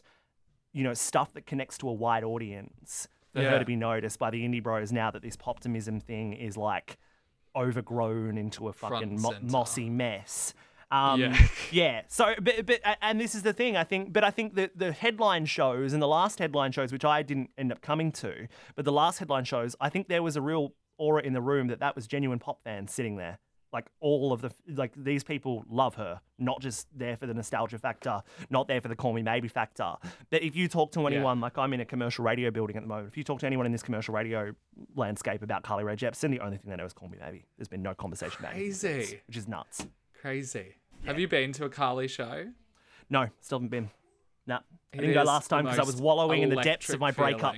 you 0.74 0.84
know, 0.84 0.94
stuff 0.94 1.34
that 1.34 1.46
connects 1.48 1.78
to 1.80 1.90
a 1.90 1.94
wide 1.94 2.24
audience 2.24 3.08
for 3.34 3.42
her 3.50 3.60
to 3.60 3.66
be 3.66 3.76
noticed 3.76 4.20
by 4.20 4.30
the 4.30 4.48
indie 4.48 4.62
bros 4.62 4.92
now 4.92 5.10
that 5.10 5.22
this 5.24 5.36
poptimism 5.36 6.02
thing 6.04 6.34
is 6.34 6.56
like 6.56 6.98
overgrown 7.56 8.38
into 8.38 8.68
a 8.68 8.74
fucking 8.74 9.20
mo- 9.22 9.30
mossy 9.52 9.90
mess. 9.90 10.54
Um, 10.92 11.20
Yeah. 11.22 11.48
yeah. 11.72 12.02
So, 12.08 12.36
but, 12.42 12.66
but, 12.66 12.80
and 13.02 13.20
this 13.20 13.34
is 13.34 13.44
the 13.44 13.54
thing, 13.54 13.76
I 13.78 13.84
think, 13.84 14.14
but 14.14 14.24
I 14.24 14.32
think 14.32 14.56
that 14.56 14.78
the 14.78 14.92
headline 14.92 15.46
shows 15.46 15.94
and 15.94 16.02
the 16.02 16.08
last 16.08 16.40
headline 16.40 16.72
shows, 16.72 16.92
which 16.92 17.06
I 17.06 17.24
didn't 17.24 17.50
end 17.58 17.72
up 17.72 17.82
coming 17.82 18.12
to, 18.14 18.48
but 18.76 18.86
the 18.86 18.92
last 18.92 19.20
headline 19.20 19.46
shows, 19.46 19.76
I 19.80 19.90
think 19.90 20.10
there 20.10 20.22
was 20.24 20.36
a 20.36 20.42
real 20.42 20.74
aura 20.98 21.24
in 21.24 21.34
the 21.34 21.42
room 21.42 21.68
that 21.68 21.80
that 21.80 21.96
was 21.96 22.08
genuine 22.08 22.40
pop 22.40 22.64
fans 22.64 22.92
sitting 22.92 23.16
there. 23.16 23.40
Like 23.74 23.88
all 24.02 24.34
of 24.34 24.42
the, 24.42 24.52
like 24.76 24.92
these 24.98 25.24
people 25.24 25.64
love 25.70 25.96
her, 25.96 26.20
not 26.38 26.60
just 26.60 26.88
there 26.94 27.16
for 27.16 27.26
the 27.26 27.34
nostalgia 27.34 27.78
factor, 27.78 28.22
not 28.50 28.68
there 28.68 28.82
for 28.82 28.90
the 28.90 28.96
call 28.98 29.14
me 29.14 29.22
maybe 29.22 29.48
factor. 29.48 29.94
But 30.30 30.44
if 30.44 30.58
you 30.58 30.68
talk 30.68 30.92
to 30.94 31.08
anyone, 31.08 31.40
like 31.40 31.58
I'm 31.58 31.72
in 31.74 31.80
a 31.80 31.86
commercial 31.86 32.26
radio 32.26 32.52
building 32.52 32.76
at 32.76 32.84
the 32.84 32.90
moment, 32.90 33.08
if 33.08 33.16
you 33.18 33.24
talk 33.24 33.40
to 33.40 33.46
anyone 33.46 33.66
in 33.66 33.72
this 33.72 33.82
commercial 33.84 34.14
radio 34.14 34.52
landscape 34.96 35.42
about 35.42 35.64
Carly 35.64 35.86
Rae 35.86 35.96
Jepsen, 35.96 36.32
the 36.32 36.42
only 36.42 36.58
thing 36.58 36.70
they 36.70 36.76
know 36.76 36.84
is 36.86 36.92
call 36.92 37.08
me 37.08 37.18
maybe. 37.22 37.46
There's 37.58 37.70
been 37.70 37.82
no 37.82 37.94
conversation 37.94 38.40
about 38.40 38.56
anything 38.56 38.74
since, 38.74 38.96
Crazy. 39.08 39.22
which 39.28 39.38
is 39.38 39.48
nuts. 39.48 39.88
crazy. 40.20 40.76
Have 41.06 41.18
you 41.18 41.28
been 41.30 41.54
to 41.54 41.64
a 41.66 41.70
Carly 41.70 42.08
show? 42.10 42.48
No, 43.10 43.30
still 43.40 43.60
haven't 43.60 43.70
been. 43.70 43.90
Nah. 44.48 44.60
I 44.94 44.98
didn't 44.98 45.14
go 45.14 45.24
last 45.24 45.48
time 45.48 45.64
because 45.64 45.80
I 45.80 45.84
was 45.84 45.96
wallowing 45.96 46.42
in 46.42 46.50
the 46.50 46.58
depths 46.58 46.90
of 46.90 47.00
my 47.00 47.08
electric 47.10 47.40
breakup. 47.40 47.56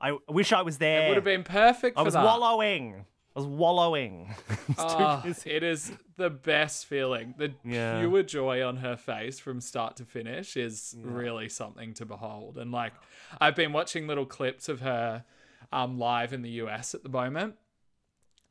I 0.00 0.16
wish 0.28 0.52
I 0.52 0.62
was 0.62 0.78
there. 0.78 1.06
It 1.06 1.08
would 1.08 1.16
have 1.16 1.24
been 1.24 1.42
perfect 1.44 1.96
I 1.96 2.02
for 2.02 2.04
was 2.04 2.14
that. 2.14 2.24
wallowing. 2.24 3.04
I 3.36 3.40
was 3.40 3.46
wallowing. 3.48 4.34
Ah, 4.76 5.22
it 5.44 5.62
is 5.62 5.92
the 6.16 6.30
best 6.30 6.86
feeling. 6.86 7.34
The 7.36 7.54
Yeah. 7.64 8.00
pure 8.00 8.22
joy 8.22 8.64
on 8.66 8.78
her 8.78 8.96
face 8.96 9.38
from 9.38 9.60
start 9.60 9.96
to 9.96 10.04
finish 10.04 10.56
is 10.56 10.96
really 11.00 11.48
something 11.48 11.94
to 11.94 12.06
behold. 12.06 12.58
And 12.58 12.72
like, 12.72 12.92
I've 13.40 13.54
been 13.54 13.72
watching 13.72 14.06
little 14.06 14.26
clips 14.26 14.68
of 14.68 14.80
her 14.80 15.24
um, 15.72 15.98
live 15.98 16.32
in 16.32 16.42
the 16.42 16.50
US 16.62 16.94
at 16.94 17.02
the 17.02 17.08
moment. 17.08 17.56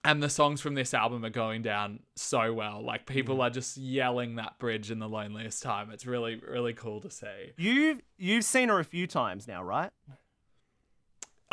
And 0.05 0.21
the 0.21 0.29
songs 0.29 0.59
from 0.61 0.75
this 0.75 0.93
album 0.93 1.23
are 1.25 1.29
going 1.29 1.61
down 1.61 1.99
so 2.15 2.53
well. 2.53 2.81
Like 2.83 3.05
people 3.05 3.41
are 3.41 3.49
just 3.49 3.77
yelling 3.77 4.35
that 4.35 4.59
bridge 4.59 4.91
in 4.91 4.99
the 4.99 5.07
loneliest 5.09 5.63
time. 5.63 5.91
It's 5.91 6.05
really, 6.05 6.35
really 6.45 6.73
cool 6.73 6.99
to 7.01 7.09
see. 7.09 7.53
You've 7.57 8.01
you've 8.17 8.43
seen 8.45 8.67
her 8.69 8.79
a 8.79 8.83
few 8.85 9.07
times 9.07 9.47
now, 9.47 9.63
right? 9.63 9.91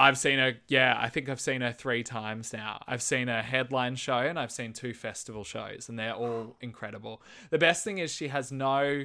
I've 0.00 0.16
seen 0.16 0.38
her, 0.38 0.54
yeah, 0.66 0.96
I 0.98 1.10
think 1.10 1.28
I've 1.28 1.42
seen 1.42 1.60
her 1.60 1.72
three 1.72 2.02
times 2.02 2.54
now. 2.54 2.82
I've 2.88 3.02
seen 3.02 3.28
a 3.28 3.42
headline 3.42 3.96
show 3.96 4.16
and 4.16 4.38
I've 4.38 4.50
seen 4.50 4.72
two 4.72 4.94
festival 4.94 5.44
shows, 5.44 5.90
and 5.90 5.98
they're 5.98 6.14
all 6.14 6.56
incredible. 6.62 7.20
The 7.50 7.58
best 7.58 7.84
thing 7.84 7.98
is 7.98 8.10
she 8.10 8.28
has 8.28 8.50
no 8.50 9.04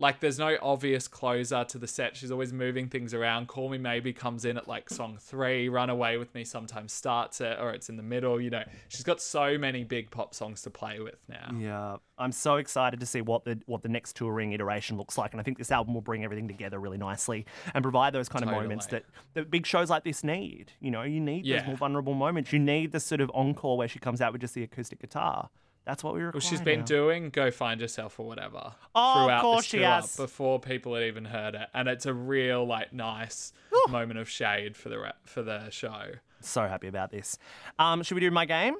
like 0.00 0.20
there's 0.20 0.38
no 0.38 0.56
obvious 0.62 1.08
closer 1.08 1.64
to 1.64 1.78
the 1.78 1.86
set. 1.86 2.16
She's 2.16 2.30
always 2.30 2.52
moving 2.52 2.88
things 2.88 3.12
around. 3.12 3.48
Call 3.48 3.68
Me 3.68 3.78
Maybe 3.78 4.12
comes 4.12 4.44
in 4.44 4.56
at 4.56 4.68
like 4.68 4.88
song 4.90 5.18
three. 5.20 5.68
Run 5.68 5.90
Away 5.90 6.18
with 6.18 6.32
Me 6.34 6.44
sometimes 6.44 6.92
starts 6.92 7.40
it 7.40 7.58
or 7.60 7.72
it's 7.72 7.88
in 7.88 7.96
the 7.96 8.02
middle. 8.02 8.40
You 8.40 8.50
know, 8.50 8.62
she's 8.88 9.02
got 9.02 9.20
so 9.20 9.58
many 9.58 9.82
big 9.82 10.10
pop 10.10 10.34
songs 10.34 10.62
to 10.62 10.70
play 10.70 11.00
with 11.00 11.18
now. 11.28 11.50
Yeah, 11.58 11.96
I'm 12.16 12.30
so 12.30 12.56
excited 12.56 13.00
to 13.00 13.06
see 13.06 13.22
what 13.22 13.44
the 13.44 13.60
what 13.66 13.82
the 13.82 13.88
next 13.88 14.14
touring 14.14 14.52
iteration 14.52 14.96
looks 14.96 15.18
like, 15.18 15.32
and 15.32 15.40
I 15.40 15.42
think 15.42 15.58
this 15.58 15.72
album 15.72 15.94
will 15.94 16.00
bring 16.00 16.22
everything 16.22 16.46
together 16.46 16.78
really 16.78 16.98
nicely 16.98 17.44
and 17.74 17.82
provide 17.82 18.12
those 18.12 18.28
kind 18.28 18.44
of 18.44 18.50
moments 18.50 18.86
that, 18.86 19.04
that 19.34 19.50
big 19.50 19.66
shows 19.66 19.90
like 19.90 20.04
this 20.04 20.22
need. 20.22 20.72
You 20.80 20.92
know, 20.92 21.02
you 21.02 21.20
need 21.20 21.44
those 21.44 21.66
more 21.66 21.76
vulnerable 21.76 22.14
moments. 22.14 22.52
You 22.52 22.60
need 22.60 22.92
the 22.92 23.00
sort 23.00 23.20
of 23.20 23.30
encore 23.34 23.76
where 23.76 23.88
she 23.88 23.98
comes 23.98 24.20
out 24.20 24.32
with 24.32 24.42
just 24.42 24.54
the 24.54 24.62
acoustic 24.62 25.00
guitar. 25.00 25.50
That's 25.88 26.04
what 26.04 26.12
we 26.14 26.20
require. 26.20 26.38
Well, 26.38 26.48
she's 26.48 26.60
been 26.60 26.80
now. 26.80 26.84
doing 26.84 27.30
"Go 27.30 27.50
Find 27.50 27.80
Yourself" 27.80 28.20
or 28.20 28.26
whatever 28.26 28.74
Oh, 28.94 29.20
of 29.20 29.24
throughout 29.24 29.40
course 29.40 29.62
this 29.62 29.70
she 29.70 29.78
tour 29.78 29.86
has. 29.86 30.16
before 30.16 30.60
people 30.60 30.94
had 30.94 31.02
even 31.04 31.24
heard 31.24 31.54
it, 31.54 31.66
and 31.72 31.88
it's 31.88 32.04
a 32.04 32.12
real 32.12 32.66
like 32.66 32.92
nice 32.92 33.54
moment 33.88 34.18
of 34.18 34.28
shade 34.28 34.76
for 34.76 34.90
the 34.90 34.98
re- 34.98 35.12
for 35.24 35.42
the 35.42 35.70
show. 35.70 36.10
So 36.42 36.68
happy 36.68 36.88
about 36.88 37.10
this. 37.10 37.38
Um, 37.78 38.02
should 38.02 38.14
we 38.16 38.20
do 38.20 38.30
my 38.30 38.44
game? 38.44 38.74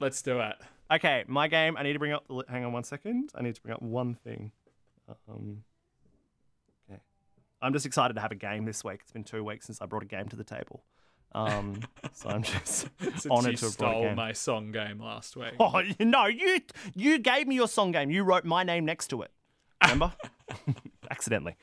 Let's 0.00 0.22
do 0.22 0.40
it. 0.40 0.54
Okay, 0.90 1.22
my 1.28 1.48
game. 1.48 1.76
I 1.76 1.82
need 1.82 1.92
to 1.92 1.98
bring 1.98 2.12
up. 2.12 2.24
Hang 2.48 2.64
on 2.64 2.72
one 2.72 2.82
second. 2.84 3.30
I 3.34 3.42
need 3.42 3.54
to 3.54 3.60
bring 3.60 3.74
up 3.74 3.82
one 3.82 4.14
thing. 4.14 4.50
Um, 5.28 5.64
okay. 6.90 7.00
I'm 7.60 7.74
just 7.74 7.84
excited 7.84 8.14
to 8.14 8.20
have 8.22 8.32
a 8.32 8.36
game 8.36 8.64
this 8.64 8.82
week. 8.82 9.00
It's 9.02 9.12
been 9.12 9.22
two 9.24 9.44
weeks 9.44 9.66
since 9.66 9.82
I 9.82 9.86
brought 9.86 10.02
a 10.02 10.06
game 10.06 10.28
to 10.30 10.36
the 10.36 10.44
table. 10.44 10.82
Um, 11.32 11.80
so 12.12 12.28
I'm 12.30 12.42
just 12.44 12.88
Since 13.00 13.26
honored 13.26 13.52
you 13.52 13.56
to 13.58 13.64
have 13.66 13.72
stole 13.72 14.14
my 14.14 14.32
song 14.32 14.72
game 14.72 14.98
last 15.00 15.36
week. 15.36 15.54
Oh 15.60 15.78
you- 15.80 16.04
no! 16.04 16.26
You 16.26 16.60
you 16.94 17.18
gave 17.18 17.46
me 17.46 17.54
your 17.54 17.68
song 17.68 17.92
game. 17.92 18.10
You 18.10 18.24
wrote 18.24 18.44
my 18.44 18.62
name 18.64 18.84
next 18.84 19.08
to 19.08 19.22
it. 19.22 19.30
Remember? 19.82 20.12
Accidentally. 21.10 21.56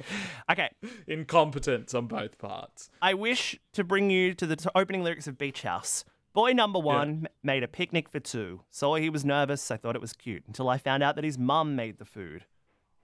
Okay. 0.51 0.70
Incompetence 1.07 1.93
on 1.93 2.07
both 2.07 2.38
parts. 2.38 2.89
I 3.01 3.13
wish 3.16 3.59
to 3.74 3.84
bring 3.84 4.09
you 4.09 4.34
to 4.36 4.45
the 4.45 4.55
t- 4.55 4.70
opening 4.76 5.03
lyrics 5.03 5.28
of 5.28 5.38
Beach 5.38 5.63
House. 5.63 6.05
Boy 6.34 6.51
number 6.51 6.80
one 6.80 7.09
m- 7.09 7.28
made 7.43 7.63
a 7.63 7.68
picnic 7.68 8.07
for 8.09 8.20
two. 8.20 8.61
Saw 8.70 8.95
he 8.95 9.09
was 9.09 9.26
nervous. 9.26 9.72
I 9.72 9.78
thought 9.78 9.95
it 9.95 10.01
was 10.01 10.13
cute 10.13 10.43
until 10.47 10.70
I 10.70 10.78
found 10.78 11.01
out 11.03 11.16
that 11.16 11.24
his 11.24 11.38
mum 11.38 11.76
made 11.76 11.97
the 11.97 12.05
food. 12.05 12.45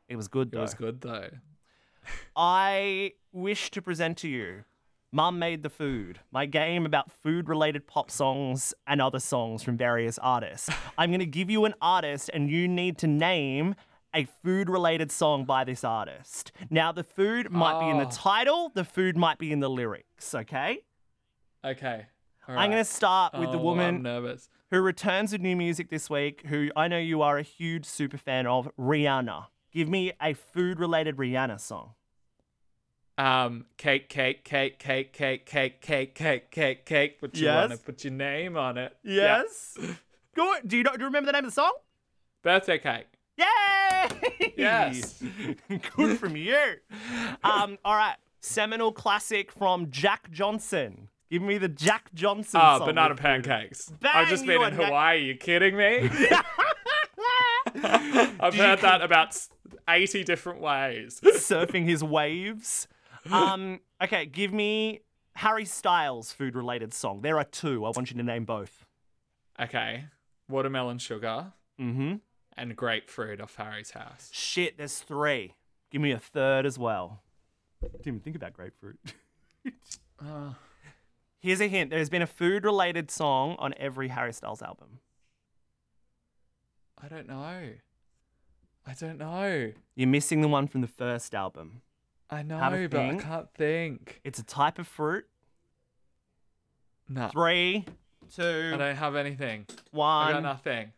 It 0.08 0.16
was 0.18 0.28
good 0.28 0.52
though. 0.52 0.60
It 0.60 0.62
was 0.62 0.74
good 0.76 1.02
though. 1.02 1.30
I 2.36 3.14
wish 3.32 3.72
to 3.72 3.82
present 3.82 4.18
to 4.20 4.28
you 4.28 4.64
Mum 5.14 5.40
Made 5.40 5.62
the 5.62 5.70
Food, 5.70 6.20
my 6.32 6.46
game 6.46 6.86
about 6.86 7.12
food 7.12 7.50
related 7.50 7.86
pop 7.86 8.10
songs 8.10 8.74
and 8.88 9.02
other 9.02 9.20
songs 9.20 9.62
from 9.62 9.76
various 9.76 10.18
artists. 10.20 10.70
I'm 10.98 11.10
going 11.10 11.20
to 11.20 11.26
give 11.26 11.50
you 11.50 11.66
an 11.66 11.74
artist 11.82 12.30
and 12.34 12.50
you 12.50 12.66
need 12.68 12.98
to 13.00 13.08
name 13.08 13.76
a 14.16 14.24
food 14.42 14.70
related 14.70 15.12
song 15.12 15.44
by 15.44 15.66
this 15.66 15.84
artist. 15.84 16.54
Now, 16.70 16.94
the 16.94 17.04
food 17.04 17.52
might 17.52 17.80
be 17.82 17.90
in 17.90 17.98
the 17.98 18.06
Oh. 18.06 18.10
title, 18.10 18.72
the 18.74 18.86
food 18.86 19.18
might 19.18 19.38
be 19.38 19.52
in 19.52 19.60
the 19.60 19.70
lyrics, 19.70 20.34
okay? 20.34 20.80
Okay. 21.66 22.06
all 22.48 22.58
I'm 22.58 22.72
going 22.72 22.84
to 22.84 22.90
start 22.90 23.34
with 23.34 23.52
the 23.52 23.58
Oh, 23.58 23.60
I'm 23.60 23.64
woman 23.66 24.02
nervous. 24.04 24.48
who 24.70 24.80
returns 24.80 25.34
with 25.34 25.42
new 25.42 25.58
music 25.58 25.90
this 25.90 26.10
week, 26.10 26.44
who 26.48 26.70
I 26.76 26.88
know 26.88 26.98
you 26.98 27.22
are 27.22 27.38
a 27.38 27.42
huge 27.44 27.86
super 27.86 28.18
fan 28.18 28.48
of, 28.48 28.70
Rihanna. 28.80 29.48
Give 29.74 29.90
me 29.90 30.14
a 30.22 30.34
food 30.34 30.80
related 30.80 31.18
Rihanna 31.18 31.60
song. 31.60 31.96
Um, 33.22 33.66
cake, 33.78 34.10
cake, 34.10 34.44
cake, 34.44 34.80
cake, 34.80 35.14
cake, 35.14 35.46
cake, 35.46 35.80
cake, 35.82 36.16
cake, 36.16 36.52
cake, 36.52 36.86
cake. 36.86 37.18
But 37.22 37.38
you 37.38 37.48
want 37.48 37.72
to 37.72 37.78
put 37.78 38.04
your 38.04 38.14
name 38.14 38.58
on 38.58 38.80
it. 38.80 38.98
Yeah. 39.04 39.44
Good. 40.36 40.68
Do 40.68 40.78
you, 40.78 40.84
know, 40.84 40.94
do 40.94 41.00
you 41.02 41.06
remember 41.06 41.28
the 41.28 41.34
name 41.34 41.46
of 41.46 41.52
the 41.52 41.62
song? 41.62 41.74
Birthday 42.42 42.80
cake. 42.80 43.06
Yay! 43.38 44.54
Yes. 44.58 45.22
Good 45.96 46.18
from 46.20 46.36
you. 46.36 46.58
Um, 47.44 47.78
all 47.86 47.96
right. 47.96 48.16
Seminal 48.40 48.92
classic 48.92 49.52
from 49.52 49.92
Jack 49.92 50.32
Johnson. 50.32 51.10
Give 51.30 51.44
me 51.44 51.60
the 51.60 51.68
Jack 51.70 52.12
Johnson 52.16 52.60
Ah, 52.62 52.80
song. 52.80 52.88
banana 52.88 53.14
pancakes. 53.16 53.90
Bang, 54.00 54.12
I've 54.16 54.30
just 54.30 54.48
been 54.48 54.62
are 54.62 54.68
in 54.70 54.74
Hawaii. 54.74 55.26
you 55.26 55.36
kidding 55.36 55.78
me? 55.78 56.10
I've 57.84 58.56
heard 58.56 58.80
that 58.80 59.02
about 59.04 59.38
80 59.88 60.24
different 60.24 60.60
ways. 60.60 61.22
Surfing 61.24 61.86
his 61.86 62.04
waves. 62.04 62.88
Um, 63.30 63.80
okay, 64.02 64.26
give 64.26 64.52
me 64.54 65.02
Harry 65.36 65.66
Styles 65.66 66.32
food 66.32 66.56
related 66.56 66.94
song. 66.94 67.22
There 67.22 67.38
are 67.38 67.44
two. 67.44 67.86
I 67.86 67.90
want 67.90 68.10
you 68.12 68.18
to 68.18 68.24
name 68.24 68.46
both. 68.46 68.86
okay. 69.62 70.06
Watermelon 70.50 70.98
sugar 70.98 71.54
Mm-hmm. 71.80 72.16
and 72.58 72.76
grapefruit 72.76 73.40
off 73.42 73.56
Harry's 73.56 73.92
house. 73.92 74.30
Shit, 74.34 74.78
there's 74.78 75.00
three. 75.00 75.56
Give 75.92 76.02
me 76.02 76.12
a 76.12 76.20
third 76.20 76.66
as 76.66 76.78
well. 76.78 77.22
Didn't 77.82 78.08
even 78.08 78.20
think 78.20 78.36
about 78.36 78.54
grapefruit. 78.54 78.98
Uh, 80.24 80.54
Here's 81.40 81.60
a 81.62 81.68
hint. 81.68 81.90
There's 81.90 82.10
been 82.10 82.22
a 82.22 82.28
food 82.28 82.64
related 82.64 83.10
song 83.10 83.56
on 83.58 83.74
every 83.78 84.10
Harry 84.10 84.32
Styles 84.34 84.62
album. 84.62 85.00
I 87.04 87.08
don't 87.08 87.28
know. 87.28 87.70
I 88.86 88.94
don't 89.00 89.18
know. 89.18 89.72
You're 89.96 90.08
missing 90.08 90.42
the 90.42 90.48
one 90.48 90.68
from 90.68 90.82
the 90.82 90.88
first 90.88 91.34
album. 91.34 91.82
I 92.32 92.44
know, 92.44 92.58
a 92.60 92.88
but 92.88 93.00
I 93.00 93.16
can't 93.16 93.54
think. 93.56 94.22
It's 94.24 94.40
a 94.40 94.44
type 94.44 94.80
of 94.80 94.88
fruit. 94.88 95.26
No. 97.10 97.28
Three, 97.28 97.86
two. 98.34 98.72
I 98.74 98.78
don't 98.78 98.96
have 98.96 99.16
anything. 99.18 99.66
I 99.70 99.74
got 99.76 100.34
one. 100.34 100.44
nothing. 100.44 100.94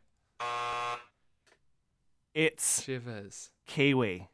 It's 2.36 2.84
Shivers. 2.84 3.50
kiwi. 3.66 4.28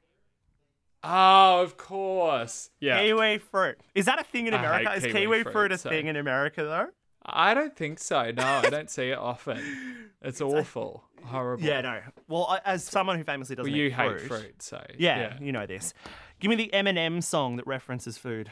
Oh, 1.04 1.62
of 1.62 1.78
course. 1.78 2.70
Yeah. 2.82 3.02
Kiwi 3.02 3.38
fruit. 3.38 3.78
Is 3.95 4.06
that 4.06 4.20
a 4.20 4.24
thing 4.24 4.47
in 4.47 4.54
America? 4.54 4.93
Is 4.93 5.04
kiwi 5.04 5.14
kiwi 5.20 5.43
fruit, 5.43 5.52
fruit 5.54 5.72
a 5.72 5.78
so- 5.78 5.89
thing 5.89 6.08
in 6.08 6.16
America 6.18 6.64
though? 6.64 6.88
I 7.26 7.54
don't 7.54 7.76
think 7.76 8.00
so. 8.00 8.32
No, 8.32 8.43
I 8.43 8.70
don't 8.70 8.89
see 8.89 9.10
it 9.10 9.18
often. 9.18 9.60
It's 10.22 10.41
awful. 10.41 11.06
Horrible. 11.24 11.64
Yeah, 11.64 11.80
no. 11.80 12.02
Well, 12.28 12.60
as 12.66 12.84
someone 12.84 13.18
who 13.18 13.24
famously 13.24 13.56
doesn't 13.56 13.72
Well, 13.72 13.78
you 13.80 13.86
eat 13.86 13.93
hate 13.93 14.20
fruit, 14.20 14.28
fruit, 14.28 14.62
so. 14.62 14.86
Yeah, 14.97 15.38
you 15.39 15.54
know 15.54 15.66
this. 15.66 15.93
Give 16.40 16.50
me 16.50 16.56
the 16.56 16.70
Eminem 16.74 17.22
song 17.24 17.58
that 17.58 17.68
references 17.68 18.18
food. 18.18 18.52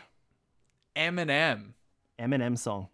Eminem. 0.96 1.74
Eminem 2.20 2.58
song. 2.58 2.88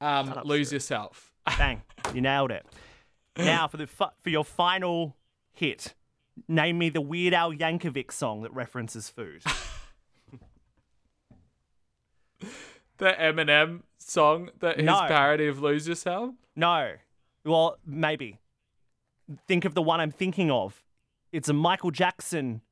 Um, 0.00 0.30
up, 0.30 0.44
lose 0.44 0.72
yourself. 0.72 1.32
Bang, 1.58 1.82
you 2.14 2.20
nailed 2.20 2.50
it. 2.50 2.66
Now 3.36 3.68
for 3.68 3.76
the 3.76 3.86
fi- 3.86 4.10
for 4.20 4.30
your 4.30 4.44
final 4.44 5.16
hit, 5.52 5.94
name 6.48 6.78
me 6.78 6.88
the 6.88 7.00
Weird 7.00 7.34
Al 7.34 7.52
Yankovic 7.52 8.10
song 8.12 8.42
that 8.42 8.52
references 8.52 9.08
food. 9.08 9.42
The 12.98 13.12
Eminem 13.12 13.82
song 13.98 14.50
that 14.58 14.76
his 14.78 14.84
No. 14.86 15.06
parody 15.06 15.46
of 15.46 15.60
"Lose 15.60 15.86
Yourself." 15.86 16.34
No, 16.56 16.94
well 17.44 17.76
maybe. 17.86 18.38
Think 19.46 19.64
of 19.64 19.74
the 19.74 19.82
one 19.82 20.00
I'm 20.00 20.10
thinking 20.10 20.50
of. 20.50 20.82
It's 21.30 21.48
a 21.48 21.52
Michael 21.52 21.92
Jackson 21.92 22.62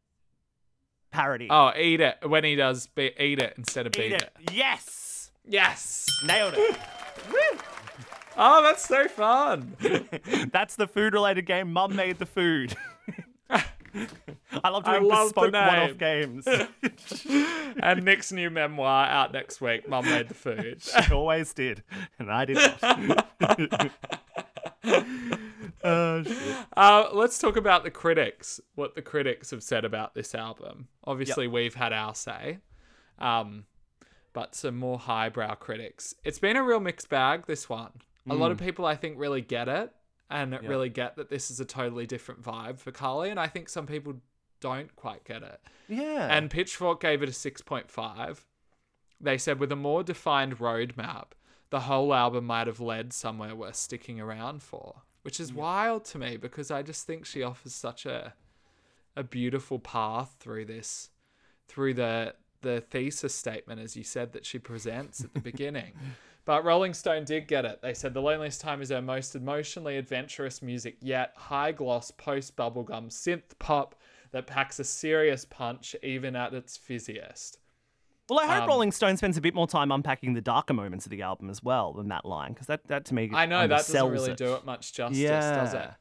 parody. 1.11 1.49
Oh, 1.51 1.73
eat 1.77 2.01
it 2.01 2.17
when 2.29 2.45
he 2.45 2.55
does. 2.57 2.87
Be- 2.89 3.13
eat 3.19 3.39
it 3.39 3.55
instead 3.57 3.87
of 3.87 3.95
Eat 3.97 3.99
beat 4.01 4.13
it. 4.13 4.23
it. 4.23 4.53
Yes, 4.53 5.31
Yes. 5.49 6.07
nailed 6.27 6.55
it. 6.57 6.77
Oh, 8.39 8.63
that's 8.63 8.87
so 8.87 9.09
fun. 9.09 9.75
That's 10.53 10.77
the 10.77 10.87
food-related 10.87 11.47
game. 11.47 11.73
Mum 11.73 11.97
made 11.97 12.19
the 12.19 12.27
food. 12.27 12.77
I 13.49 13.63
love 14.69 14.87
I 14.87 14.99
doing 14.99 15.09
love 15.09 15.33
the 15.33 15.41
bespoke 15.49 15.53
one-off 15.55 15.97
games. 15.97 16.47
and 17.83 18.05
Nick's 18.05 18.33
new 18.33 18.51
memoir 18.51 19.07
out 19.07 19.33
next 19.33 19.63
week. 19.63 19.89
Mum 19.89 20.05
made 20.05 20.29
the 20.29 20.35
food. 20.35 20.83
She 20.83 21.15
always 21.15 21.55
did, 21.55 21.83
and 22.19 22.31
I 22.31 22.45
did 22.45 22.59
not. 22.83 23.91
Shit. 25.83 26.57
Uh, 26.77 27.09
let's 27.13 27.39
talk 27.39 27.57
about 27.57 27.85
the 27.85 27.91
critics. 27.91 28.61
What 28.75 28.95
the 28.95 29.03
critics 29.03 29.51
have 29.51 29.63
said 29.63 29.85
about 29.85 30.15
this 30.15 30.35
album. 30.35 30.89
Obviously, 31.05 31.47
we've 31.47 31.75
had 31.75 31.93
our 31.93 32.15
say, 32.15 32.59
um, 33.19 33.65
but 34.33 34.55
some 34.55 34.77
more 34.77 34.99
highbrow 34.99 35.55
critics. 35.55 36.15
It's 36.25 36.39
been 36.39 36.57
a 36.57 36.63
real 36.63 36.81
mixed 36.81 37.09
bag. 37.09 37.47
This 37.47 37.69
one. 37.69 37.93
A 38.29 38.35
lot 38.35 38.51
of 38.51 38.59
people, 38.59 38.85
I 38.85 38.97
think, 38.97 39.21
really 39.21 39.41
get 39.41 39.69
it 39.69 39.93
and 40.29 40.59
really 40.65 40.89
get 40.89 41.17
that 41.17 41.31
this 41.31 41.51
is 41.51 41.61
a 41.61 41.65
totally 41.65 42.07
different 42.07 42.43
vibe 42.43 42.81
for 42.81 42.91
Carly, 42.91 43.31
and 43.31 43.39
I 43.39 43.47
think 43.47 43.69
some 43.69 43.87
people 43.87 44.15
don't 44.61 44.95
quite 44.97 45.25
get 45.25 45.43
it. 45.43 45.61
Yeah. 45.89 46.27
And 46.31 46.51
Pitchfork 46.51 47.01
gave 47.01 47.23
it 47.23 47.29
a 47.29 47.33
6.5. 47.33 48.39
They 49.21 49.39
said, 49.39 49.61
with 49.61 49.73
a 49.73 49.77
more 49.77 50.03
defined 50.03 50.59
roadmap, 50.59 51.27
the 51.71 51.81
whole 51.81 52.13
album 52.13 52.47
might 52.47 52.67
have 52.67 52.81
led 52.81 53.13
somewhere 53.13 53.55
worth 53.55 53.77
sticking 53.77 54.21
around 54.21 54.63
for, 54.63 55.03
which 55.27 55.41
is 55.41 55.53
wild 55.53 56.05
to 56.05 56.19
me 56.19 56.37
because 56.37 56.71
I 56.71 56.83
just 56.83 57.05
think 57.05 57.27
she 57.27 57.43
offers 57.43 57.75
such 57.75 58.07
a 58.07 58.33
a 59.17 59.25
beautiful 59.25 59.81
path 59.81 60.37
through 60.39 60.67
this, 60.67 61.11
through 61.67 61.95
the 61.95 62.37
the 62.63 62.81
thesis 62.81 63.35
statement, 63.35 63.81
as 63.81 63.97
you 63.97 64.05
said, 64.05 64.33
that 64.35 64.47
she 64.47 64.61
presents 64.61 65.25
at 65.25 65.35
the 65.35 65.41
beginning. 65.53 65.95
But 66.45 66.65
Rolling 66.65 66.95
Stone 66.95 67.25
did 67.25 67.49
get 67.49 67.65
it. 67.65 67.83
They 67.83 67.93
said 67.93 68.15
The 68.15 68.23
Loneliest 68.23 68.61
Time 68.61 68.81
is 68.81 68.91
her 68.91 69.03
most 69.03 69.35
emotionally 69.35 69.97
adventurous 69.97 70.63
music 70.63 70.97
yet. 71.01 71.33
High 71.35 71.73
gloss, 71.73 72.13
post 72.13 72.55
bubblegum, 72.55 73.09
synth 73.09 73.59
pop 73.59 73.97
that 74.31 74.47
packs 74.47 74.79
a 74.79 74.85
serious 74.85 75.45
punch 75.45 75.97
even 76.05 76.37
at 76.37 76.55
its 76.55 76.79
fizziest. 76.79 77.57
Well, 78.29 78.41
I 78.41 78.47
hope 78.47 78.63
Um, 78.65 78.69
Rolling 78.69 78.93
Stone 78.93 79.17
spends 79.19 79.37
a 79.37 79.41
bit 79.41 79.55
more 79.55 79.69
time 79.69 79.93
unpacking 79.93 80.35
the 80.35 80.41
darker 80.41 80.75
moments 80.75 81.07
of 81.07 81.11
the 81.11 81.23
album 81.23 81.49
as 81.49 81.63
well 81.63 81.93
than 81.93 82.09
that 82.09 82.25
line, 82.25 82.53
because 82.53 82.67
that, 82.67 82.87
that 82.89 83.05
to 83.07 83.15
me 83.15 83.31
I 83.33 83.47
know 83.47 83.67
that 83.69 83.87
doesn't 83.87 84.11
really 84.11 84.33
it. 84.33 84.37
do 84.37 84.55
it 84.55 84.65
much 84.65 84.93
justice, 84.93 85.21
does 85.23 85.75
it? 85.75 85.77
Yeah, 85.77 85.95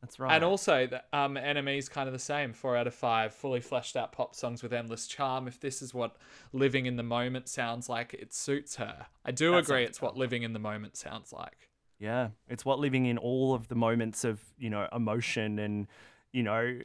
That's 0.00 0.20
right. 0.20 0.32
And 0.32 0.44
also, 0.44 0.86
the, 0.86 1.02
um, 1.12 1.34
NME's 1.34 1.88
kind 1.88 2.08
of 2.08 2.12
the 2.12 2.18
same. 2.20 2.52
Four 2.52 2.76
out 2.76 2.86
of 2.86 2.94
five, 2.94 3.34
fully 3.34 3.60
fleshed 3.60 3.96
out 3.96 4.12
pop 4.12 4.34
songs 4.36 4.62
with 4.62 4.72
endless 4.72 5.06
charm. 5.08 5.48
If 5.48 5.58
this 5.58 5.82
is 5.82 5.92
what 5.92 6.16
living 6.52 6.86
in 6.86 6.96
the 6.96 7.02
moment 7.02 7.48
sounds 7.48 7.88
like, 7.88 8.14
it 8.14 8.32
suits 8.32 8.76
her. 8.76 9.06
I 9.24 9.32
do 9.32 9.52
That 9.52 9.58
agree, 9.58 9.84
it's 9.84 10.00
what 10.00 10.16
living 10.16 10.44
in 10.44 10.52
the 10.52 10.58
moment 10.60 10.96
sounds 10.96 11.32
like. 11.32 11.68
Yeah, 11.98 12.28
it's 12.48 12.64
what 12.64 12.78
living 12.80 13.06
in 13.06 13.18
all 13.18 13.54
of 13.54 13.68
the 13.68 13.76
moments 13.76 14.24
of 14.24 14.40
you 14.58 14.70
know 14.70 14.88
emotion 14.92 15.58
and 15.60 15.86
you 16.32 16.42
know 16.42 16.78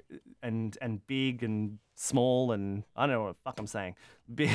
and 0.44 0.78
and 0.82 1.06
big 1.08 1.42
and 1.42 1.80
small 2.00 2.52
and 2.52 2.84
I 2.96 3.08
don't 3.08 3.16
know 3.16 3.24
what 3.24 3.36
the 3.36 3.42
fuck 3.44 3.60
I'm 3.60 3.68
saying. 3.68 3.96
Big, 4.34 4.50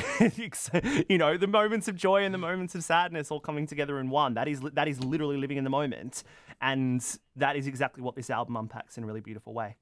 you 1.09 1.17
know 1.17 1.35
the 1.37 1.47
moments 1.47 1.87
of 1.87 1.95
joy 1.95 2.23
and 2.23 2.33
the 2.33 2.37
moments 2.37 2.73
of 2.75 2.83
sadness 2.83 3.31
all 3.31 3.39
coming 3.39 3.67
together 3.67 3.99
in 3.99 4.09
one. 4.09 4.33
That 4.35 4.47
is 4.47 4.61
that 4.61 4.87
is 4.87 5.03
literally 5.03 5.37
living 5.37 5.57
in 5.57 5.63
the 5.63 5.69
moment, 5.69 6.23
and 6.61 7.03
that 7.35 7.55
is 7.55 7.67
exactly 7.67 8.01
what 8.03 8.15
this 8.15 8.29
album 8.29 8.55
unpacks 8.55 8.97
in 8.97 9.03
a 9.03 9.07
really 9.07 9.19
beautiful 9.21 9.53
way. 9.53 9.75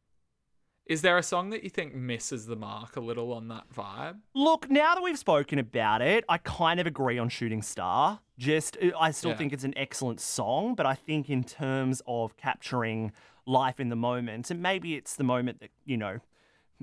Is 0.88 1.04
there 1.04 1.18
a 1.18 1.24
song 1.24 1.52
that 1.52 1.64
you 1.64 1.70
think 1.70 1.94
misses 1.94 2.48
the 2.48 2.56
mark 2.56 2.96
a 2.96 3.00
little 3.00 3.32
on 3.34 3.48
that 3.50 3.66
vibe? 3.74 4.18
Look, 4.34 4.70
now 4.70 4.96
that 4.96 5.04
we've 5.04 5.18
spoken 5.20 5.60
about 5.60 6.02
it, 6.02 6.26
I 6.28 6.38
kind 6.40 6.80
of 6.80 6.88
agree 6.88 7.20
on 7.20 7.30
Shooting 7.30 7.62
Star. 7.62 8.20
Just, 8.38 8.78
uh, 8.82 8.90
I 9.00 9.12
still 9.12 9.32
Yeah. 9.32 9.38
think 9.38 9.54
it's 9.54 9.64
an 9.64 9.78
excellent 9.78 10.20
song, 10.20 10.74
but 10.74 10.86
I 10.88 10.96
think 10.96 11.30
in 11.30 11.44
terms 11.44 12.02
of 12.08 12.36
capturing 12.36 13.12
life 13.46 13.80
in 13.80 13.90
the 13.90 13.96
moment, 13.96 14.50
and 14.50 14.62
maybe 14.62 14.96
it's 14.96 15.16
the 15.16 15.24
moment 15.24 15.60
that, 15.60 15.70
you 15.86 15.98
know, 15.98 16.20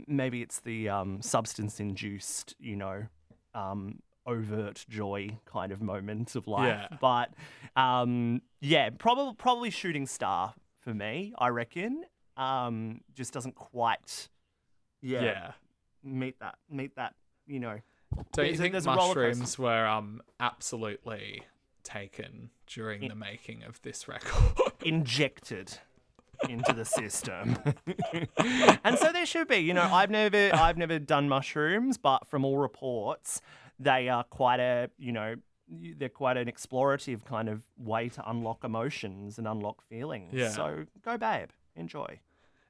maybe 0.06 0.42
it's 0.42 0.60
the 0.60 0.88
um, 0.88 1.22
substance 1.22 1.80
induced, 1.80 2.54
you 2.58 2.76
know, 2.76 3.06
um, 3.54 4.00
overt 4.26 4.84
joy 4.88 5.38
kind 5.46 5.72
of 5.72 5.80
moment 5.80 6.36
of 6.36 6.46
life. 6.46 6.86
Yeah. 6.90 6.96
But 7.00 7.30
um, 7.76 8.42
yeah, 8.60 8.90
probably 8.90 9.34
probably 9.34 9.70
Shooting 9.70 10.06
Star 10.06 10.54
for 10.80 10.94
me, 10.94 11.32
I 11.38 11.48
reckon. 11.48 12.04
Um, 12.36 13.00
just 13.14 13.32
doesn't 13.32 13.56
quite 13.56 14.28
yeah, 15.00 15.22
yeah. 15.22 15.52
meet 16.04 16.38
that 16.40 16.56
meet 16.70 16.94
that 16.96 17.14
you 17.46 17.58
know 17.58 17.78
Don't 18.32 18.48
you 18.48 18.56
think 18.56 18.72
there's 18.72 18.86
a 18.86 18.90
roller 18.90 19.14
coaster. 19.14 19.28
mushrooms 19.28 19.58
were 19.58 19.86
um 19.86 20.20
absolutely 20.38 21.42
taken 21.82 22.50
during 22.66 23.08
the 23.08 23.14
making 23.14 23.64
of 23.64 23.80
this 23.82 24.06
record? 24.06 24.72
injected 24.84 25.78
into 26.48 26.72
the 26.72 26.84
system 26.84 27.56
and 28.84 28.98
so 28.98 29.12
there 29.12 29.26
should 29.26 29.48
be 29.48 29.56
you 29.56 29.74
know 29.74 29.82
i've 29.92 30.10
never 30.10 30.50
i've 30.54 30.76
never 30.76 30.98
done 30.98 31.28
mushrooms 31.28 31.96
but 31.98 32.26
from 32.26 32.44
all 32.44 32.56
reports 32.58 33.40
they 33.78 34.08
are 34.08 34.24
quite 34.24 34.60
a 34.60 34.90
you 34.98 35.12
know 35.12 35.34
they're 35.96 36.08
quite 36.08 36.36
an 36.36 36.46
explorative 36.48 37.24
kind 37.24 37.48
of 37.48 37.64
way 37.76 38.08
to 38.08 38.30
unlock 38.30 38.64
emotions 38.64 39.38
and 39.38 39.46
unlock 39.46 39.82
feelings 39.88 40.32
Yeah. 40.32 40.50
so 40.50 40.84
go 41.04 41.18
babe 41.18 41.50
enjoy 41.76 42.20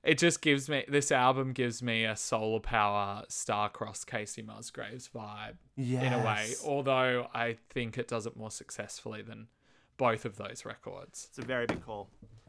it 0.05 0.16
just 0.16 0.41
gives 0.41 0.69
me 0.69 0.85
this 0.89 1.11
album 1.12 1.53
gives 1.53 1.83
me 1.83 2.05
a 2.05 2.14
solar 2.16 2.61
power 2.61 3.25
star-crossed 3.29 4.07
Kacey 4.07 4.47
Musgraves 4.47 5.11
vibe 5.12 5.57
in 5.77 6.12
a 6.12 6.25
way. 6.25 6.53
Although 6.64 7.27
I 7.35 7.57
think 7.69 7.99
it 7.99 8.07
does 8.07 8.25
it 8.25 8.37
more 8.37 8.53
successfully 8.53 9.23
than 9.23 9.49
both 9.97 10.25
of 10.25 10.37
those 10.37 10.64
records. 10.64 11.27
It's 11.31 11.39
a 11.39 11.43
very 11.45 11.66
big 11.66 11.85
call. 11.85 12.09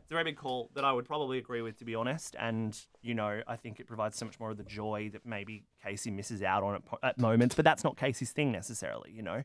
It's 0.09 0.13
a 0.13 0.15
very 0.15 0.23
big 0.23 0.37
call 0.37 0.71
that 0.73 0.83
I 0.83 0.91
would 0.91 1.05
probably 1.05 1.37
agree 1.37 1.61
with, 1.61 1.77
to 1.77 1.85
be 1.85 1.93
honest. 1.93 2.35
And 2.39 2.75
you 3.03 3.13
know, 3.13 3.41
I 3.47 3.55
think 3.57 3.79
it 3.79 3.85
provides 3.85 4.17
so 4.17 4.25
much 4.25 4.39
more 4.39 4.49
of 4.49 4.57
the 4.57 4.63
joy 4.63 5.11
that 5.13 5.23
maybe 5.23 5.65
Kacey 5.85 6.11
misses 6.11 6.41
out 6.41 6.63
on 6.63 6.73
at, 6.73 6.81
at 7.03 7.17
moments. 7.19 7.53
But 7.53 7.63
that's 7.63 7.83
not 7.83 7.95
Kacey's 7.95 8.31
thing 8.31 8.51
necessarily. 8.51 9.11
You 9.11 9.21
know, 9.21 9.43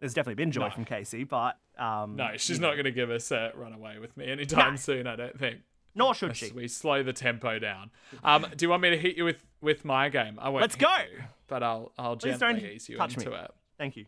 there's 0.00 0.14
definitely 0.14 0.42
been 0.42 0.52
joy 0.52 0.68
No. 0.68 0.70
from 0.70 0.86
Kacey, 0.86 1.28
but 1.28 1.58
um, 1.78 2.16
No, 2.16 2.30
she's 2.38 2.58
not 2.58 2.76
going 2.76 2.86
to 2.86 2.92
give 2.92 3.10
us 3.10 3.30
a 3.30 3.52
runaway 3.54 3.98
with 3.98 4.16
me 4.16 4.26
anytime 4.26 4.78
soon. 4.78 5.06
I 5.06 5.16
don't 5.16 5.38
think. 5.38 5.58
Nor 5.94 6.14
should 6.14 6.30
As 6.30 6.38
she. 6.38 6.50
We 6.50 6.66
slow 6.66 7.02
the 7.02 7.12
tempo 7.12 7.58
down. 7.58 7.90
Um, 8.24 8.46
do 8.56 8.64
you 8.64 8.70
want 8.70 8.80
me 8.80 8.88
to 8.88 8.96
hit 8.96 9.18
you 9.18 9.26
with 9.26 9.44
with 9.60 9.84
my 9.84 10.08
game? 10.08 10.38
I 10.40 10.48
won't. 10.48 10.62
Let's 10.62 10.76
go. 10.76 10.88
you, 11.12 11.24
but 11.46 11.62
I'll 11.62 11.92
I'll 11.98 12.16
Please 12.16 12.38
gently 12.38 12.60
don't 12.62 12.70
ease 12.72 12.88
you 12.88 12.96
touch 12.96 13.18
into 13.18 13.28
me. 13.28 13.36
it. 13.36 13.50
Thank 13.76 13.96
you. 13.98 14.06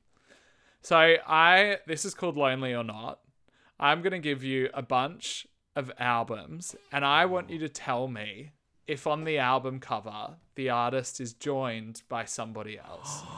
So 0.81 0.97
I 0.97 1.81
this 1.87 2.07
is 2.07 2.15
called 2.15 2.39
Lonely 2.39 2.73
or 2.75 2.83
Not. 2.83 3.19
I'm 3.79 4.01
gonna 4.01 4.19
give 4.19 4.43
you 4.43 4.71
a 4.73 4.81
bunch 4.81 5.47
of 5.79 5.93
albums, 5.99 6.75
and 6.93 7.05
I 7.05 7.25
want 7.27 7.51
you 7.51 7.59
to 7.61 7.69
tell 7.69 8.09
me 8.09 8.51
if 8.87 9.07
on 9.07 9.25
the 9.25 9.39
album 9.39 9.79
cover 9.81 10.37
the 10.57 10.71
artist 10.71 11.21
is 11.21 11.33
joined 11.33 12.03
by 12.09 12.25
somebody 12.25 12.79
else. 12.79 13.23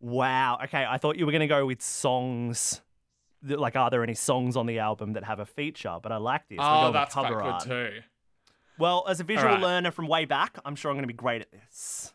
Wow. 0.00 0.58
Okay, 0.64 0.84
I 0.86 0.98
thought 0.98 1.16
you 1.16 1.24
were 1.24 1.32
going 1.32 1.40
to 1.40 1.46
go 1.46 1.64
with 1.64 1.80
songs. 1.80 2.82
Like, 3.42 3.74
are 3.74 3.88
there 3.88 4.02
any 4.02 4.12
songs 4.12 4.54
on 4.54 4.66
the 4.66 4.78
album 4.78 5.14
that 5.14 5.24
have 5.24 5.38
a 5.40 5.46
feature? 5.46 5.96
But 6.02 6.12
I 6.12 6.18
like 6.18 6.46
this. 6.48 6.58
Oh, 6.60 6.92
that's 6.92 7.14
cover 7.14 7.36
good 7.36 7.42
art. 7.42 7.64
too. 7.64 7.90
Well, 8.78 9.06
as 9.08 9.20
a 9.20 9.24
visual 9.24 9.46
Alright. 9.46 9.62
learner 9.62 9.90
from 9.90 10.06
way 10.06 10.26
back, 10.26 10.58
I'm 10.62 10.76
sure 10.76 10.90
I'm 10.90 10.96
going 10.98 11.04
to 11.04 11.06
be 11.06 11.14
great 11.14 11.40
at 11.40 11.50
this. 11.52 12.12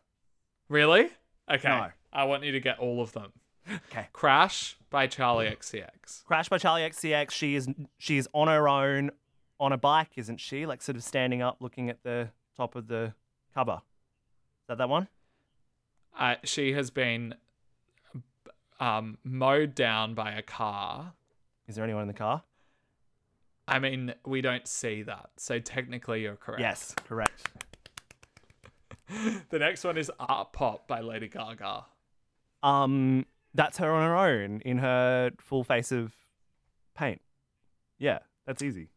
Really? 0.68 1.10
Okay. 1.52 1.68
No. 1.68 1.88
I 2.14 2.26
want 2.26 2.44
you 2.44 2.52
to 2.52 2.60
get 2.60 2.78
all 2.78 3.02
of 3.02 3.12
them. 3.14 3.32
Okay. 3.90 4.08
Crash 4.14 4.78
by 4.92 5.08
Charli 5.08 5.52
XCX. 5.52 6.26
Crash 6.26 6.48
by 6.48 6.60
Charli 6.60 6.88
XCX. 6.88 7.32
She 7.32 7.56
is 7.56 7.68
she 7.98 8.18
is 8.18 8.30
on 8.34 8.48
her 8.50 8.68
own 8.70 9.10
on 9.60 9.72
a 9.72 9.78
bike, 9.78 10.12
isn't 10.16 10.40
she? 10.40 10.66
Like 10.66 10.82
sort 10.82 10.96
of 10.96 11.04
standing 11.04 11.42
up, 11.42 11.58
looking 11.60 11.90
at 11.90 12.04
the 12.04 12.30
top 12.56 12.76
of 12.76 12.88
the 12.88 13.14
cover. 13.54 13.82
Is 14.62 14.68
that 14.68 14.78
that 14.78 14.90
one? 14.90 15.08
Uh, 16.18 16.36
she 16.44 16.74
has 16.74 16.90
been 16.90 17.36
um, 18.80 19.18
mowed 19.24 19.76
down 19.76 20.14
by 20.14 20.32
a 20.32 20.42
car. 20.42 21.14
Is 21.68 21.76
there 21.76 21.84
anyone 21.84 22.04
in 22.04 22.08
the 22.08 22.14
car? 22.14 22.44
I 23.68 23.78
mean, 23.80 24.14
we 24.26 24.42
don't 24.42 24.68
see 24.68 25.04
that, 25.04 25.30
so 25.38 25.60
technically 25.60 26.24
you're 26.24 26.36
correct. 26.36 26.62
Yes, 26.62 26.96
correct. 27.08 27.48
The 29.50 29.58
next 29.58 29.84
one 29.84 29.98
is 29.98 30.12
Art 30.20 30.54
Pop 30.54 30.88
by 30.88 31.00
Lady 31.00 31.28
Gaga. 31.28 31.86
Um, 32.62 33.26
that's 33.56 33.80
her 33.80 33.92
on 33.92 34.04
her 34.04 34.16
own 34.16 34.62
in 34.62 34.78
her 34.78 35.32
full 35.40 35.64
face 35.64 35.92
of 35.92 36.14
paint. 36.96 37.20
Yeah, 37.98 38.20
that's 38.46 38.62
easy. 38.62 38.90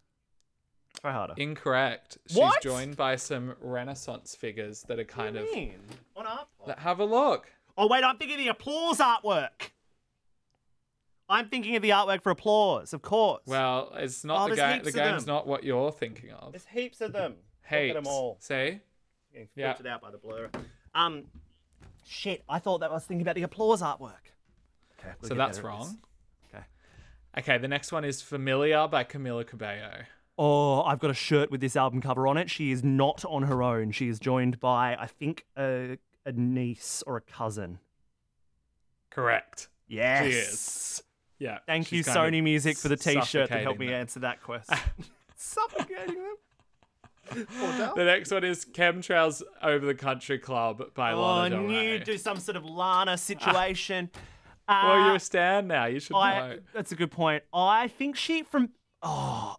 Try 1.02 1.12
harder. 1.12 1.34
Incorrect. 1.36 2.16
She's 2.28 2.38
What? 2.38 2.62
joined 2.62 2.96
by 2.96 3.16
some 3.16 3.56
Renaissance 3.60 4.34
figures 4.34 4.82
that 4.84 4.98
are 4.98 5.04
kind 5.04 5.36
of. 5.36 5.46
on 6.16 6.26
art? 6.26 6.48
Let- 6.66 6.78
Have 6.78 7.00
a 7.00 7.04
look. 7.04 7.52
Oh 7.76 7.88
wait, 7.88 8.04
I'm 8.04 8.16
thinking 8.18 8.36
of 8.38 8.44
the 8.44 8.48
applause 8.48 8.98
artwork. 8.98 9.70
I'm 11.28 11.48
thinking 11.48 11.74
of 11.76 11.82
the 11.82 11.90
artwork 11.90 12.22
for 12.22 12.30
applause, 12.30 12.92
of 12.92 13.00
course. 13.02 13.42
Well, 13.46 13.90
it's 13.96 14.22
not 14.22 14.40
Oh, 14.40 14.48
the 14.50 14.56
there's 14.56 14.58
game. 14.68 14.72
heaps 14.74 14.92
The 14.92 15.00
of 15.02 15.06
game's 15.12 15.24
them. 15.24 15.34
not 15.34 15.46
what 15.46 15.64
you're 15.64 15.90
thinking 15.92 16.30
of. 16.32 16.52
there's 16.52 16.66
heaps 16.66 17.00
of 17.00 17.12
them. 17.12 17.36
Hey, 17.62 17.88
Look 17.88 17.96
at 17.98 18.04
them 18.04 18.12
all. 18.12 18.36
See? 18.40 18.80
Getting 19.32 19.48
Yeah. 19.54 19.72
filtered 19.72 19.86
out 19.86 20.02
by 20.02 20.10
the 20.10 20.18
blur. 20.18 20.50
Um, 20.94 21.24
shit. 22.06 22.44
I 22.48 22.58
thought 22.58 22.78
that 22.80 22.90
I 22.90 22.94
was 22.94 23.04
thinking 23.06 23.22
about 23.22 23.36
the 23.36 23.42
applause 23.44 23.80
artwork. 23.82 24.12
Okay, 25.00 25.14
So 25.22 25.34
that's 25.34 25.60
wrong. 25.60 25.98
Okay. 26.54 26.64
Okay, 27.38 27.58
the 27.58 27.68
next 27.68 27.90
one 27.92 28.04
is 28.04 28.20
Familiar 28.20 28.86
by 28.88 29.02
Camila 29.04 29.46
Cabello. 29.46 30.04
Oh, 30.38 30.82
I've 30.82 30.98
got 30.98 31.10
a 31.10 31.14
shirt 31.14 31.50
with 31.50 31.60
this 31.60 31.76
album 31.76 32.00
cover 32.00 32.26
on 32.26 32.36
it. 32.38 32.48
She 32.50 32.70
is 32.72 32.82
not 32.82 33.24
on 33.26 33.42
her 33.44 33.62
own. 33.62 33.92
She 33.92 34.08
is 34.08 34.18
joined 34.18 34.58
by, 34.60 34.96
I 34.98 35.06
think, 35.06 35.44
a, 35.58 35.98
a 36.24 36.32
niece 36.32 37.02
or 37.06 37.16
a 37.16 37.20
cousin. 37.20 37.78
Correct. 39.10 39.68
Yes. 39.88 40.24
is. 40.26 41.02
Yeah. 41.38 41.58
Thank 41.66 41.92
you, 41.92 42.02
Sony 42.02 42.42
Music, 42.42 42.76
for 42.78 42.88
the 42.88 42.96
T-shirt 42.96 43.50
that 43.50 43.62
helped 43.62 43.78
me 43.80 43.86
them. 43.86 43.96
answer 43.96 44.20
that 44.20 44.42
question. 44.42 44.78
Suffocating 45.36 46.14
them. 46.14 47.46
The 47.96 48.04
next 48.04 48.30
one 48.30 48.44
is 48.44 48.64
Chemtrails 48.64 49.42
Over 49.62 49.84
the 49.86 49.94
Country 49.94 50.38
Club 50.38 50.94
by 50.94 51.12
Oh, 51.12 51.20
Lana 51.20 51.40
I 51.44 51.48
Del 51.50 51.62
knew 51.62 51.76
Rey. 51.78 51.92
you'd 51.92 52.04
do 52.04 52.16
some 52.18 52.38
sort 52.38 52.56
of 52.56 52.64
Lana 52.64 53.16
situation. 53.18 54.10
Well, 54.68 54.92
Uh, 54.92 55.06
you're 55.08 55.16
a 55.16 55.20
stan 55.20 55.66
now. 55.66 55.86
You 55.86 55.98
should 55.98 56.14
I, 56.16 56.38
know. 56.54 56.58
that's 56.72 56.92
a 56.92 56.94
good 56.94 57.10
point. 57.10 57.42
I 57.52 57.88
think 57.88 58.14
she 58.16 58.44
from. 58.44 58.70
Oh, 59.02 59.56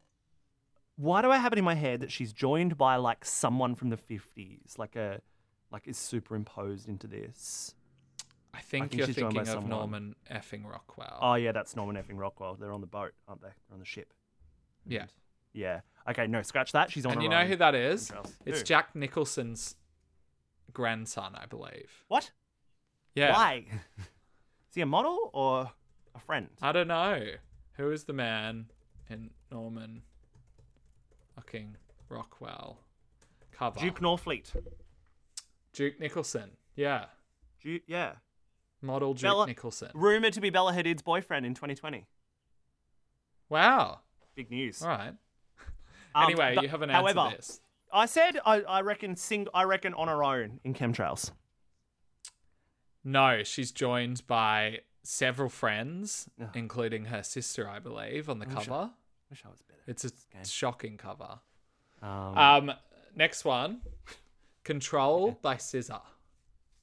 why 0.96 1.22
do 1.22 1.32
I 1.32 1.38
have 1.38 1.54
it 1.54 1.60
in 1.60 1.66
my 1.66 1.76
head 1.76 2.02
that 2.02 2.12
she's 2.12 2.34
joined 2.34 2.78
by 2.78 2.98
like 2.98 3.26
someone 3.26 3.76
from 3.76 3.90
the 3.90 3.98
fifties, 3.98 4.76
like 4.78 4.96
a, 4.96 5.22
like 5.72 5.88
is 5.88 5.98
superimposed 5.98 6.88
into 6.88 7.08
this? 7.08 7.76
I 8.54 8.60
think, 8.60 8.92
think 8.92 9.00
you're 9.00 9.08
thinking 9.08 9.40
of 9.40 9.48
someone. 9.48 9.70
Norman 9.70 10.16
effing 10.32 10.64
Rockwell. 10.64 11.18
Oh 11.22 11.34
yeah, 11.36 11.52
that's 11.52 11.76
Norman 11.76 11.96
effing 11.96 12.20
Rockwell. 12.20 12.56
They're 12.56 12.72
on 12.72 12.82
the 12.82 12.88
boat, 12.88 13.14
aren't 13.28 13.42
they? 13.42 13.48
They're 13.68 13.74
on 13.74 13.80
the 13.80 13.86
ship. 13.86 14.14
yeah. 14.86 15.06
Yeah. 15.54 15.82
Okay, 16.10 16.26
no, 16.26 16.42
scratch 16.42 16.72
that. 16.72 16.92
She's 16.92 17.06
on 17.06 17.14
And 17.14 17.22
you 17.22 17.30
know 17.30 17.42
own. 17.42 17.48
who 17.48 17.56
that 17.58 17.76
is? 17.76 18.12
It's 18.46 18.60
Who? 18.60 18.64
Jack 18.66 18.96
Nicholson's 18.96 19.76
grandson, 20.74 21.36
I 21.36 21.46
believe. 21.46 21.92
What? 22.08 22.32
Yeah. 23.16 23.34
Why? 23.34 23.66
is 24.00 24.76
he 24.76 24.82
a 24.82 24.86
model 24.88 25.30
or 25.32 25.72
a 26.16 26.20
friend? 26.20 26.50
I 26.62 26.72
don't 26.72 26.88
know. 26.88 27.22
Who 27.78 27.92
is 27.92 28.06
the 28.06 28.14
man 28.14 28.66
in 29.10 29.30
Norman 29.52 30.02
fucking 31.36 31.78
Rockwell 32.10 32.80
cover? 33.52 33.80
Duke 33.80 34.00
Norfleet. 34.00 34.52
Duke 35.74 36.00
Nicholson. 36.00 36.52
Yeah. 36.76 37.06
Duke, 37.62 37.84
yeah. 37.88 38.14
Model 38.82 39.14
Duke 39.14 39.24
Bella- 39.24 39.48
Nicholson. 39.48 39.90
Rumored 39.94 40.34
to 40.34 40.42
be 40.42 40.50
Bella 40.50 40.74
Hadid's 40.74 41.02
boyfriend 41.02 41.46
in 41.46 41.54
2020. 41.54 42.06
Wow. 43.50 44.00
Big 44.36 44.50
news. 44.52 44.82
All 44.82 44.90
right. 44.90 45.14
Um, 46.16 46.26
Anyway, 46.26 46.58
you 46.62 46.68
haven't 46.68 46.92
answered 46.92 47.16
however, 47.16 47.36
this. 47.36 47.60
I 47.92 48.06
said 48.06 48.38
I, 48.46 48.62
I 48.62 48.82
reckon 48.82 49.16
sing 49.16 49.48
I 49.52 49.64
reckon 49.64 49.96
on 49.96 50.08
her 50.08 50.24
own 50.24 50.60
in 50.64 50.76
chemtrails. 50.76 51.32
No, 53.04 53.42
she's 53.44 53.72
joined 53.72 54.22
by 54.28 54.82
several 55.02 55.50
friends, 55.50 56.30
including 56.54 57.06
her 57.06 57.24
sister, 57.24 57.68
I 57.68 57.80
believe, 57.80 58.30
on 58.30 58.38
the 58.38 58.46
wish 58.46 58.56
I- 58.58 58.64
cover. 58.66 58.92
Wish 59.34 59.42
I 59.48 59.50
was 59.50 59.64
better. 59.64 59.80
It's 59.88 60.04
a 60.06 60.10
game. 60.32 60.46
shocking 60.46 60.96
cover. 60.96 61.40
Um, 62.04 62.38
Um, 62.38 62.72
next 63.16 63.44
one, 63.46 63.82
Control 64.64 65.40
by 65.42 65.56
SZA. 65.56 66.00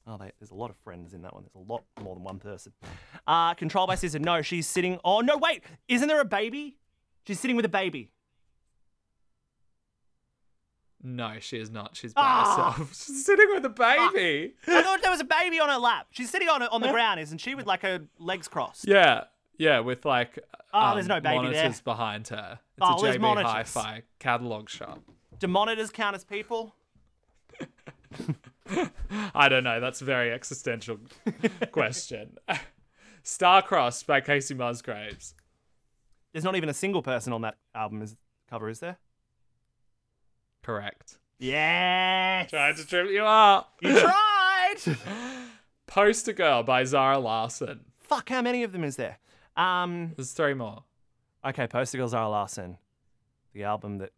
oh, 0.05 0.17
they, 0.17 0.33
there's 0.37 0.51
a 0.51 0.55
lot 0.55 0.69
of 0.69 0.75
friends 0.83 1.13
in 1.13 1.21
that 1.21 1.33
one. 1.33 1.43
There's 1.43 1.55
a 1.55 1.71
lot 1.71 1.83
more 2.03 2.13
than 2.15 2.25
one 2.25 2.39
person. 2.39 2.73
Uh, 3.25 3.53
Control 3.53 3.87
by 3.87 3.95
SZA. 3.95 4.19
No, 4.19 4.41
she's 4.41 4.67
sitting. 4.67 4.99
Oh 5.05 5.21
no, 5.21 5.37
wait. 5.37 5.63
Isn't 5.87 6.09
there 6.09 6.19
a 6.19 6.25
baby? 6.25 6.75
She's 7.25 7.39
sitting 7.39 7.55
with 7.55 7.63
a 7.63 7.69
baby. 7.69 8.11
No, 11.01 11.35
she 11.39 11.57
is 11.57 11.71
not. 11.71 11.95
She's 11.95 12.13
by 12.13 12.21
Ah! 12.21 12.71
herself. 12.73 12.89
She's 13.05 13.25
sitting 13.25 13.47
with 13.53 13.63
a 13.65 13.69
baby. 13.69 14.53
I 14.67 14.81
thought 14.83 15.01
there 15.01 15.09
was 15.09 15.21
a 15.21 15.23
baby 15.23 15.59
on 15.61 15.69
her 15.69 15.77
lap. 15.77 16.07
She's 16.11 16.29
sitting 16.29 16.49
on 16.49 16.61
on 16.63 16.81
the 16.81 16.89
ground, 16.91 17.19
isn't 17.21 17.37
she, 17.39 17.55
with 17.55 17.65
like 17.65 17.81
her 17.83 18.01
legs 18.19 18.47
crossed? 18.49 18.87
Yeah, 18.87 19.23
yeah, 19.57 19.79
with 19.79 20.05
like 20.05 20.39
Oh, 20.73 20.93
there's 20.93 21.05
um, 21.05 21.09
no 21.09 21.19
baby 21.19 21.35
there. 21.35 21.43
monitors 21.43 21.81
behind 21.81 22.27
her. 22.29 22.59
It's 22.77 22.87
Oh, 22.89 22.97
a 22.97 23.01
there's 23.01 23.17
JB 23.17 23.21
monitors. 23.21 23.51
Hi-Fi 23.51 24.03
catalog 24.19 24.69
shop. 24.69 24.99
Do 25.39 25.47
monitors 25.47 25.89
count 25.89 26.15
as 26.15 26.23
people? 26.23 26.75
I 29.35 29.49
don't 29.49 29.63
know. 29.63 29.79
That's 29.79 30.01
a 30.01 30.05
very 30.05 30.31
existential 30.31 30.97
question. 31.71 32.37
Starcrossed 33.23 34.05
by 34.05 34.21
Kacey 34.21 34.55
Musgraves. 34.55 35.35
There's 36.31 36.43
not 36.45 36.55
even 36.55 36.69
a 36.69 36.73
single 36.73 37.01
person 37.01 37.33
on 37.33 37.41
that 37.41 37.57
album 37.75 38.01
is 38.01 38.15
cover, 38.49 38.69
is 38.69 38.79
there? 38.79 38.97
Correct. 40.63 41.17
Yes. 41.39 42.49
Tried 42.51 42.77
to 42.77 42.87
trip 42.87 43.09
you 43.09 43.23
up. 43.25 43.73
You 43.81 43.99
tried. 43.99 44.77
Poster 45.87 46.33
Girl 46.33 46.63
by 46.63 46.83
Zara 46.85 47.19
Larsson. 47.19 47.81
Fuck, 47.99 48.29
how 48.29 48.41
many 48.41 48.63
of 48.63 48.71
them 48.71 48.83
is 48.83 48.95
there? 48.95 49.17
Um. 49.55 50.13
There's 50.15 50.31
three 50.31 50.53
more. 50.53 50.83
Okay, 51.45 51.67
Poster 51.67 51.97
Girl 51.97 52.07
Zara 52.07 52.29
Larsson, 52.29 52.77
the 53.53 53.63
album 53.63 53.97
that 53.99 54.11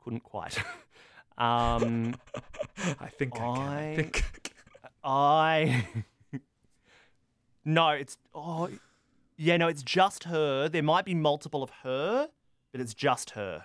couldn't 0.00 0.24
quite. 0.24 0.58
um, 1.38 2.14
I 3.00 3.06
think 3.08 3.34
I, 3.36 3.38
can. 3.38 3.46
I 3.48 3.90
I- 3.92 3.96
think. 3.96 4.24
I. 5.04 5.86
no, 7.64 7.88
it's 7.90 8.18
oh, 8.34 8.68
yeah, 9.36 9.56
no, 9.56 9.68
it's 9.68 9.82
just 9.82 10.24
her. 10.24 10.68
There 10.68 10.82
might 10.82 11.04
be 11.04 11.14
multiple 11.14 11.62
of 11.62 11.70
her, 11.82 12.28
but 12.72 12.80
it's 12.80 12.94
just 12.94 13.30
her. 13.30 13.64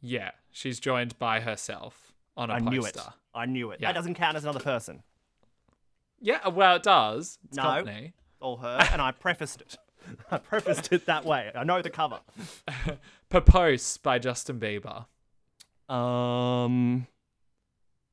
yeah, 0.00 0.32
she's 0.50 0.78
joined 0.80 1.18
by 1.18 1.40
herself 1.40 2.12
on 2.36 2.50
a 2.50 2.54
I 2.54 2.58
poster. 2.60 2.70
knew 2.70 2.84
it. 2.86 2.96
I 3.34 3.46
knew 3.46 3.70
it. 3.72 3.80
Yeah. 3.80 3.88
That 3.88 3.94
doesn't 3.94 4.14
count 4.14 4.36
as 4.36 4.44
another 4.44 4.60
person. 4.60 5.02
Yeah, 6.20 6.46
well, 6.48 6.76
it 6.76 6.82
does. 6.84 7.38
It's 7.48 7.56
No. 7.56 7.62
company. 7.64 8.12
All 8.40 8.58
her, 8.58 8.78
and 8.92 9.00
I 9.00 9.12
prefaced 9.12 9.60
it. 9.60 9.76
I 10.30 10.38
prefaced 10.38 10.92
it 10.92 11.06
that 11.06 11.24
way. 11.24 11.50
I 11.54 11.64
know 11.64 11.80
the 11.82 11.90
cover. 11.90 12.20
Propose 13.30 13.96
by 13.96 14.18
Justin 14.18 14.60
Bieber. 14.60 15.06
Um, 15.92 17.06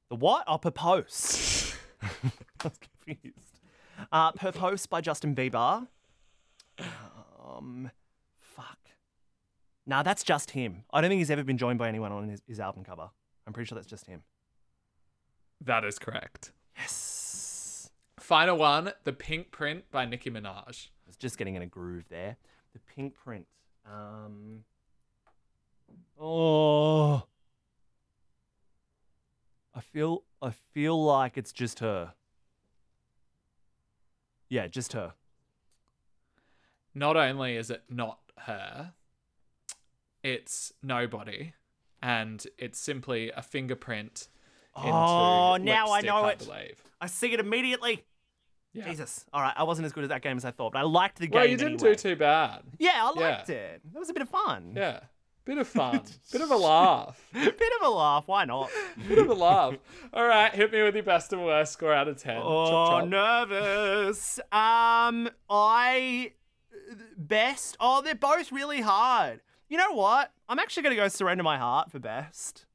the 0.09 0.15
what? 0.15 0.43
Oh, 0.47 0.57
Purpose. 0.57 1.75
I 2.01 2.07
was 2.63 2.79
confused. 3.05 3.59
Uh, 4.11 4.31
Purpose 4.31 4.85
by 4.85 5.01
Justin 5.01 5.35
Bieber. 5.35 5.87
Um, 7.43 7.91
fuck. 8.39 8.79
Nah, 9.85 10.03
that's 10.03 10.23
just 10.23 10.51
him. 10.51 10.83
I 10.93 11.01
don't 11.01 11.09
think 11.09 11.19
he's 11.19 11.31
ever 11.31 11.43
been 11.43 11.57
joined 11.57 11.79
by 11.79 11.87
anyone 11.87 12.11
on 12.11 12.29
his, 12.29 12.41
his 12.47 12.59
album 12.59 12.83
cover. 12.83 13.09
I'm 13.45 13.53
pretty 13.53 13.67
sure 13.67 13.75
that's 13.75 13.87
just 13.87 14.05
him. 14.07 14.23
That 15.63 15.83
is 15.83 15.99
correct. 15.99 16.51
Yes. 16.77 17.20
Final 18.21 18.55
one, 18.55 18.91
The 19.03 19.13
Pink 19.13 19.49
Print 19.49 19.83
by 19.89 20.05
Nicki 20.05 20.29
Minaj. 20.29 20.89
I 20.89 21.07
was 21.07 21.17
just 21.17 21.39
getting 21.39 21.55
in 21.55 21.63
a 21.63 21.65
groove 21.65 22.05
there. 22.09 22.37
The 22.73 22.79
pink 22.79 23.15
print. 23.15 23.47
Um. 23.83 24.63
Oh. 26.19 27.23
I 29.73 29.81
feel 29.81 30.23
I 30.39 30.51
feel 30.51 31.03
like 31.03 31.35
it's 31.35 31.51
just 31.51 31.79
her. 31.79 32.13
Yeah, 34.49 34.67
just 34.67 34.93
her. 34.93 35.13
Not 36.93 37.17
only 37.17 37.57
is 37.57 37.71
it 37.71 37.83
not 37.89 38.19
her, 38.41 38.93
it's 40.23 40.71
nobody, 40.83 41.53
and 42.03 42.45
it's 42.59 42.79
simply 42.79 43.31
a 43.31 43.41
fingerprint. 43.41 44.27
Oh, 44.75 45.57
now 45.61 45.91
I 45.91 46.01
know 46.01 46.17
I 46.17 46.31
it. 46.31 46.39
believe. 46.39 46.75
I 46.99 47.07
see 47.07 47.33
it 47.33 47.39
immediately. 47.39 48.03
Yeah. 48.73 48.87
Jesus. 48.89 49.25
All 49.33 49.41
right, 49.41 49.53
I 49.57 49.63
wasn't 49.63 49.85
as 49.85 49.91
good 49.91 50.03
at 50.05 50.09
that 50.11 50.21
game 50.21 50.37
as 50.37 50.45
I 50.45 50.51
thought, 50.51 50.71
but 50.73 50.79
I 50.79 50.83
liked 50.83 51.19
the 51.19 51.27
game. 51.27 51.35
Well, 51.39 51.45
you 51.45 51.57
didn't 51.57 51.81
anyway. 51.81 51.95
do 51.95 52.09
too 52.11 52.15
bad. 52.15 52.61
Yeah, 52.79 52.91
I 53.05 53.13
Yeah. 53.19 53.27
liked 53.29 53.49
it. 53.49 53.81
That 53.91 53.99
was 53.99 54.09
a 54.09 54.13
bit 54.13 54.21
of 54.21 54.29
fun. 54.29 54.73
Yeah. 54.75 55.01
Bit 55.43 55.57
of 55.57 55.67
fun. 55.67 56.03
Bit 56.31 56.41
of 56.41 56.51
a 56.51 56.55
laugh. 56.55 57.19
bit 57.33 57.47
of 57.81 57.87
a 57.87 57.89
laugh. 57.89 58.27
Why 58.27 58.45
not? 58.45 58.69
Bit 59.07 59.17
of 59.17 59.27
a 59.29 59.33
laugh. 59.33 59.75
All 60.13 60.23
right, 60.25 60.53
hit 60.53 60.71
me 60.71 60.83
with 60.83 60.93
your 60.95 61.03
best 61.03 61.33
and 61.33 61.43
worst 61.43 61.73
score 61.73 61.91
out 61.93 62.07
of 62.07 62.17
10. 62.21 62.35
Chop, 62.37 62.45
Oh, 62.45 62.99
chop. 63.01 63.07
nervous. 63.09 64.39
Um, 64.51 65.29
I 65.49 66.33
best. 67.17 67.75
Oh, 67.79 68.01
they're 68.01 68.15
both 68.15 68.51
really 68.51 68.81
hard. 68.81 69.41
You 69.67 69.77
know 69.77 69.91
what? 69.93 70.31
I'm 70.47 70.59
actually 70.59 70.83
gonna 70.83 70.95
go 70.95 71.07
surrender 71.07 71.43
my 71.43 71.57
heart 71.57 71.91
for 71.91 71.99
best. 71.99 72.65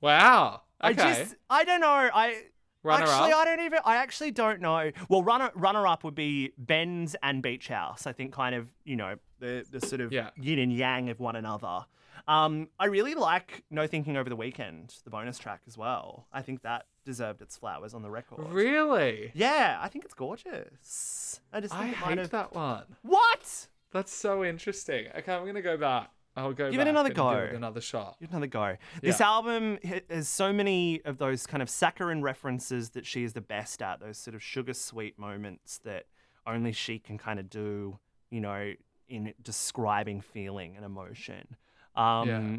Wow. 0.00 0.62
I 0.84 0.92
just, 0.92 1.34
I 1.50 1.64
don't 1.64 1.80
know. 1.80 2.10
I 2.12 2.42
Runner 2.84 3.04
actually, 3.04 3.32
up. 3.32 3.38
I 3.38 3.44
don't 3.46 3.60
even. 3.64 3.78
I 3.84 3.96
actually 3.96 4.30
don't 4.30 4.60
know. 4.60 4.90
Well, 5.08 5.22
runner 5.22 5.50
runner 5.54 5.86
up 5.86 6.04
would 6.04 6.14
be 6.14 6.52
Bends 6.58 7.16
and 7.22 7.42
Beach 7.42 7.68
House. 7.68 8.06
I 8.06 8.12
think 8.12 8.32
kind 8.32 8.54
of 8.54 8.68
you 8.84 8.94
know 8.96 9.16
the 9.40 9.64
the 9.70 9.80
sort 9.80 10.02
of 10.02 10.12
Yeah. 10.12 10.30
yin 10.36 10.58
and 10.58 10.72
yang 10.72 11.08
of 11.08 11.18
one 11.18 11.34
another. 11.34 11.86
Um, 12.28 12.68
I 12.78 12.86
really 12.86 13.14
like 13.14 13.64
No 13.70 13.86
Thinking 13.86 14.16
Over 14.16 14.28
the 14.28 14.36
Weekend, 14.36 14.94
the 15.04 15.10
bonus 15.10 15.38
track 15.38 15.62
as 15.66 15.76
well. 15.76 16.26
I 16.32 16.42
think 16.42 16.62
that 16.62 16.86
deserved 17.04 17.42
its 17.42 17.56
flowers 17.56 17.92
on 17.94 18.02
the 18.02 18.10
record. 18.10 18.50
Really? 18.50 19.30
Yeah, 19.34 19.78
I 19.80 19.88
think 19.88 20.04
it's 20.04 20.14
gorgeous. 20.14 21.40
I 21.52 21.60
just 21.60 21.74
think 21.74 22.02
I 22.02 22.08
hate 22.10 22.18
have... 22.18 22.30
that 22.30 22.54
one. 22.54 22.84
What? 23.02 23.68
That's 23.92 24.12
so 24.12 24.44
interesting. 24.44 25.06
Okay, 25.16 25.32
I'm 25.32 25.46
gonna 25.46 25.62
go 25.62 25.76
back. 25.76 26.10
I'll 26.36 26.52
go 26.52 26.70
Give 26.70 26.80
it 26.80 26.88
another 26.88 27.12
go. 27.12 27.30
Give 27.34 27.50
it 27.52 27.56
another 27.56 27.80
shot. 27.80 28.16
Give 28.18 28.28
it 28.28 28.32
another 28.32 28.46
go. 28.48 28.76
This 29.00 29.20
Yeah. 29.20 29.26
album 29.30 29.78
has 30.08 30.28
so 30.28 30.52
many 30.52 31.00
of 31.04 31.18
those 31.18 31.46
kind 31.46 31.62
of 31.62 31.70
saccharine 31.70 32.22
references 32.22 32.90
that 32.90 33.06
she 33.06 33.22
is 33.22 33.32
the 33.34 33.40
best 33.40 33.80
at. 33.82 34.00
Those 34.00 34.18
sort 34.18 34.34
of 34.34 34.42
sugar 34.42 34.74
sweet 34.74 35.18
moments 35.18 35.78
that 35.84 36.06
only 36.46 36.72
she 36.72 36.98
can 36.98 37.18
kind 37.18 37.38
of 37.38 37.48
do. 37.48 37.98
You 38.30 38.40
know, 38.40 38.72
in 39.08 39.32
describing 39.42 40.20
feeling 40.20 40.74
and 40.76 40.84
emotion. 40.84 41.56
Um, 41.94 42.28
Yeah. 42.28 42.56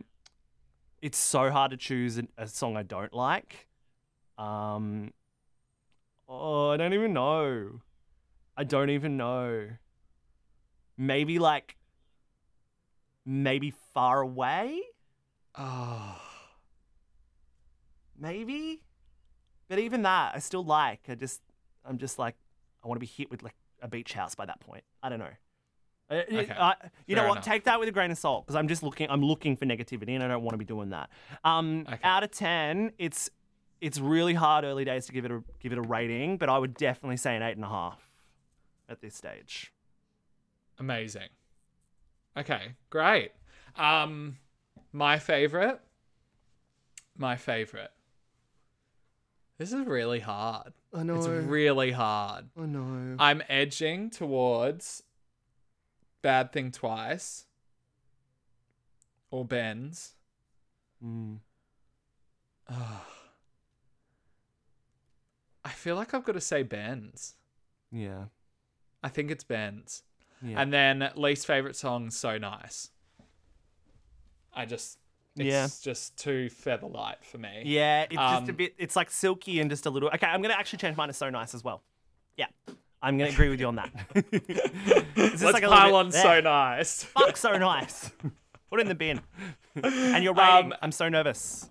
It's 1.01 1.17
so 1.17 1.51
hard 1.51 1.71
to 1.71 1.77
choose 1.77 2.17
a, 2.17 2.23
a 2.37 2.47
song 2.47 2.77
I 2.77 2.83
don't 2.83 3.11
like. 3.13 3.67
Um, 4.37 5.11
oh, 6.29 6.69
I 6.69 6.77
don't 6.77 6.93
even 6.93 7.11
know. 7.13 7.81
I 8.55 8.63
don't 8.63 8.89
even 8.89 9.17
know. 9.17 9.67
Maybe 10.97 11.39
like, 11.39 11.75
maybe 13.25 13.73
far 13.93 14.21
away. 14.21 14.81
Oh. 15.57 16.21
maybe. 18.19 18.81
But 19.67 19.79
even 19.79 20.03
that, 20.03 20.33
I 20.35 20.39
still 20.39 20.63
like. 20.63 21.01
I 21.09 21.15
just, 21.15 21.41
I'm 21.83 21.97
just 21.97 22.19
like, 22.19 22.35
I 22.83 22.87
want 22.87 22.97
to 22.97 22.99
be 22.99 23.05
hit 23.11 23.31
with 23.31 23.41
like 23.43 23.55
a 23.81 23.87
beach 23.87 24.13
house 24.13 24.35
by 24.35 24.45
that 24.45 24.59
point. 24.59 24.83
I 25.01 25.09
don't 25.09 25.19
know. 25.19 25.29
Okay, 26.11 26.51
I- 26.51 26.75
you 27.07 27.15
know 27.15 27.23
what? 27.27 27.37
enough. 27.37 27.45
Take 27.45 27.63
that 27.63 27.79
with 27.79 27.89
a 27.89 27.91
grain 27.91 28.11
of 28.11 28.17
salt 28.19 28.45
because 28.45 28.55
I'm 28.55 28.67
just 28.67 28.83
looking. 28.83 29.09
I'm 29.09 29.23
looking 29.23 29.55
for 29.57 29.65
negativity, 29.65 30.09
and 30.09 30.21
I 30.21 30.27
don't 30.27 30.43
want 30.43 30.53
to 30.53 30.59
be 30.59 30.65
doing 30.65 30.91
that. 30.91 31.09
Um, 31.43 31.83
Okay. 31.87 31.97
out 32.03 32.21
of 32.23 32.29
ten, 32.29 32.91
it's 32.99 33.27
it's 33.81 33.97
really 33.99 34.35
hard 34.35 34.65
early 34.65 34.85
days 34.85 35.07
to 35.07 35.11
give 35.13 35.25
it 35.25 35.31
a 35.31 35.41
give 35.59 35.71
it 35.71 35.79
a 35.79 35.81
rating, 35.81 36.37
but 36.37 36.47
I 36.47 36.59
would 36.59 36.75
definitely 36.75 37.17
say 37.17 37.35
an 37.35 37.41
eight 37.41 37.55
and 37.55 37.65
a 37.65 37.69
half 37.69 38.07
at 38.87 39.01
this 39.01 39.15
stage. 39.15 39.73
Amazing. 40.77 41.29
Okay, 42.37 42.73
great. 42.89 43.31
Um, 43.77 44.37
my 44.91 45.19
favorite. 45.19 45.79
My 47.17 47.35
favorite. 47.35 47.91
This 49.57 49.71
is 49.71 49.85
really 49.85 50.19
hard. 50.19 50.73
I 50.93 51.03
know. 51.03 51.15
It's 51.15 51.27
really 51.27 51.91
hard. 51.91 52.45
I 52.59 52.65
know. 52.65 53.15
I'm 53.19 53.41
edging 53.47 54.09
towards 54.09 55.03
Bad 56.21 56.51
Thing 56.51 56.71
Twice 56.71 57.45
or 59.31 59.45
Bends. 59.45 60.15
Mm. 61.03 61.37
i 62.69 62.99
feel 65.69 65.95
like 65.95 66.13
I've 66.13 66.25
got 66.25 66.33
to 66.33 66.41
say 66.41 66.63
Bends. 66.63 67.35
Yeah. 67.91 68.25
I 69.03 69.09
think 69.09 69.31
it's 69.31 69.43
Bends. 69.43 70.03
Yeah. 70.45 70.61
And 70.61 70.71
then 70.71 71.09
least 71.15 71.47
favorite 71.47 71.75
song, 71.75 72.09
So 72.11 72.37
Nice. 72.37 72.89
I 74.53 74.65
just, 74.65 74.97
it's 75.35 75.45
Yeah. 75.45 75.67
just 75.81 76.17
too 76.17 76.49
feather 76.49 76.87
light 76.87 77.23
for 77.23 77.37
me. 77.37 77.63
Yeah, 77.65 78.03
it's 78.03 78.15
just 78.15 78.47
a 78.47 78.51
Um, 78.51 78.55
bit. 78.55 78.75
It's 78.77 78.95
like 78.95 79.09
silky 79.11 79.59
and 79.59 79.69
just 79.69 79.85
a 79.85 79.89
little. 79.89 80.09
Okay, 80.09 80.27
I'm 80.27 80.41
gonna 80.41 80.53
actually 80.53 80.79
change 80.79 80.95
mine 80.95 81.07
to 81.09 81.13
so 81.13 81.29
nice 81.29 81.53
as 81.53 81.63
well. 81.63 81.83
Yeah, 82.37 82.47
I'm 83.01 83.17
gonna 83.17 83.31
agree 83.31 83.49
with 83.49 83.59
you 83.59 83.67
on 83.67 83.75
that. 83.75 83.91
It's 85.17 85.41
just 85.41 85.43
Let's 85.43 85.53
like 85.53 85.63
pile 85.63 85.87
bit- 85.87 85.93
on. 85.95 86.11
So 86.11 86.41
Nice. 86.41 87.03
Fuck, 87.03 87.35
so 87.37 87.57
nice. 87.57 88.11
Put 88.69 88.79
it 88.79 88.81
in 88.83 88.87
the 88.87 88.95
bin. 88.95 89.21
and 89.83 90.23
your 90.23 90.33
rating? 90.35 90.71
Um, 90.71 90.73
I'm 90.81 90.91
so 90.91 91.09
nervous. 91.09 91.69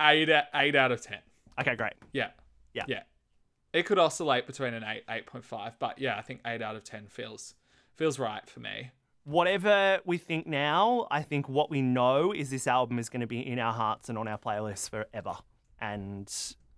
eight, 0.00 0.28
eight 0.54 0.74
out 0.74 0.92
of 0.92 1.00
10. 1.02 1.18
Okay, 1.60 1.76
great. 1.76 1.92
Yeah. 2.12 2.30
Yeah. 2.74 2.84
Yeah. 2.88 3.02
It 3.72 3.84
could 3.86 3.98
oscillate 3.98 4.46
between 4.46 4.74
an 4.74 4.82
8, 4.82 5.06
8.5, 5.26 5.74
but 5.78 5.98
yeah, 5.98 6.16
I 6.16 6.22
think 6.22 6.40
8 6.46 6.60
out 6.62 6.74
of 6.76 6.84
10 6.84 7.06
feels 7.08 7.54
feels 7.96 8.18
right 8.18 8.48
for 8.48 8.60
me. 8.60 8.90
Whatever 9.24 10.00
we 10.04 10.18
think 10.18 10.46
now, 10.46 11.06
I 11.10 11.22
think 11.22 11.48
what 11.48 11.70
we 11.70 11.82
know 11.82 12.32
is 12.32 12.50
this 12.50 12.66
album 12.66 12.98
is 12.98 13.08
going 13.08 13.20
to 13.20 13.26
be 13.26 13.46
in 13.46 13.58
our 13.58 13.72
hearts 13.72 14.08
and 14.08 14.16
on 14.16 14.26
our 14.26 14.38
playlists 14.38 14.88
forever. 14.88 15.34
And 15.80 16.26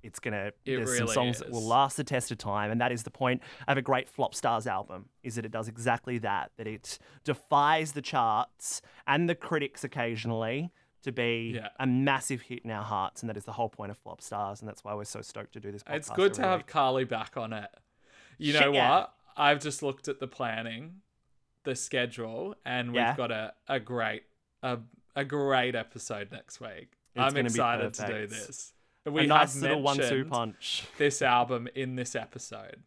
it's 0.03 0.19
going 0.19 0.35
to, 0.35 0.47
It 0.49 0.55
there's 0.65 0.89
some 0.91 0.99
really 1.07 1.15
songs 1.15 1.39
that 1.39 1.51
will 1.51 1.63
last 1.67 1.97
the 1.97 2.05
test 2.05 2.33
of 2.33 2.39
time. 2.39 2.71
And 2.73 2.81
that 2.81 2.91
is 2.91 3.05
the 3.05 3.11
point 3.11 3.43
of 3.69 3.79
a 3.79 3.83
great 3.83 4.09
Flop 4.09 4.35
Stars 4.35 4.67
album, 4.67 5.09
is 5.23 5.37
that 5.37 5.45
it 5.45 5.53
does 5.53 5.69
exactly 5.69 6.19
that, 6.19 6.51
that 6.57 6.67
it 6.67 6.99
defies 7.25 7.93
the 7.93 8.03
charts 8.03 8.83
and 9.07 9.29
the 9.31 9.35
critics 9.37 9.85
occasionally 9.85 10.73
to 11.05 11.13
be 11.13 11.53
Yeah. 11.57 11.69
a 11.79 11.87
massive 11.87 12.43
hit 12.43 12.61
in 12.65 12.71
our 12.73 12.85
hearts. 12.85 13.23
And 13.23 13.31
that 13.31 13.37
is 13.37 13.45
the 13.45 13.53
whole 13.53 13.69
point 13.69 13.93
of 13.93 13.99
Flop 13.99 14.21
Stars. 14.21 14.61
And 14.61 14.69
that's 14.69 14.83
why 14.85 14.95
we're 14.95 15.05
so 15.05 15.21
stoked 15.23 15.53
to 15.53 15.61
do 15.61 15.71
this 15.71 15.85
podcast. 15.85 15.97
It's 15.97 16.11
good 16.11 16.35
to 16.35 16.43
have. 16.43 16.67
Carly 16.67 17.05
back 17.05 17.37
on 17.37 17.53
it. 17.53 17.71
You 18.39 18.53
Shit, 18.53 18.61
know 18.63 18.73
yeah. 18.73 19.07
I've 19.37 19.61
just 19.61 19.83
looked 19.83 20.09
at 20.09 20.21
the 20.21 20.27
planning, 20.27 21.01
the 21.65 21.75
schedule, 21.75 22.55
and 22.65 22.93
we've 22.93 23.17
got 23.17 23.31
a, 23.31 23.55
a 23.69 23.81
great 23.81 24.23
a, 24.63 24.79
a 25.17 25.25
great 25.25 25.75
episode 25.75 26.31
next 26.33 26.61
week. 26.61 26.97
It's 27.15 27.23
I'm 27.23 27.37
excited 27.37 27.95
to 27.95 28.07
do 28.07 28.27
this. 28.27 28.73
We 29.05 29.25
a 29.25 29.27
nice 29.27 29.55
have 29.55 29.63
little 29.63 29.83
one-two 29.83 30.27
punch. 30.27 30.85
this 30.97 31.23
album 31.23 31.69
in 31.75 31.97
this 31.97 32.15
episode. 32.15 32.83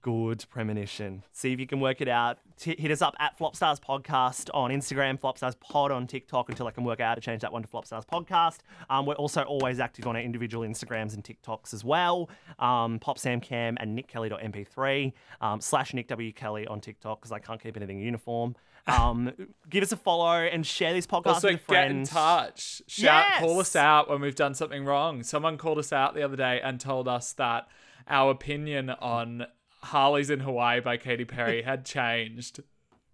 Good 0.00 0.44
premonition. 0.48 1.24
See 1.32 1.52
if 1.52 1.58
you 1.58 1.66
can 1.66 1.80
work 1.80 2.00
it 2.00 2.08
out. 2.08 2.38
T- 2.56 2.76
hit 2.78 2.90
us 2.92 3.02
up 3.02 3.16
at 3.18 3.36
Flopstars 3.36 3.80
Podcast 3.80 4.48
on 4.54 4.70
Instagram, 4.70 5.18
Flopstars 5.18 5.58
Pod 5.58 5.90
on 5.90 6.06
TikTok 6.06 6.48
until 6.48 6.68
I 6.68 6.70
can 6.70 6.84
work 6.84 7.00
out 7.00 7.08
how 7.08 7.14
to 7.16 7.20
change 7.20 7.42
that 7.42 7.52
one 7.52 7.62
to 7.62 7.68
Flopstars 7.68 8.06
Podcast. 8.06 8.58
Um, 8.88 9.06
we're 9.06 9.14
also 9.14 9.42
always 9.42 9.80
active 9.80 10.06
on 10.06 10.14
our 10.14 10.22
individual 10.22 10.66
Instagrams 10.66 11.14
and 11.14 11.24
TikToks 11.24 11.74
as 11.74 11.84
well. 11.84 12.30
Um, 12.60 13.00
Pop 13.00 13.18
Sam 13.18 13.40
Cam 13.40 13.76
and 13.80 13.98
NickKelly.mp3 13.98 15.12
um, 15.40 15.60
slash 15.60 15.92
Nick 15.94 16.06
W. 16.08 16.32
Kelly 16.32 16.66
on 16.68 16.80
TikTok 16.80 17.20
because 17.20 17.32
I 17.32 17.40
can't 17.40 17.60
keep 17.60 17.76
anything 17.76 17.98
uniform. 18.00 18.54
Um, 18.88 19.32
give 19.68 19.82
us 19.82 19.92
a 19.92 19.98
follow 19.98 20.32
and 20.32 20.66
share 20.66 20.94
this 20.94 21.06
podcast 21.06 21.26
Also, 21.26 21.48
with 21.48 21.66
get 21.66 21.90
in 21.90 22.04
touch. 22.04 22.80
Shout, 22.86 23.26
call 23.38 23.60
us 23.60 23.76
out 23.76 24.08
when 24.08 24.22
we've 24.22 24.34
done 24.34 24.54
something 24.54 24.86
wrong. 24.86 25.22
Someone 25.22 25.58
called 25.58 25.76
us 25.76 25.92
out 25.92 26.14
the 26.14 26.22
other 26.22 26.36
day 26.36 26.58
and 26.64 26.80
told 26.80 27.06
us 27.06 27.34
that 27.34 27.68
our 28.08 28.30
opinion 28.30 28.88
on 28.88 29.46
Harley's 29.82 30.30
in 30.30 30.40
Hawaii 30.40 30.80
by 30.80 30.96
Katy 30.96 31.24
Perry 31.24 31.62
had 31.70 31.84
changed 31.84 32.60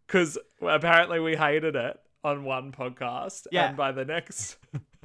because 0.06 0.38
apparently 0.60 1.20
we 1.20 1.36
hated 1.36 1.76
it 1.76 1.98
on 2.22 2.44
one 2.44 2.72
podcast, 2.72 3.46
Yeah. 3.52 3.68
and 3.68 3.76
by 3.76 3.92
the 3.92 4.04
next, 4.04 4.56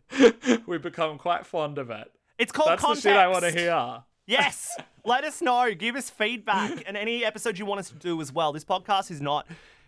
we've 0.67 0.81
become 0.81 1.17
quite 1.17 1.45
fond 1.45 1.77
of 1.77 1.89
it. 1.89 2.09
It's 2.37 2.51
called 2.51 2.69
That's 2.69 2.81
context. 2.81 3.03
the 3.03 3.09
shit 3.09 3.17
I 3.17 3.27
want 3.27 3.43
to 3.43 3.51
hear. 3.51 4.03
Yes. 4.25 4.75
Let 5.05 5.23
us 5.25 5.41
know. 5.41 5.73
Give 5.73 5.95
us 5.95 6.09
feedback 6.09 6.83
and 6.87 6.95
any 6.95 7.25
episodes 7.25 7.59
you 7.59 7.65
want 7.65 7.79
us 7.79 7.89
to 7.89 7.95
do 7.95 8.19
as 8.21 8.31
well. 8.31 8.53
This 8.53 8.63
podcast 8.63 9.11
is 9.11 9.19
not 9.21 9.47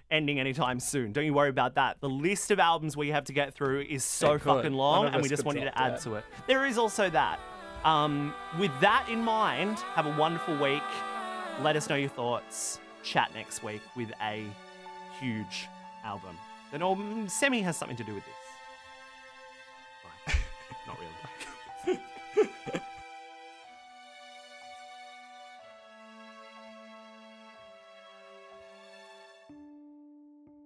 ending 0.10 0.40
anytime 0.40 0.80
soon. 0.80 1.14
Don't 1.14 1.26
you 1.26 1.34
worry 1.34 1.50
about 1.50 1.76
that. 1.76 2.02
The 2.02 2.10
list 2.10 2.52
of 2.52 2.60
albums 2.60 2.98
we 2.98 3.10
have 3.10 3.24
to 3.26 3.34
get 3.34 3.54
through 3.54 3.82
is 3.90 4.04
so 4.04 4.38
fucking 4.38 4.74
long, 4.74 5.06
and 5.06 5.22
we 5.22 5.30
just 5.30 5.46
want 5.46 5.58
you 5.58 5.64
to 5.66 5.78
add 5.80 6.02
to 6.02 6.16
it. 6.16 6.26
There 6.48 6.66
is 6.66 6.78
also 6.78 7.10
that. 7.12 7.40
Um, 7.86 8.34
with 8.60 8.72
that 8.82 9.08
in 9.10 9.24
mind, 9.24 9.78
have 9.96 10.06
a 10.06 10.16
wonderful 10.18 10.58
week. 10.58 10.82
Let 11.62 11.76
us 11.76 11.88
know 11.90 11.96
your 11.96 12.10
thoughts. 12.10 12.80
Chat 13.04 13.32
next 13.36 13.64
week 13.64 13.82
with 13.96 14.12
a 14.20 14.46
huge 15.20 15.68
album. 16.04 16.36
Then 16.72 16.82
all 16.82 16.98
Semi 17.28 17.62
has 17.62 17.78
something 17.78 17.98
to 17.98 18.04
do 18.04 18.16
with 18.16 18.24
this. 20.26 20.36
Not 20.88 20.98
really. 21.88 22.82